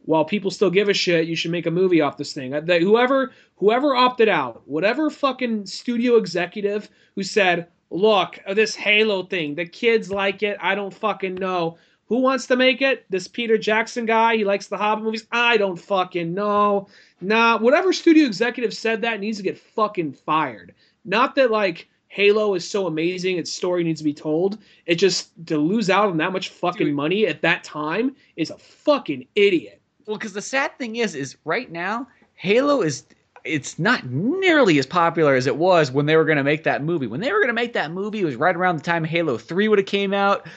[0.07, 2.53] while people still give a shit, you should make a movie off this thing.
[2.53, 9.57] That whoever whoever opted out, whatever fucking studio executive who said, "Look, this Halo thing,
[9.57, 10.57] the kids like it.
[10.59, 11.77] I don't fucking know."
[12.11, 13.07] Who wants to make it?
[13.09, 14.37] This Peter Jackson guy.
[14.37, 15.27] He likes the Hobbit movies.
[15.31, 16.89] I don't fucking know.
[17.21, 20.75] Nah, whatever studio executive said that needs to get fucking fired.
[21.05, 24.59] Not that like Halo is so amazing, its story needs to be told.
[24.87, 26.97] It just to lose out on that much fucking Dude.
[26.97, 29.81] money at that time is a fucking idiot.
[30.05, 33.05] Well, because the sad thing is, is right now Halo is
[33.45, 36.83] it's not nearly as popular as it was when they were going to make that
[36.83, 37.07] movie.
[37.07, 39.39] When they were going to make that movie, it was right around the time Halo
[39.39, 40.49] Three would have came out.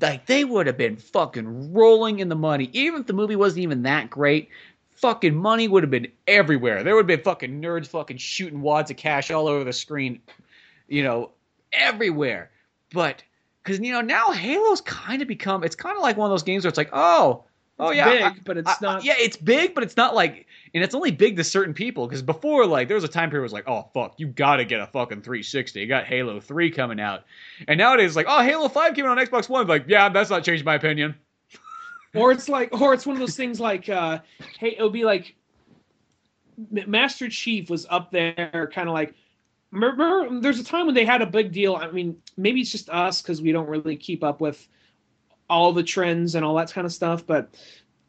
[0.00, 3.62] Like they would have been fucking rolling in the money, even if the movie wasn't
[3.62, 4.50] even that great.
[4.96, 6.82] Fucking money would have been everywhere.
[6.82, 10.20] There would have been fucking nerds fucking shooting wads of cash all over the screen,
[10.88, 11.30] you know,
[11.72, 12.50] everywhere.
[12.92, 13.22] But
[13.62, 16.42] because you know now Halo's kind of become it's kind of like one of those
[16.42, 17.44] games where it's like oh
[17.78, 19.04] oh yeah big, I- but it's I- not.
[19.04, 22.22] yeah it's big but it's not like and it's only big to certain people because
[22.22, 24.64] before like there was a time period where it was like oh fuck you gotta
[24.64, 27.24] get a fucking 360 you got Halo 3 coming out.
[27.68, 29.66] And nowadays it's like oh Halo 5 came out on Xbox One.
[29.66, 31.14] Like yeah that's not changed my opinion.
[32.14, 34.20] Or it's like or it's one of those things like uh
[34.58, 35.34] hey it'll be like
[36.86, 39.14] master chief was up there kind of like
[39.70, 42.88] remember there's a time when they had a big deal i mean maybe it's just
[42.88, 44.66] us because we don't really keep up with
[45.48, 47.48] all the trends and all that kind of stuff but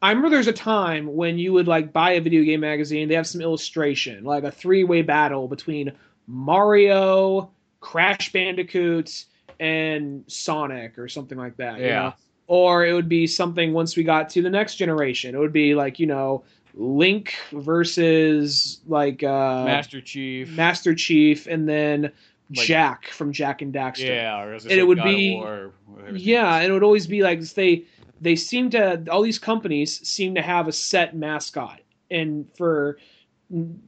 [0.02, 3.16] i remember there's a time when you would like buy a video game magazine they
[3.16, 5.92] have some illustration like a three-way battle between
[6.28, 7.50] mario
[7.80, 9.26] crash bandicoot
[9.60, 12.04] and sonic or something like that you Yeah.
[12.04, 12.14] know?
[12.50, 15.36] or it would be something once we got to the next generation.
[15.36, 16.44] It would be like you know
[16.74, 22.12] Link versus like uh, Master Chief Master Chief, and then
[22.56, 24.06] Like- Jak from Jak and Daxter.
[24.08, 27.08] yeah And it would God be- or whatever his name yeah, and it would always
[27.08, 27.86] be like they
[28.22, 32.98] they seem to all these companies seem to have a set mascot, and for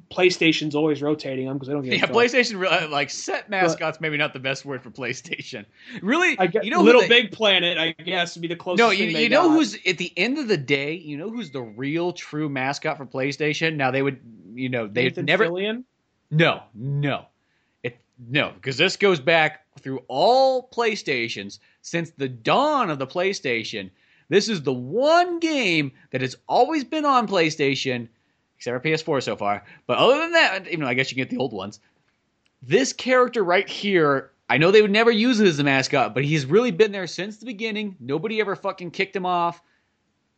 [0.09, 4.17] PlayStation's always rotating them because they don't get Yeah, PlayStation re- like set mascots maybe
[4.17, 5.65] not the best word for PlayStation.
[6.01, 8.79] Really, I get, you know Little they- Big Planet, I guess, would be the closest.
[8.79, 9.53] No, you, you know got.
[9.53, 13.05] who's at the end of the day, you know who's the real true mascot for
[13.05, 13.75] PlayStation?
[13.75, 14.19] Now they would,
[14.53, 15.83] you know, they never Fillion?
[16.31, 17.25] No, no.
[18.27, 23.89] No, because this goes back through all PlayStations since the dawn of the PlayStation.
[24.27, 28.09] This is the one game that has always been on PlayStation,
[28.57, 29.63] except for PS4 so far.
[29.87, 31.79] But other than that, even though I guess you can get the old ones,
[32.61, 36.25] this character right here, I know they would never use it as a mascot, but
[36.25, 37.95] he's really been there since the beginning.
[37.99, 39.61] Nobody ever fucking kicked him off.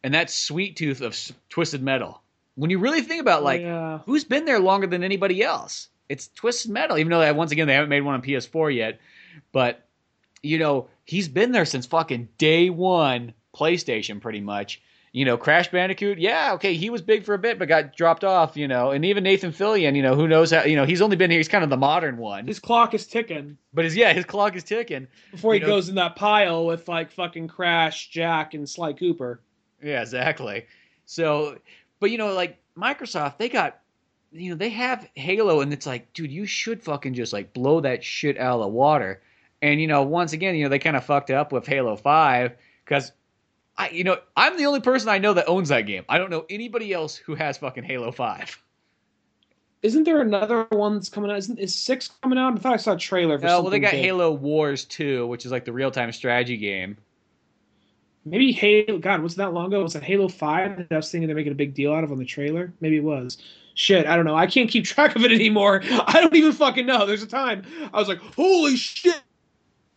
[0.03, 1.17] And that Sweet Tooth of
[1.49, 2.21] Twisted Metal.
[2.55, 3.99] When you really think about like yeah.
[3.99, 5.89] who's been there longer than anybody else?
[6.11, 8.99] It's Twisted Metal, even though once again they haven't made one on PS4 yet.
[9.51, 9.85] But
[10.43, 14.81] you know, he's been there since fucking day one PlayStation, pretty much.
[15.13, 18.23] You know, Crash Bandicoot, yeah, okay, he was big for a bit, but got dropped
[18.23, 18.55] off.
[18.55, 20.63] You know, and even Nathan Fillion, you know, who knows how?
[20.63, 21.39] You know, he's only been here.
[21.39, 24.55] He's kind of the modern one, His clock is ticking but his yeah, his clock
[24.55, 25.07] is ticking.
[25.31, 28.93] before he You know- goes in that pile with like fucking Crash, Jak, and Sly
[28.93, 29.41] Cooper.
[29.83, 30.65] Yeah, exactly.
[31.05, 31.57] So,
[31.99, 33.79] but you know, like Microsoft, they got,
[34.31, 37.81] you know, they have Halo, and it's like, dude, you should fucking just like blow
[37.81, 39.21] that shit out of the water.
[39.61, 42.55] And you know, once again, you know, they kind of fucked up with Halo Five
[42.85, 43.11] because
[43.77, 46.05] I, you know, I'm the only person I know that owns that game.
[46.09, 48.61] I don't know anybody else who has fucking Halo Five.
[49.83, 51.37] Isn't there another one that's coming out?
[51.37, 52.53] Isn't is six coming out?
[52.53, 53.63] I thought I saw a trailer for something.
[53.63, 54.01] well, they got big.
[54.01, 56.97] Halo Wars Two, which is like the real time strategy game.
[58.23, 58.99] Maybe Halo.
[58.99, 59.81] God, was that long ago?
[59.81, 60.77] Was it Halo Five?
[60.77, 62.71] that I was thinking they're making a big deal out of on the trailer.
[62.79, 63.39] Maybe it was.
[63.73, 64.35] Shit, I don't know.
[64.35, 65.81] I can't keep track of it anymore.
[65.83, 67.05] I don't even fucking know.
[67.05, 69.21] There's a time I was like, "Holy shit,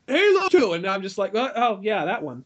[0.07, 0.73] Halo 2.
[0.75, 2.45] and I'm just like, "Oh, oh yeah, that one."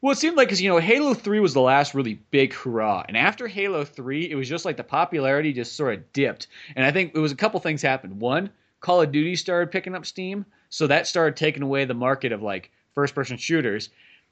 [0.00, 3.04] Well, it seemed like because you know Halo Three was the last really big hurrah,
[3.08, 6.46] and after Halo Three, it was just like the popularity just sort of dipped.
[6.76, 8.20] And I think it was a couple things happened.
[8.20, 8.50] One,
[8.80, 12.42] Call of Duty started picking up steam, so that started taking away the market of
[12.42, 13.90] like first person shooters.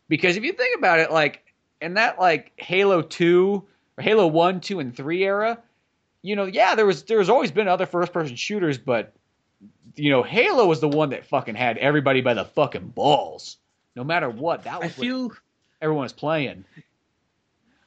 [0.08, 1.42] Because if you think about it, like
[1.80, 3.64] in that like Halo Two
[3.98, 5.58] or Halo One, Two, and Three era,
[6.22, 9.12] you know, yeah, there was there was always been other first person shooters, but
[9.94, 13.56] you know, Halo was the one that fucking had everybody by the fucking balls.
[13.94, 15.32] No matter what, that I was what feel
[15.80, 16.64] everyone was playing.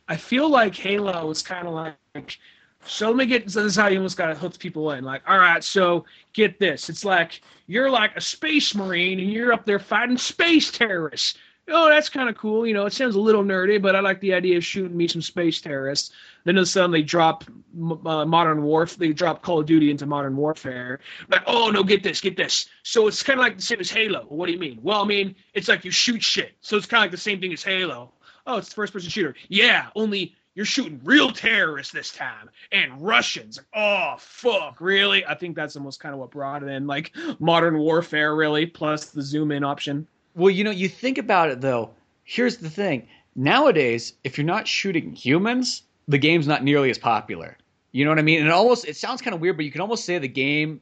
[0.07, 2.39] I feel like Halo is kind of like,
[2.83, 5.03] so let me get, so this is how you almost got to hook people in.
[5.03, 6.89] Like, all right, so get this.
[6.89, 11.37] It's like you're like a space marine and you're up there fighting space terrorists.
[11.71, 12.65] Oh, that's kind of cool.
[12.65, 15.07] You know, it sounds a little nerdy, but I like the idea of shooting me
[15.07, 16.11] some space terrorists.
[16.43, 19.91] Then all of a sudden they drop uh, Modern Warfare, they drop Call of Duty
[19.91, 20.99] into Modern Warfare.
[21.29, 22.67] Like, oh no, get this, get this.
[22.83, 24.25] So it's kind of like the same as Halo.
[24.29, 24.79] What do you mean?
[24.81, 26.53] Well, I mean, it's like you shoot shit.
[26.61, 28.13] So it's kind of like the same thing as Halo
[28.49, 29.35] oh, it's first person shooter.
[29.47, 33.61] Yeah, only you're shooting real terrorists this time and Russians.
[33.73, 35.25] Oh, fuck, really?
[35.25, 39.05] I think that's almost kind of what brought it in, like modern warfare, really, plus
[39.05, 40.07] the zoom in option.
[40.35, 41.91] Well, you know, you think about it though.
[42.23, 47.57] Here's the thing: nowadays, if you're not shooting humans, the game's not nearly as popular.
[47.91, 48.39] You know what I mean?
[48.39, 50.81] And it almost it sounds kind of weird, but you can almost say the game.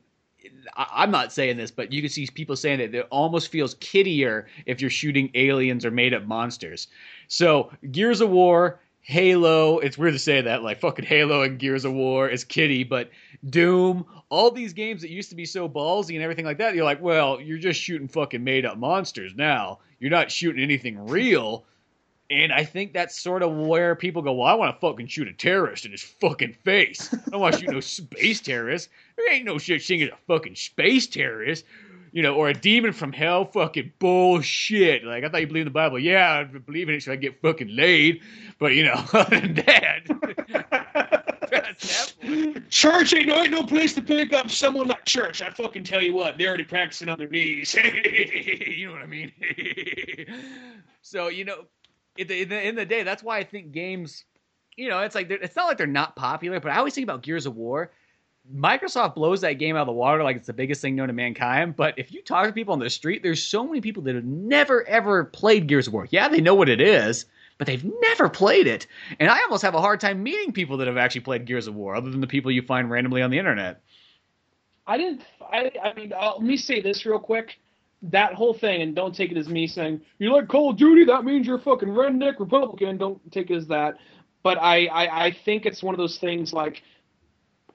[0.76, 4.48] I'm not saying this, but you can see people saying that it almost feels kiddier
[4.66, 6.88] if you're shooting aliens or made up monsters.
[7.28, 9.80] So Gears of War, Halo.
[9.80, 13.10] It's weird to say that, like fucking Halo and Gears of War is kitty, but
[13.50, 16.84] Doom, all these games that used to be so ballsy and everything like that, you're
[16.84, 19.80] like, well, you're just shooting fucking made up monsters now.
[20.02, 21.64] You're not shooting anything real.
[22.30, 25.30] And I think that's sort of where people go, well, I want to fucking shoot
[25.30, 27.14] a terrorist in his fucking face.
[27.14, 28.90] I don't want to shoot no space terrorist.
[29.16, 31.64] There ain't no such thing as a fucking space terrorist.
[32.12, 35.04] You know, or a demon from hell, fucking bullshit.
[35.04, 36.00] Like I thought you believed in the Bible.
[36.00, 38.22] Yeah, I believe in it so I get fucking laid.
[38.60, 40.06] But you know, other than that,
[42.70, 45.42] church ain't no, ain't no place to pick up someone like church.
[45.42, 47.74] I fucking tell you what, they're already practicing on their knees.
[47.84, 49.32] you know what I mean?
[51.02, 51.66] so you know,
[52.18, 54.26] in the, in the, in the day, that's why I think games.
[54.76, 57.24] You know, it's like it's not like they're not popular, but I always think about
[57.24, 57.92] Gears of War.
[58.56, 61.14] Microsoft blows that game out of the water like it's the biggest thing known to
[61.14, 61.76] mankind.
[61.76, 64.24] But if you talk to people on the street, there's so many people that have
[64.24, 66.08] never ever played Gears of War.
[66.10, 67.26] Yeah, they know what it is,
[67.58, 68.88] but they've never played it.
[69.20, 71.76] And I almost have a hard time meeting people that have actually played Gears of
[71.76, 73.82] War, other than the people you find randomly on the internet.
[74.86, 75.24] I didn't.
[75.42, 77.60] I, I mean, uh, let me say this real quick.
[78.04, 81.04] That whole thing, and don't take it as me saying you like Call of Duty.
[81.06, 82.98] That means you're a fucking redneck Republican.
[82.98, 83.96] Don't take it as that.
[84.44, 86.84] But I, I, I think it's one of those things like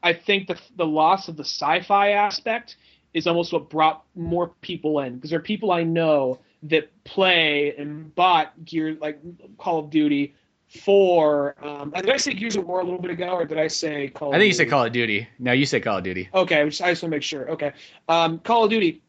[0.02, 2.76] I think the the loss of the sci-fi aspect
[3.14, 7.74] is almost what brought more people in because there are people I know that play
[7.76, 9.18] and bought gear like
[9.58, 10.34] Call of Duty
[10.80, 11.54] for.
[11.62, 14.08] Um, did I say Gears of War a little bit ago, or did I say
[14.08, 14.34] Call?
[14.34, 15.28] I think you said Call of Duty.
[15.38, 16.28] No, you said Call of Duty.
[16.32, 17.50] Okay, I just, I just want to make sure.
[17.50, 17.72] Okay,
[18.08, 19.02] um, Call of Duty.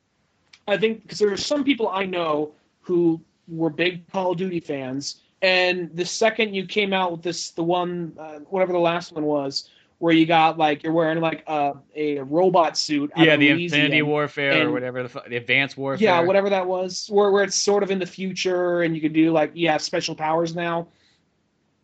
[0.67, 4.59] I think because there are some people I know who were big Call of Duty
[4.59, 9.11] fans, and the second you came out with this, the one, uh, whatever the last
[9.11, 9.69] one was,
[10.03, 13.09] where you got like you're wearing like a, a robot suit.
[13.15, 16.03] Yeah, the Infinity Warfare and, or whatever the, the Advanced Warfare.
[16.03, 19.13] Yeah, whatever that was, where where it's sort of in the future and you could
[19.13, 20.89] do like you have special powers now.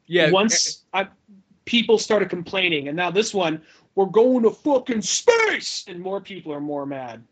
[0.05, 0.31] Yeah.
[0.31, 1.07] Once I,
[1.63, 3.61] people started complaining, and now this one,
[3.95, 7.23] we're going to fucking space, and more people are more mad.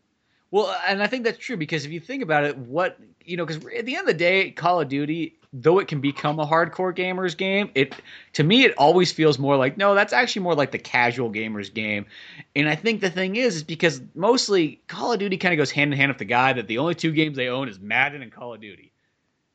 [0.50, 3.44] Well, and I think that's true because if you think about it, what you know,
[3.44, 6.46] because at the end of the day, Call of Duty, though it can become a
[6.46, 7.94] hardcore gamers game, it
[8.34, 11.72] to me it always feels more like no, that's actually more like the casual gamers
[11.72, 12.06] game.
[12.54, 15.70] And I think the thing is, is because mostly Call of Duty kind of goes
[15.70, 18.22] hand in hand with the guy that the only two games they own is Madden
[18.22, 18.92] and Call of Duty.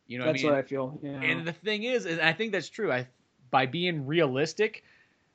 [0.07, 0.57] You know, that's what, I, mean?
[0.57, 0.99] what I feel.
[1.01, 1.21] Yeah.
[1.21, 2.91] And the thing is, and I think that's true.
[2.91, 3.07] I
[3.51, 4.83] by being realistic,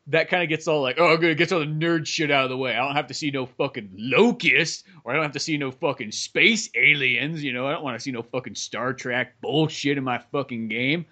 [0.08, 2.44] that kind of gets all like, oh, good, it gets all the nerd shit out
[2.44, 2.72] of the way.
[2.72, 5.70] I don't have to see no fucking locusts, or I don't have to see no
[5.70, 7.42] fucking space aliens.
[7.44, 10.68] You know, I don't want to see no fucking Star Trek bullshit in my fucking
[10.68, 11.04] game.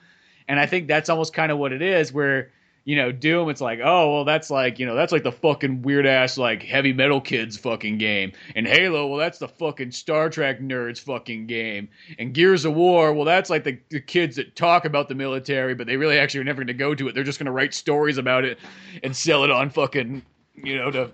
[0.48, 2.52] And I think that's almost kind of what it is, where
[2.87, 5.83] you know, Doom, it's like, oh, well, that's like, you know, that's like the fucking
[5.83, 8.31] weird ass, like, heavy metal kids fucking game.
[8.55, 11.89] And Halo, well, that's the fucking Star Trek nerds fucking game.
[12.21, 15.75] And Gears of War, well, that's like the, the kids that talk about the military,
[15.75, 17.15] but they really actually are never going to go to it.
[17.17, 18.57] They're just going to write stories about it
[19.03, 20.23] and sell it on fucking,
[20.55, 21.11] you know, to.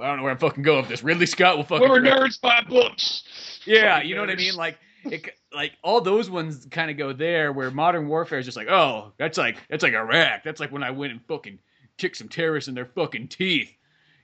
[0.00, 1.04] I don't know where I'm fucking going with this.
[1.04, 1.88] Ridley Scott will fucking.
[1.88, 3.24] We're nerds buy books.
[3.66, 4.54] Yeah, you know what I mean?
[4.54, 8.56] Like, it, like all those ones kind of go there where modern warfare is just
[8.56, 10.42] like oh that's like that's like iraq.
[10.44, 11.58] That's like when i went and fucking
[11.98, 13.72] kicked some terrorists in their fucking teeth.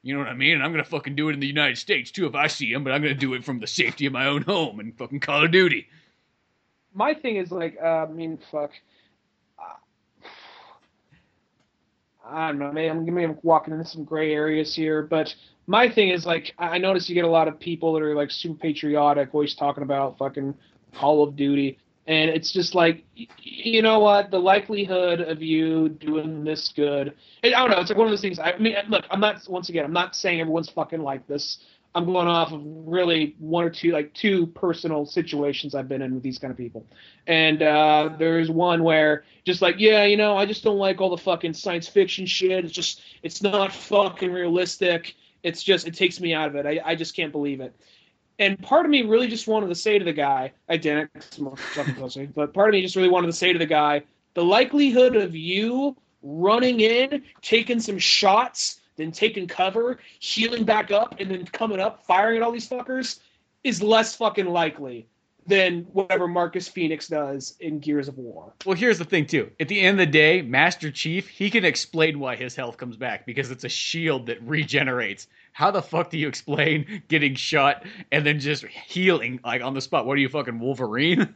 [0.03, 0.55] You know what i mean?
[0.55, 2.85] And i'm gonna fucking do it in the united states too if i see them
[2.85, 5.45] but i'm gonna do it from the safety of my own home and fucking call
[5.45, 5.89] of duty.
[6.95, 8.73] My thing is like uh, i mean fuck.
[12.31, 12.91] I don't know, man.
[13.09, 15.35] I'm, I'm walking into some gray areas here, but
[15.69, 18.31] my thing is like I notice you get a lot of people that are like
[18.31, 20.55] super patriotic, always talking about fucking
[20.95, 23.05] Call of Duty, and it's just like
[23.39, 27.13] you know what the likelihood of you doing this good.
[27.45, 27.81] I don't know.
[27.81, 28.39] It's like one of those things.
[28.39, 29.85] I mean, look, I'm not once again.
[29.85, 31.59] I'm not saying everyone's fucking like this.
[31.95, 36.15] I'm going off of really one or two, like two personal situations I've been in
[36.15, 36.87] with these kind of people.
[37.27, 41.11] And uh, there's one where just like, yeah, you know, I just don't like all
[41.11, 42.65] the fucking science fiction shit.
[42.65, 45.15] It's just, it's not fucking realistic.
[45.43, 46.67] It's just, it takes me out of it.
[46.67, 47.75] I, I just can't believe it.
[48.39, 51.11] And part of me really just wanted to say to the guy, I didn't,
[52.35, 54.03] but part of me just really wanted to say to the guy,
[54.35, 61.17] the likelihood of you running in, taking some shots, then taking cover, healing back up,
[61.19, 63.21] and then coming up, firing at all these fuckers
[63.65, 65.09] is less fucking likely
[65.49, 68.53] than whatever Marcus Phoenix does in Gears of War.
[68.67, 69.51] Well, here's the thing too.
[69.59, 72.97] At the end of the day, Master Chief, he can explain why his health comes
[72.97, 75.27] back because it's a shield that regenerates.
[75.53, 79.81] How the fuck do you explain getting shot and then just healing like on the
[79.81, 80.07] spot?
[80.07, 81.35] What are you fucking Wolverine?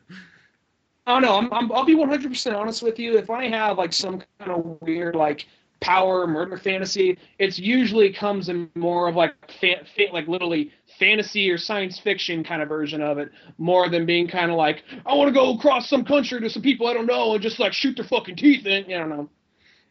[1.07, 1.37] I don't know.
[1.37, 3.17] I'm, I'm, I'll be 100% honest with you.
[3.17, 5.47] If I have like some kind of weird like
[5.83, 11.51] power murder fantasy, it's usually comes in more of like fa- fa- like literally fantasy
[11.51, 15.15] or science fiction kind of version of it, more than being kind of like I
[15.15, 17.73] want to go across some country to some people I don't know and just like
[17.73, 18.85] shoot their fucking teeth in.
[18.85, 19.29] I don't know.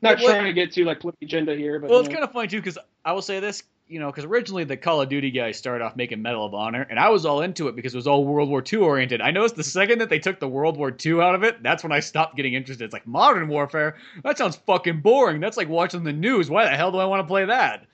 [0.01, 2.15] Not well, trying to get to like political agenda here, but well, it's know.
[2.15, 5.01] kind of funny too because I will say this, you know, because originally the Call
[5.01, 7.75] of Duty guys started off making Medal of Honor, and I was all into it
[7.75, 9.19] because it was all World War II oriented.
[9.19, 11.83] I noticed the second that they took the World War II out of it, that's
[11.83, 12.85] when I stopped getting interested.
[12.85, 13.97] It's like modern warfare.
[14.23, 15.41] That sounds fucking boring.
[15.41, 16.49] That's like watching the news.
[16.49, 17.85] Why the hell do I want to play that?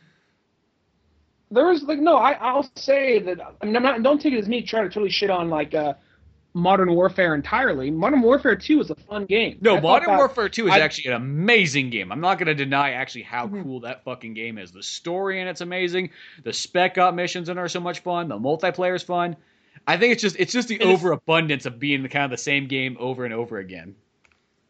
[1.49, 4.03] There is like no, I I'll say that I mean, I'm not.
[4.03, 5.93] Don't take it as me trying to totally shit on like uh,
[6.57, 7.91] Modern Warfare entirely.
[7.91, 9.57] Modern Warfare Two is a fun game.
[9.61, 12.11] No, I Modern that- Warfare 2 is I- actually an amazing game.
[12.11, 13.63] I'm not going to deny actually how Mhm.
[13.63, 14.71] cool that fucking game is.
[14.71, 16.09] The story in it's amazing.
[16.43, 18.27] The Spec Ops missions in it are so much fun.
[18.27, 19.35] The multiplayer is fun.
[19.85, 22.37] I think it's just it's just the And overabundance of being the kind of the
[22.37, 23.95] same game over and over again.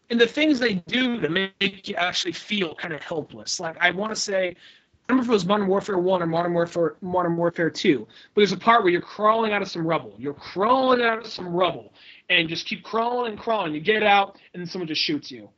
[0.10, 3.60] and the things they do to make you actually feel kind of helpless.
[3.60, 4.56] Like I want to say,
[5.10, 8.52] remember if it was Modern Warfare One or Modern Warfare Modern Warfare Two, but there's
[8.52, 10.14] a part where you're crawling out of some rubble.
[10.18, 11.94] You're crawling out of some rubble,
[12.30, 13.74] and just keep crawling and crawling.
[13.74, 15.50] You get out, and someone just shoots you.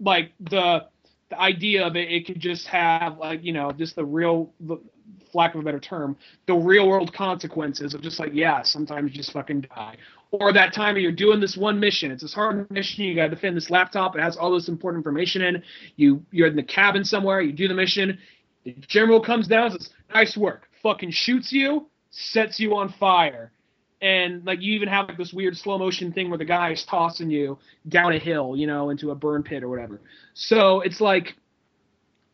[0.00, 0.86] Like the
[1.30, 4.76] the idea of it, it could just have like you know just the real, the,
[4.76, 6.16] for lack of a better term,
[6.46, 9.96] the real world consequences of just like yeah, sometimes you just fucking die
[10.32, 12.10] or that time where you're doing this one mission.
[12.10, 13.04] It's this hard mission.
[13.04, 14.16] You got to defend this laptop.
[14.16, 15.62] It has all this important information in.
[15.96, 17.40] You you're in the cabin somewhere.
[17.40, 18.18] You do the mission.
[18.66, 23.52] The general comes down, says, "Nice work." Fucking shoots you, sets you on fire,
[24.00, 26.84] and like you even have like this weird slow motion thing where the guy is
[26.84, 30.00] tossing you down a hill, you know, into a burn pit or whatever.
[30.34, 31.36] So it's like.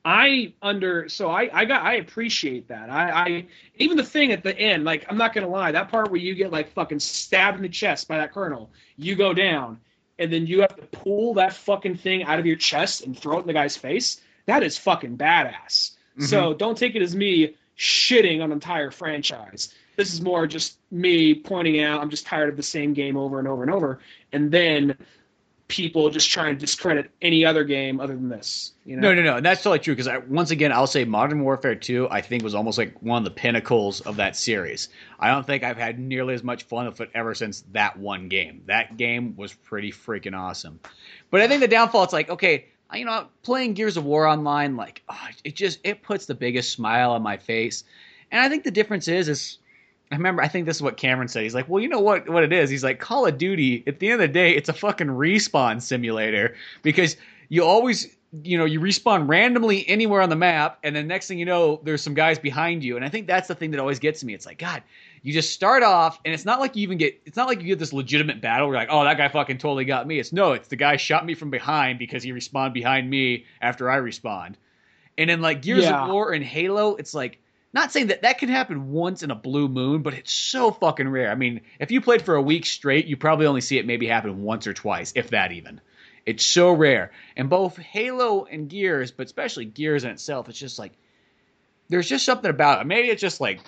[0.04, 3.46] I under so I I got I appreciate that I I
[3.76, 6.34] even the thing at the end like I'm not gonna lie that part where you
[6.34, 9.78] get like fucking stabbed in the chest by that colonel you go down
[10.18, 13.38] and then you have to pull that fucking thing out of your chest and throw
[13.38, 16.24] it in the guy's face that is fucking badass Mm-hmm.
[16.24, 20.78] so don't take it as me shitting on an entire franchise this is more just
[20.90, 23.98] me pointing out I'm just tired of the same game over and over and over
[24.32, 24.96] and then
[25.68, 29.22] people just trying to discredit any other game other than this you know No, no,
[29.22, 29.96] no, and that's totally true.
[29.96, 33.24] Because once again, I'll say Modern Warfare 2, I think was almost like one of
[33.24, 34.90] the pinnacles of that series.
[35.18, 38.28] I don't think I've had nearly as much fun with it ever since that one
[38.28, 38.64] game.
[38.66, 40.78] That game was pretty freaking awesome.
[41.30, 44.76] But I think the downfall, it's like, okay, you know, playing Gears of War online,
[44.76, 47.84] like, oh, it just it puts the biggest smile on my face.
[48.30, 49.58] And I think the difference is, is
[50.10, 51.42] I remember, I think this is what Cameron said.
[51.42, 52.68] He's like, well, you know what, what it is?
[52.68, 55.80] He's like, Call of Duty, at the end of the day, it's a fucking respawn
[55.80, 57.16] simulator because
[57.48, 61.38] you always, you know, you respawn randomly anywhere on the map, and then next thing
[61.38, 62.96] you know, there's some guys behind you.
[62.96, 64.34] And I think that's the thing that always gets me.
[64.34, 64.82] It's like, God,
[65.22, 67.66] you just start off, and it's not like you even get, it's not like you
[67.66, 70.18] get this legitimate battle where you're like, oh, that guy fucking totally got me.
[70.18, 73.90] It's no, it's the guy shot me from behind because he respawned behind me after
[73.90, 74.54] I respawned.
[75.16, 76.04] And in like Gears Yeah.
[76.04, 77.38] of War and Halo, it's like,
[77.74, 81.08] not saying that that can happen once in a blue moon, but it's so fucking
[81.08, 81.30] rare.
[81.30, 84.06] I mean, if you played for a week straight, you probably only see it maybe
[84.06, 85.80] happen once or twice, if that even.
[86.26, 87.12] It's so rare.
[87.36, 90.92] And both Halo and Gears, but especially Gears in itself, it's just like
[91.88, 92.86] there's just something about it.
[92.86, 93.60] Maybe it's just like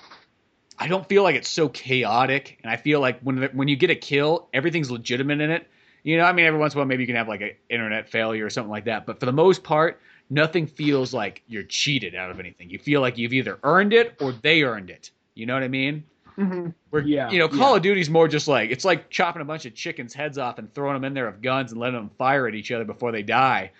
[0.79, 3.91] I don't feel like it's so chaotic, and I feel like when when you get
[3.91, 5.67] a kill, everything's legitimate in it.
[6.03, 7.53] You know, I mean, every once in a while, maybe you can have like an
[7.71, 11.63] internet failure or something like that, but for the most part, nothing feels like you're
[11.63, 12.69] cheated out of anything.
[12.71, 15.11] You feel like you've either earned it or they earned it.
[15.35, 16.05] You know what I mean?
[16.37, 16.75] Mhm.
[16.91, 17.77] Where Yeah, you know, Call yeah.
[17.77, 20.73] of Duty's more just like it's like chopping a bunch of chickens' heads off and
[20.75, 23.23] throwing them in there with guns and letting them fire at each other before they
[23.23, 23.71] die,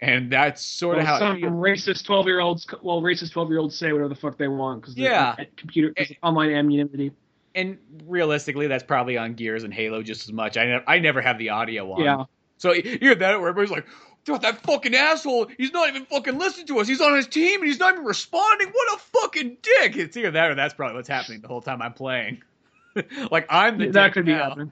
[0.00, 3.58] and that's sort of Well, how some racist twelve year olds, well, racist twelve year
[3.58, 5.34] olds say whatever the fuck they want because Yeah.
[5.56, 7.12] computer cause online anonymity.
[7.54, 10.56] And realistically, that's probably on Gears and Halo just as much.
[10.56, 12.04] I ne- I never have the audio on.
[12.04, 12.24] Yeah,
[12.58, 13.86] So you hear that where everybody's like,
[14.24, 16.86] "Dude, that fucking asshole, he's not even fucking listening to us.
[16.86, 18.68] He's on his team and he's not even responding.
[18.68, 21.82] What a fucking dick!" It's either that or that's probably what's happening the whole time
[21.82, 22.42] I'm playing.
[23.32, 24.70] like I'm the that could be happening.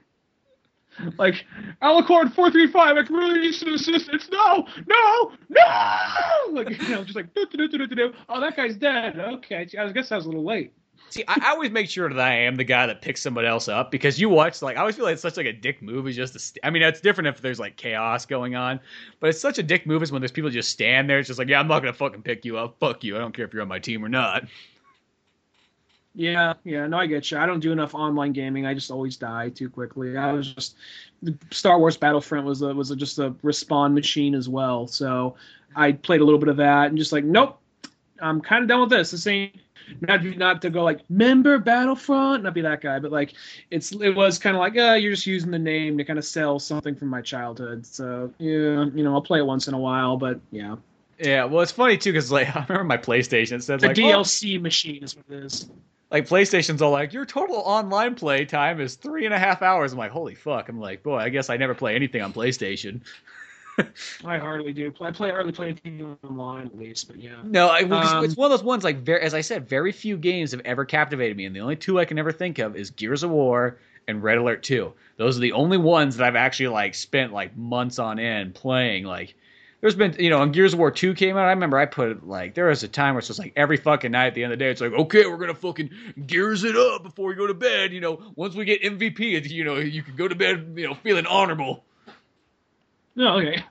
[1.17, 1.45] Like
[2.51, 4.29] three five, I can really use some assistance.
[4.31, 6.51] No, no, no!
[6.51, 9.19] Like you know, just like oh, that guy's dead.
[9.19, 10.73] Okay, I guess I was a little late.
[11.09, 13.67] See, I, I always make sure that I am the guy that picks somebody else
[13.67, 16.07] up because you watch like I always feel like it's such like a dick move
[16.07, 18.79] is just to st- I mean it's different if there's like chaos going on,
[19.19, 21.19] but it's such a dick move is when there's people just stand there.
[21.19, 22.77] It's just like yeah, I'm not gonna fucking pick you up.
[22.79, 23.15] Fuck you.
[23.15, 24.45] I don't care if you're on my team or not.
[26.17, 27.37] Yeah, yeah, no, I get you.
[27.37, 28.65] I don't do enough online gaming.
[28.65, 30.17] I just always die too quickly.
[30.17, 30.75] I was just
[31.51, 34.87] Star Wars Battlefront was a, was a, just a respawn machine as well.
[34.87, 35.35] So
[35.75, 37.59] I played a little bit of that and just like, nope,
[38.19, 39.11] I'm kind of done with this.
[39.11, 39.57] This ain't
[40.01, 43.33] not not to go like member Battlefront, not be that guy, but like
[43.69, 46.25] it's it was kind of like, uh, you're just using the name to kind of
[46.25, 47.85] sell something from my childhood.
[47.85, 50.77] So yeah, you know, I'll play it once in a while, but yeah,
[51.19, 53.99] Yeah, well, it's funny too because like I remember my PlayStation it said the like
[53.99, 55.69] oh, DLC machine is what it is.
[56.11, 59.91] Like PlayStation's all like your total online play time is three and a half hours.
[59.91, 60.69] I'm like, holy fuck!
[60.69, 63.01] I'm like, boy, I guess I never play anything on PlayStation.
[64.25, 64.91] I hardly do.
[65.01, 67.35] I play I hardly play anything online at least, but yeah.
[67.43, 70.17] No, I, Um, it's one of those ones like very, as I said, very few
[70.17, 72.89] games have ever captivated me, and the only two I can ever think of is
[72.89, 73.77] Gears of War
[74.07, 74.93] and Red Alert Two.
[75.17, 79.03] Those are the only ones that I've actually like spent like months on end playing.
[79.03, 79.35] Like,
[79.81, 82.09] there's been you know when Gears of War two came out, I remember I put
[82.09, 84.43] it like there was a time where it's just like every fucking night at the
[84.43, 85.89] end of the day, it's like okay, we're gonna fucking
[86.25, 87.93] gears it up before we go to bed.
[87.93, 90.95] You know, once we get MVP, you know, you can go to bed, you know,
[90.95, 91.83] feeling honorable.
[93.15, 93.63] No, okay.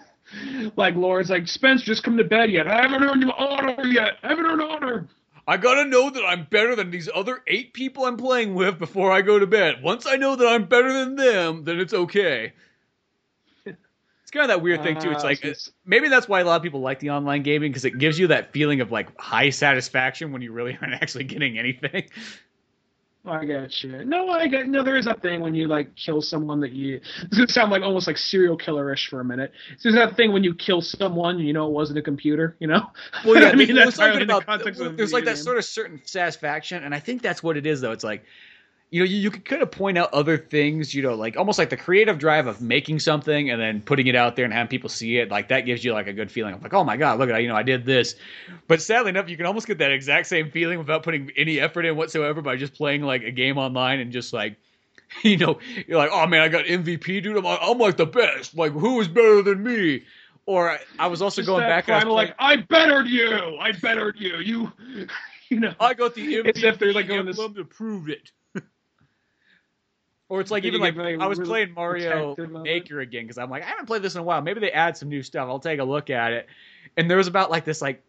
[0.76, 2.66] like Lord's like Spence, just come to bed yet.
[2.68, 4.18] I haven't earned your honor yet.
[4.22, 5.08] I haven't earned honor.
[5.46, 9.10] I gotta know that I'm better than these other eight people I'm playing with before
[9.10, 9.82] I go to bed.
[9.82, 12.52] Once I know that I'm better than them, then it's okay.
[14.28, 15.10] It's kind of that weird thing too.
[15.10, 17.70] It's Uh, like it's- maybe that's why a lot of people like the online gaming
[17.72, 21.24] because it gives you that feeling of like high satisfaction when you really aren't actually
[21.24, 22.04] getting anything.
[23.24, 24.04] I got you.
[24.04, 24.82] No, I got no.
[24.82, 27.00] There is that thing when you like kill someone that you.
[27.22, 29.50] It's gonna sound like almost like serial killer-ish for a minute.
[29.78, 32.54] So there's that thing when you kill someone, you know it wasn't a computer.
[32.60, 32.90] You know.
[33.24, 35.56] Well, yeah, I mean there's that's in the context of a there's like that sort
[35.56, 37.92] of certain satisfaction, and I think that's what it is though.
[37.92, 38.24] It's like
[38.90, 41.58] you know you, you could kind of point out other things, you know, like almost
[41.58, 44.68] like the creative drive of making something and then putting it out there and having
[44.68, 45.30] people see it.
[45.30, 47.42] Like that gives you like a good feeling of like, oh my god, look at
[47.42, 48.14] you know I did this.
[48.66, 51.84] But sadly enough, you can almost get that exact same feeling without putting any effort
[51.84, 54.56] in whatsoever by just playing like a game online and just like.
[55.22, 57.34] You know, you're like, oh man, I got MVP, dude.
[57.38, 58.54] I'm, like- I'm like the best.
[58.54, 60.02] Like, who is better than me?
[60.44, 61.88] Or I, I was also Just going back.
[61.88, 63.56] and I was primal, playing- like I bettered you.
[63.58, 64.36] I bettered you.
[64.36, 64.72] You.
[65.48, 65.72] You know.
[65.80, 68.32] I got the MVP It's if they're, like, going this- to prove it.
[70.28, 72.70] Or it's like Did even like I was really playing Mario protective of it?
[72.70, 74.42] Maker again because I'm like I haven't played this in a while.
[74.42, 75.48] Maybe they add some new stuff.
[75.48, 76.46] I'll take a look at it.
[76.96, 78.02] And there was about like this like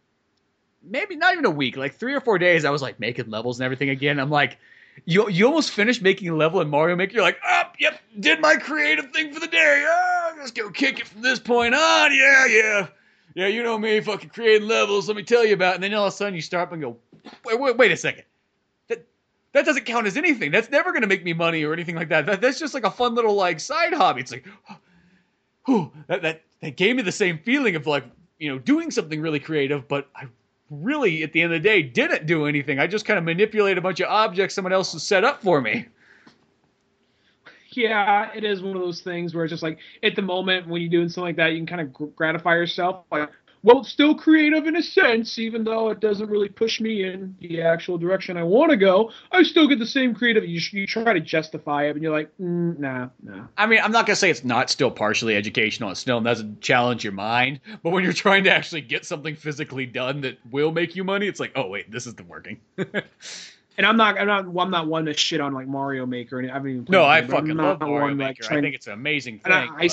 [0.84, 2.66] maybe not even a week, like three or four days.
[2.66, 4.20] I was like making levels and everything again.
[4.20, 4.58] I'm like.
[5.06, 7.14] You, you almost finished making a level in Mario Maker.
[7.14, 9.86] You're like, up, yep, did my creative thing for the day.
[9.88, 12.14] Oh, let's go kick it from this point on.
[12.14, 12.88] Yeah, yeah,
[13.34, 13.48] yeah.
[13.48, 15.08] You know me, fucking creating levels.
[15.08, 15.72] Let me tell you about.
[15.72, 15.76] it.
[15.76, 16.98] And then all of a sudden you start up and go,
[17.46, 18.24] wait, wait, wait a second.
[19.54, 20.52] That doesn't count as anything.
[20.52, 22.26] That's never going to make me money or anything like that.
[22.28, 22.42] that.
[22.42, 24.22] That's just like a fun little like side hobby.
[24.22, 24.46] It's like,
[25.66, 28.04] whew, that that that gave me the same feeling of like
[28.38, 30.28] you know doing something really creative, but I
[30.70, 32.80] really at the end of the day didn't do anything.
[32.80, 35.62] I just kind of manipulate a bunch of objects someone else has set up for
[35.62, 35.88] me.
[37.72, 40.82] yeah, it is one of those things where it's just like at the moment when
[40.82, 43.06] you're doing something like that, you can kind of gratify yourself.
[43.12, 43.30] Like,
[43.64, 47.36] well, it's still creative in a sense, even though it doesn't really push me in
[47.40, 49.12] the actual direction I want to go.
[49.32, 50.46] I still get the same creative.
[50.46, 53.46] You, you try to justify it, and you're like, mm, nah, nah.
[53.58, 55.90] I mean, I'm not gonna say it's not still partially educational.
[55.92, 57.60] It still doesn't challenge your mind.
[57.84, 61.28] But when you're trying to actually get something physically done that will make you money,
[61.28, 62.60] it's like, oh wait, this isn't working.
[63.80, 66.40] And I'm not, I'm not, I'm not one to shit on like Mario Maker.
[66.40, 68.44] And I haven't even played no, I game, but I'm fucking love Mario Maker.
[68.44, 69.54] I trying- think it's an amazing thing.
[69.54, 69.88] I, I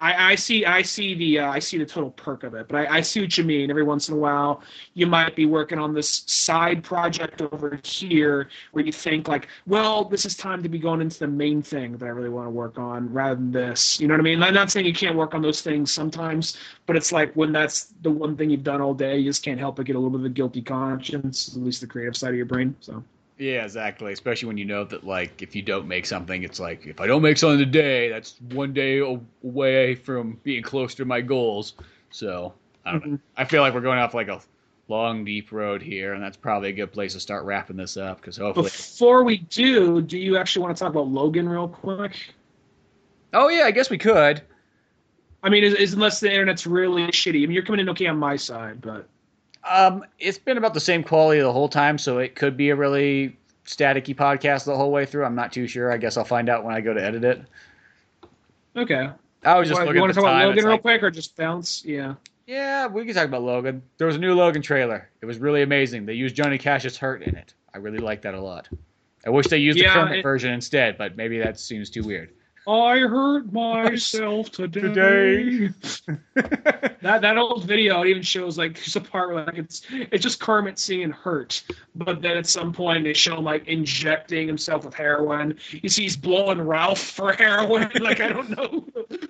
[0.00, 2.68] I- I see, I see the, uh, I see the total perk of it.
[2.68, 3.68] But I, I see what you mean.
[3.68, 4.62] Every once in a while,
[4.94, 10.04] you might be working on this side project over here where you think like, well,
[10.04, 12.50] this is time to be going into the main thing that I really want to
[12.50, 13.98] work on, rather than this.
[14.00, 14.42] You know what I mean?
[14.42, 16.56] I'm not saying you can't work on those things sometimes,
[16.86, 19.58] but it's like when that's the one thing you've done all day, you just can't
[19.58, 22.30] help but get a little bit of a guilty conscience, at least the creative side
[22.30, 22.76] of your brain.
[22.80, 23.02] So.
[23.38, 24.12] Yeah, exactly.
[24.12, 27.06] Especially when you know that, like, if you don't make something, it's like if I
[27.06, 31.74] don't make something today, that's one day away from being close to my goals.
[32.10, 32.52] So
[32.84, 33.12] I don't know.
[33.16, 33.20] Mhm.
[33.36, 34.40] I feel like we're going off like a
[34.88, 38.20] long, deep road here, and that's probably a good place to start wrapping this up
[38.20, 38.64] because hopefully.
[38.64, 42.16] Before we do, do you actually want to talk about Logan real quick?
[43.32, 44.42] Oh yeah, I guess we could.
[45.42, 47.42] I mean, is, is unless the internet's really shitty.
[47.42, 49.06] I mean, you're coming in okay on my side, but
[49.64, 52.76] Um, it's been about the same quality the whole time, so it could be a
[52.76, 53.36] really
[53.66, 55.24] staticky podcast the whole way through.
[55.24, 55.92] I'm not too sure.
[55.92, 57.42] I guess I'll find out when I go to edit it.
[58.76, 59.10] okay.
[59.44, 60.46] I was just you looking want at to the talk about time.
[60.48, 61.84] Logan it's real like, quick, or just bounce?
[61.84, 62.14] Yeah.
[62.46, 63.82] Yeah, we can talk about Logan.
[63.98, 65.10] There was a new Logan trailer.
[65.20, 66.06] It was really amazing.
[66.06, 67.52] They used Johnny Cash's "Hurt" in it.
[67.74, 68.68] I really like that a lot.
[69.26, 72.02] I wish they used Yeah, the Kermit it- version instead, but maybe that seems too
[72.02, 72.30] weird.
[72.68, 74.80] I hurt myself today.
[74.80, 75.70] Today.
[77.00, 80.22] That that old video it even shows like there's a part where like it's it's
[80.22, 81.62] just Kermit singing "Hurt,"
[81.94, 85.56] but then at some point they show him like injecting himself with heroin.
[85.70, 87.88] You see he's blowing Ralph for heroin.
[88.00, 88.84] like I don't know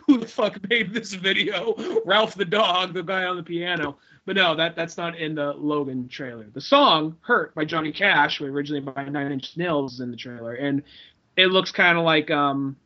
[0.07, 1.75] who the fuck made this video.
[2.07, 3.99] Ralph the dog, the guy on the piano.
[4.25, 6.47] But no, that that's not in the Logan trailer.
[6.53, 10.55] The song "Hurt" by Johnny Cash, originally by Nine Inch Nails, is in the trailer,
[10.55, 10.83] and
[11.37, 12.77] it looks kind of like um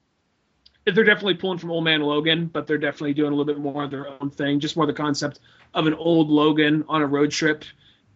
[0.84, 3.84] they're definitely pulling from Old Man Logan, but they're definitely doing a little bit more
[3.84, 4.58] of their own thing.
[4.58, 5.40] Just more the concept
[5.74, 7.64] of an old Logan on a road trip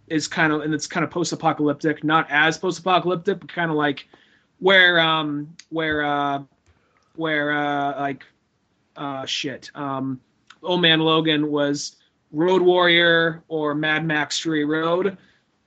[0.09, 4.09] is kind of, and it's kind of post-apocalyptic, not as post-apocalyptic, but kind of like
[4.59, 6.43] where, um, where, uh,
[7.14, 8.24] where, uh, like,
[8.97, 10.20] uh, shit, um,
[10.62, 11.97] Old Man Logan was
[12.32, 15.16] Road Warrior or Mad Max Fury Road.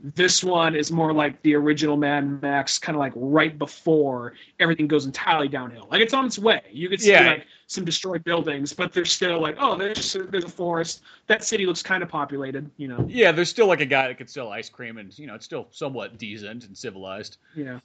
[0.01, 4.87] This one is more like the original Mad Max, kind of like right before everything
[4.87, 5.89] goes entirely downhill.
[5.91, 6.61] Like it's on its way.
[6.71, 7.27] You could see Yeah.
[7.31, 11.01] like some destroyed buildings, but there's still like, oh, there's there's a forest.
[11.27, 12.71] That city looks kind of populated.
[12.77, 13.05] You know.
[13.09, 15.45] Yeah, there's still like a guy that could sell ice cream, and you know it's
[15.45, 17.37] still somewhat decent and civilized.
[17.53, 17.79] Yeah.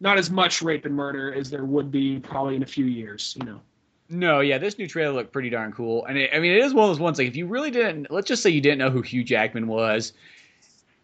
[0.00, 3.36] Not as much rape and murder as there would be probably in a few years.
[3.38, 3.60] You know.
[4.08, 6.74] No, yeah, this new trailer looked pretty darn cool, and it, I mean, it is
[6.74, 8.90] one of those ones like if you really didn't, let's just say you didn't know
[8.90, 10.12] who Hugh Jackman was,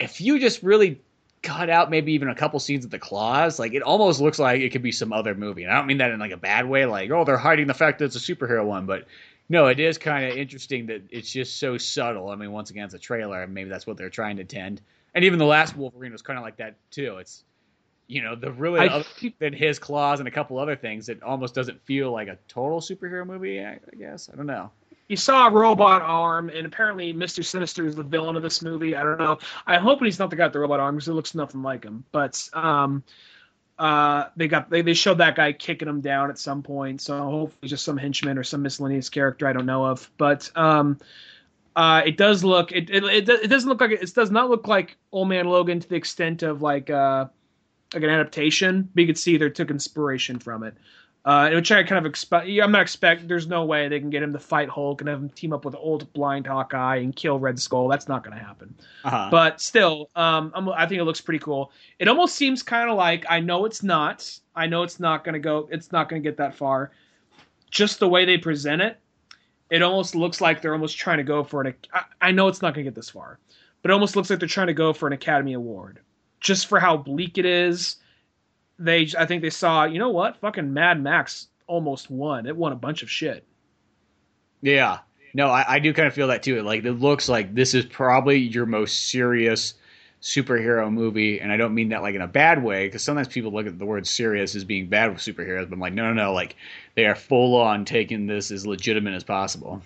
[0.03, 1.01] if you just really
[1.43, 4.61] cut out maybe even a couple scenes of the claws, like it almost looks like
[4.61, 5.65] it could be some other movie.
[5.65, 7.75] And I don't mean that in like a bad way, like oh they're hiding the
[7.75, 9.07] fact that it's a superhero one, but
[9.49, 12.31] no, it is kind of interesting that it's just so subtle.
[12.31, 14.81] I mean, once again, it's a trailer, and maybe that's what they're trying to tend.
[15.15, 17.19] And even the last Wolverine was kind of like that too.
[17.19, 17.45] It's
[18.07, 19.07] you know the really I other
[19.39, 22.81] than his claws and a couple other things, it almost doesn't feel like a total
[22.81, 23.61] superhero movie.
[23.61, 24.71] I, I guess I don't know.
[25.13, 27.45] You saw a robot arm, and apparently Mr.
[27.45, 28.97] Sinister is the villain of this movie.
[28.97, 29.39] I don't know.
[29.67, 31.85] I'm hoping he's not the guy with the robot arm because it looks nothing like
[31.85, 32.03] him.
[32.13, 33.05] But um,
[33.79, 37.03] uh, they got they, they showed that guy kicking him down at some point.
[37.03, 40.11] So hopefully just some henchman or some miscellaneous character I don't know of.
[40.17, 40.99] But um,
[41.77, 44.67] uh, it does look it, it it it doesn't look like it does not look
[44.67, 47.27] like Old Man Logan to the extent of like uh
[47.93, 48.89] like an adaptation.
[48.95, 50.75] But you could see they took inspiration from it.
[51.25, 52.49] Uh, which I kind of expect.
[52.49, 53.29] I'm not expect.
[53.29, 55.65] There's no way they can get him to fight Hulk and have him team up
[55.65, 57.87] with old blind Hawkeye and kill Red Skull.
[57.87, 58.75] That's not going to happen.
[59.05, 59.29] Uh-huh.
[59.31, 61.71] But still, um, I'm, I think it looks pretty cool.
[62.01, 64.37] It almost seems kind of like I know it's not.
[64.57, 65.69] I know it's not going to go.
[65.71, 66.91] It's not going to get that far.
[67.71, 68.99] Just the way they present it,
[69.71, 71.73] it almost looks like they're almost trying to go for an.
[71.95, 73.39] I, I know it's not going to get this far,
[73.81, 76.01] but it almost looks like they're trying to go for an Academy Award,
[76.41, 77.97] just for how bleak it is.
[78.85, 79.85] They, I think they saw.
[79.85, 80.39] You know what?
[80.39, 82.47] Fucking Mad Max almost won.
[82.47, 83.45] It won a bunch of shit.
[84.61, 84.99] Yeah.
[85.35, 86.63] No, I, I do kind of feel that too.
[86.63, 89.75] Like it looks like this is probably your most serious
[90.21, 93.51] superhero movie, and I don't mean that like in a bad way, because sometimes people
[93.53, 96.13] look at the word serious as being bad with superheroes, but I'm like, no, no,
[96.13, 96.55] no, like
[96.95, 99.83] they are full on taking this as legitimate as possible.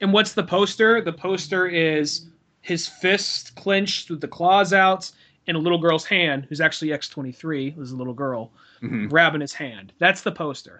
[0.00, 1.02] And what's the poster?
[1.02, 2.26] The poster is
[2.62, 5.10] his fist clenched with the claws out
[5.48, 8.52] and a little girl's hand, who's actually X23, who's a little girl,
[8.82, 9.08] Mhm.
[9.10, 9.92] grabbing his hand.
[9.98, 10.78] That's the poster.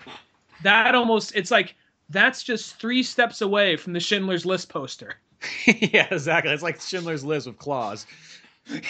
[0.63, 1.75] That almost, it's like,
[2.11, 5.17] that's just three steps away from the Schindler's List poster.
[5.67, 6.53] yeah, exactly.
[6.53, 8.07] It's like Schindler's List with claws.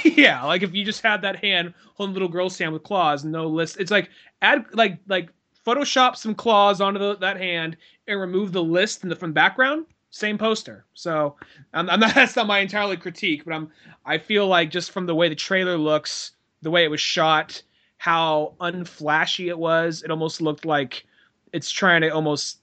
[0.05, 3.25] yeah, like if you just had that hand holding a little girl's hand with claws,
[3.25, 3.77] no list.
[3.79, 4.11] It's like
[4.43, 5.31] add like like
[5.65, 7.77] Photoshop some claws onto the, that hand
[8.09, 9.87] and remove the list in the from the background.
[10.11, 10.85] Same poster.
[10.95, 11.37] So
[11.75, 13.71] I'm, I'm not, that's not my entirely critique, but I'm
[14.05, 16.33] I feel like just from the way the trailer looks,
[16.63, 17.63] the way it was shot,
[17.99, 21.05] how unflashy it was, it almost looked like
[21.53, 22.59] it's trying to almost.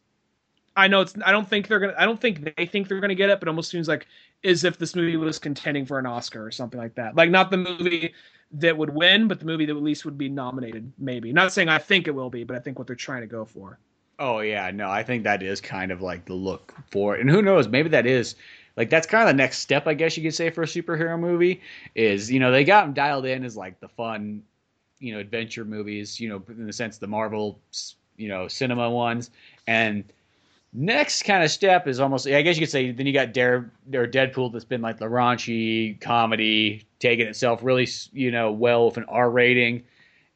[0.78, 1.16] I know it's.
[1.26, 1.96] I don't think they're gonna.
[1.98, 4.08] I don't think they think they're gonna get it, but almost seems like
[4.44, 7.16] as if this movie was contending for an Oscar or something like that.
[7.16, 8.14] Like not the movie
[8.52, 11.32] that would win, but the movie that at least would be nominated, maybe.
[11.34, 13.46] Not saying I think it will be, but I think what they're trying to go
[13.46, 13.80] for.
[14.18, 17.22] Oh yeah, no, I think that is kind of like the look for it.
[17.22, 18.36] And who knows, maybe that is
[18.78, 21.20] like that's kind of the next step, I guess you could say, for a superhero
[21.20, 21.62] movie.
[21.96, 24.44] Is you know they got them dialed in as like the fun,
[25.00, 27.60] you know, adventure movies, you know, in the sense the Marvel,
[28.16, 29.32] you know, cinema ones,
[29.68, 30.06] and
[30.74, 33.72] next kind of step is almost I guess you could say then you got Dare
[33.94, 38.98] or Deadpool that's been like the raunchy comedy, taking itself really you know well with
[38.98, 39.84] an R rating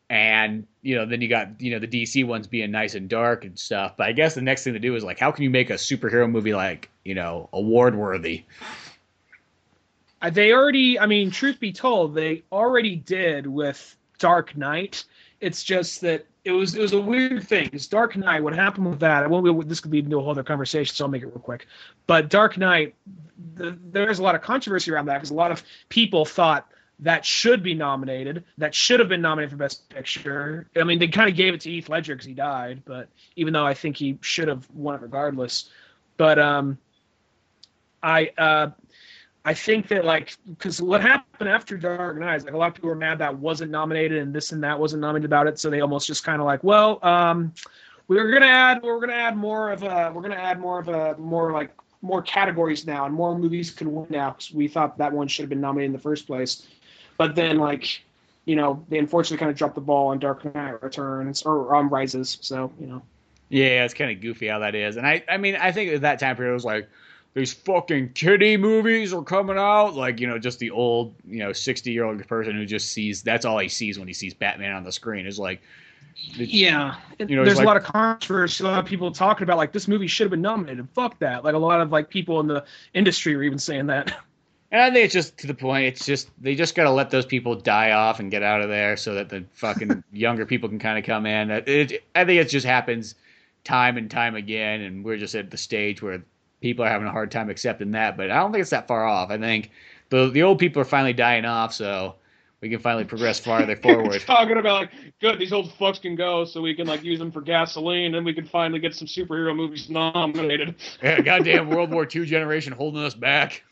[0.10, 3.45] and you know then you got you know the DC ones being nice and dark
[3.45, 3.95] and stuff.
[3.98, 5.76] But I guess the next thing to do is like how can you make a
[5.76, 8.44] superhero movie like you know award worthy?
[10.22, 15.06] Uh, They already, I mean, truth be told, they already did with Dark Knight.
[15.40, 17.69] It's just that it was it was a weird thing.
[17.72, 18.44] It's Dark Knight.
[18.44, 19.23] What happened with that?
[19.23, 19.69] I won't.
[19.69, 21.68] This could be a whole other conversation, so I'll make it real quick.
[22.07, 22.95] But Dark Knight,
[23.56, 26.69] the, there's a lot of controversy around that because a lot of people thought
[27.00, 28.44] that should be nominated.
[28.58, 30.68] That should have been nominated for Best Picture.
[30.76, 33.54] I mean, they kind of gave it to Heath Ledger because he died, but even
[33.54, 35.70] though I think he should have won it regardless.
[36.18, 36.78] But um,
[38.04, 38.72] I uh,
[39.46, 42.90] I think that like because what happened after Dark Knight like a lot of people
[42.90, 45.80] were mad that wasn't nominated and this and that wasn't nominated about it, so they
[45.80, 47.54] almost just kind of like, well, um,
[48.10, 50.90] we were gonna add we're gonna add more of a we're gonna add more of
[50.90, 51.72] a more like
[52.02, 55.44] more categories now and more movies could win now because we thought that one should
[55.44, 56.68] have been nominated in the first place,
[57.20, 58.02] but then like
[58.46, 61.90] you know they unfortunately kind of dropped the ball on Dark Knight Returns or on
[61.90, 63.04] Rises, so you know.
[63.50, 64.98] Yeah, it's kind of goofy how that is.
[64.98, 66.90] And I I mean I think at that time period it was like
[67.36, 71.54] these fucking kiddie movies are coming out like you know just the old you know
[71.54, 74.74] 60 year old person who just sees that's all he sees when he sees batman
[74.74, 75.62] on the screen is like
[76.36, 78.64] Yeah, You know, there's it's a lot of controversy.
[78.64, 80.88] A lot of people talking about like this movie should have been nominated.
[80.94, 81.44] Fuck that.
[81.44, 84.18] Like a lot of like people in the industry were even saying that.
[84.72, 85.86] And I think it's just to the point.
[85.86, 88.70] It's just they just got to let those people die off and get out of
[88.70, 91.50] there, so that the fucking younger people can kind of come in.
[91.50, 93.16] It, I think it just happens
[93.64, 96.22] time and time again, and we're just at the stage where
[96.62, 98.16] people are having a hard time accepting that.
[98.16, 99.32] But I don't think it's that far off.
[99.32, 99.72] I think
[100.10, 102.16] the the old people are finally dying off, so
[102.62, 104.22] we can finally progress farther forward.
[104.22, 104.91] Talking about like,
[105.22, 108.26] good, these old fucks can go, so we can like use them for gasoline, and
[108.26, 110.76] we can finally get some superhero movies nominated.
[111.02, 113.64] Yeah, goddamn World War II generation holding us back.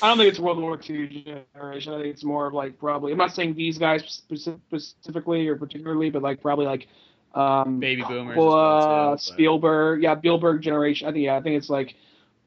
[0.00, 1.92] I don't think it's World War II generation.
[1.92, 3.12] I think it's more of like probably.
[3.12, 6.86] I'm not saying these guys specifically or particularly, but like probably like
[7.34, 8.36] um, baby boomers.
[8.36, 11.08] Well, well uh, Spielberg, yeah, Spielberg generation.
[11.08, 11.96] I think yeah, I think it's like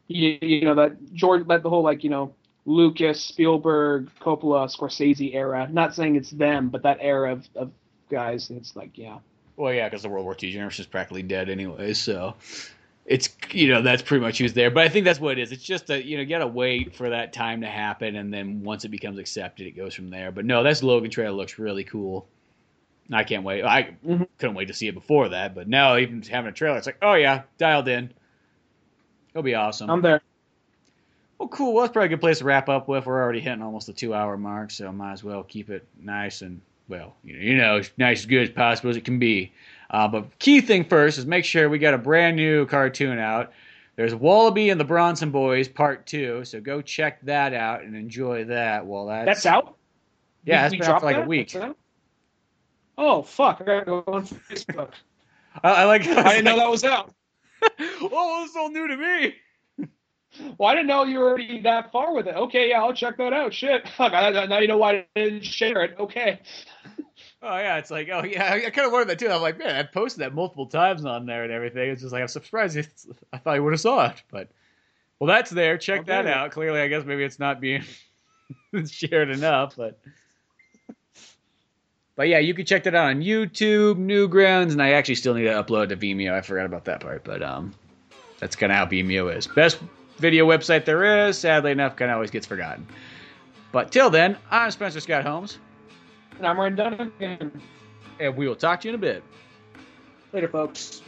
[0.08, 2.34] you, you know that George, that the whole like you know
[2.66, 5.68] Lucas, Spielberg, Coppola, Scorsese era.
[5.70, 7.72] Not saying it's them, but that era of, of
[8.10, 8.50] guys.
[8.50, 9.20] It's like yeah.
[9.58, 12.36] Well, yeah, because the World War II generation is practically dead anyway, so
[13.06, 14.72] it's you know that's pretty much who's there.
[14.72, 15.52] But I think that's what it is.
[15.52, 18.64] It's just that you know you gotta wait for that time to happen, and then
[18.64, 20.32] once it becomes accepted, it goes from there.
[20.32, 22.28] But no, that's Logan trailer looks really cool.
[23.12, 23.64] I can't wait.
[23.64, 24.24] I mm-hmm.
[24.40, 26.98] couldn't wait to see it before that, but now even having a trailer, it's like,
[27.04, 28.12] oh yeah, dialed in.
[29.32, 29.90] It'll be awesome.
[29.92, 30.22] I'm there.
[31.38, 31.74] Well, cool.
[31.74, 33.06] Well, that's probably a good place to wrap up with.
[33.06, 36.62] We're already hitting almost the two-hour mark, so might as well keep it nice and
[36.88, 39.54] well, you know, you know, nice as good as possible as it can be.
[39.90, 43.52] Uh, but key thing first is make sure we got a brand new cartoon out.
[43.96, 48.46] There's Walabie and the Bronson Boys Part Two, so go check that out and enjoy
[48.46, 48.86] that.
[48.86, 49.78] While that's that's out.
[50.44, 51.26] Yeah, that's been out for like that?
[51.26, 51.56] a week.
[52.98, 53.62] Oh fuck!
[53.62, 54.92] I gotta go on Facebook.
[55.64, 56.06] I, I like.
[56.08, 57.14] I, I didn't know that was out.
[57.80, 59.36] oh, it's all new to me.
[60.58, 62.36] Well, I didn't know you were already that far with it.
[62.36, 63.54] Okay, yeah, I'll check that out.
[63.54, 64.14] Shit, fuck.
[64.14, 65.96] I, now you know why I didn't share it.
[66.00, 66.40] Okay.
[67.42, 69.30] Oh yeah, it's like oh yeah, I, I kind of wondered that too.
[69.30, 71.90] I'm like, man, I posted that multiple times on there and everything.
[71.90, 72.78] It's just like I'm surprised.
[73.34, 74.50] I thought you would have saw it, but
[75.20, 75.78] well, that's there.
[75.78, 76.12] Check okay.
[76.12, 76.52] that out.
[76.52, 77.84] Clearly, I guess maybe it's not being
[78.88, 80.00] shared enough, but
[82.16, 85.44] but yeah, you can check that out on YouTube, Newgrounds, and I actually still need
[85.44, 86.34] to upload to Vimeo.
[86.34, 87.74] I forgot about that part, but um,
[88.40, 89.48] that's kind of how Vimeo is.
[89.48, 89.80] Best
[90.18, 91.38] video website there is.
[91.38, 92.88] Sadly enough, kind of always gets forgotten.
[93.72, 95.60] But till then, I'm Spencer Scott Holmes.
[96.38, 97.62] And I'm Ryan Dunigan.
[98.20, 99.24] And we will talk to you in a bit.
[100.32, 101.02] Later, folks.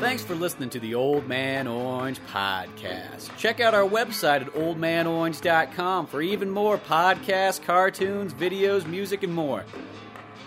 [0.00, 3.34] Thanks for listening to the Old Man Orange podcast.
[3.38, 9.64] Check out our website at oldmanorange.com for even more podcasts, cartoons, videos, music, and more.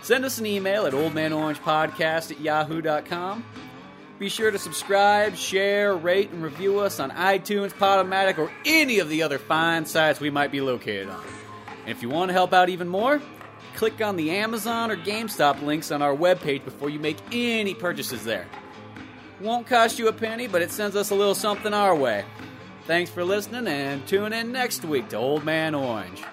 [0.02, 3.44] Send us an email at oldmanorangepodcast at yahoo.com.
[4.18, 9.08] Be sure to subscribe, share, rate, and review us on iTunes, Podomatic, or any of
[9.08, 11.24] the other fine sites we might be located on.
[11.82, 13.22] And if you want to help out even more,
[13.76, 18.24] click on the Amazon or GameStop links on our webpage before you make any purchases
[18.24, 18.46] there.
[19.40, 22.24] Won't cost you a penny, but it sends us a little something our way.
[22.88, 26.24] Thanks for listening and tune in next week to Old Man Orange.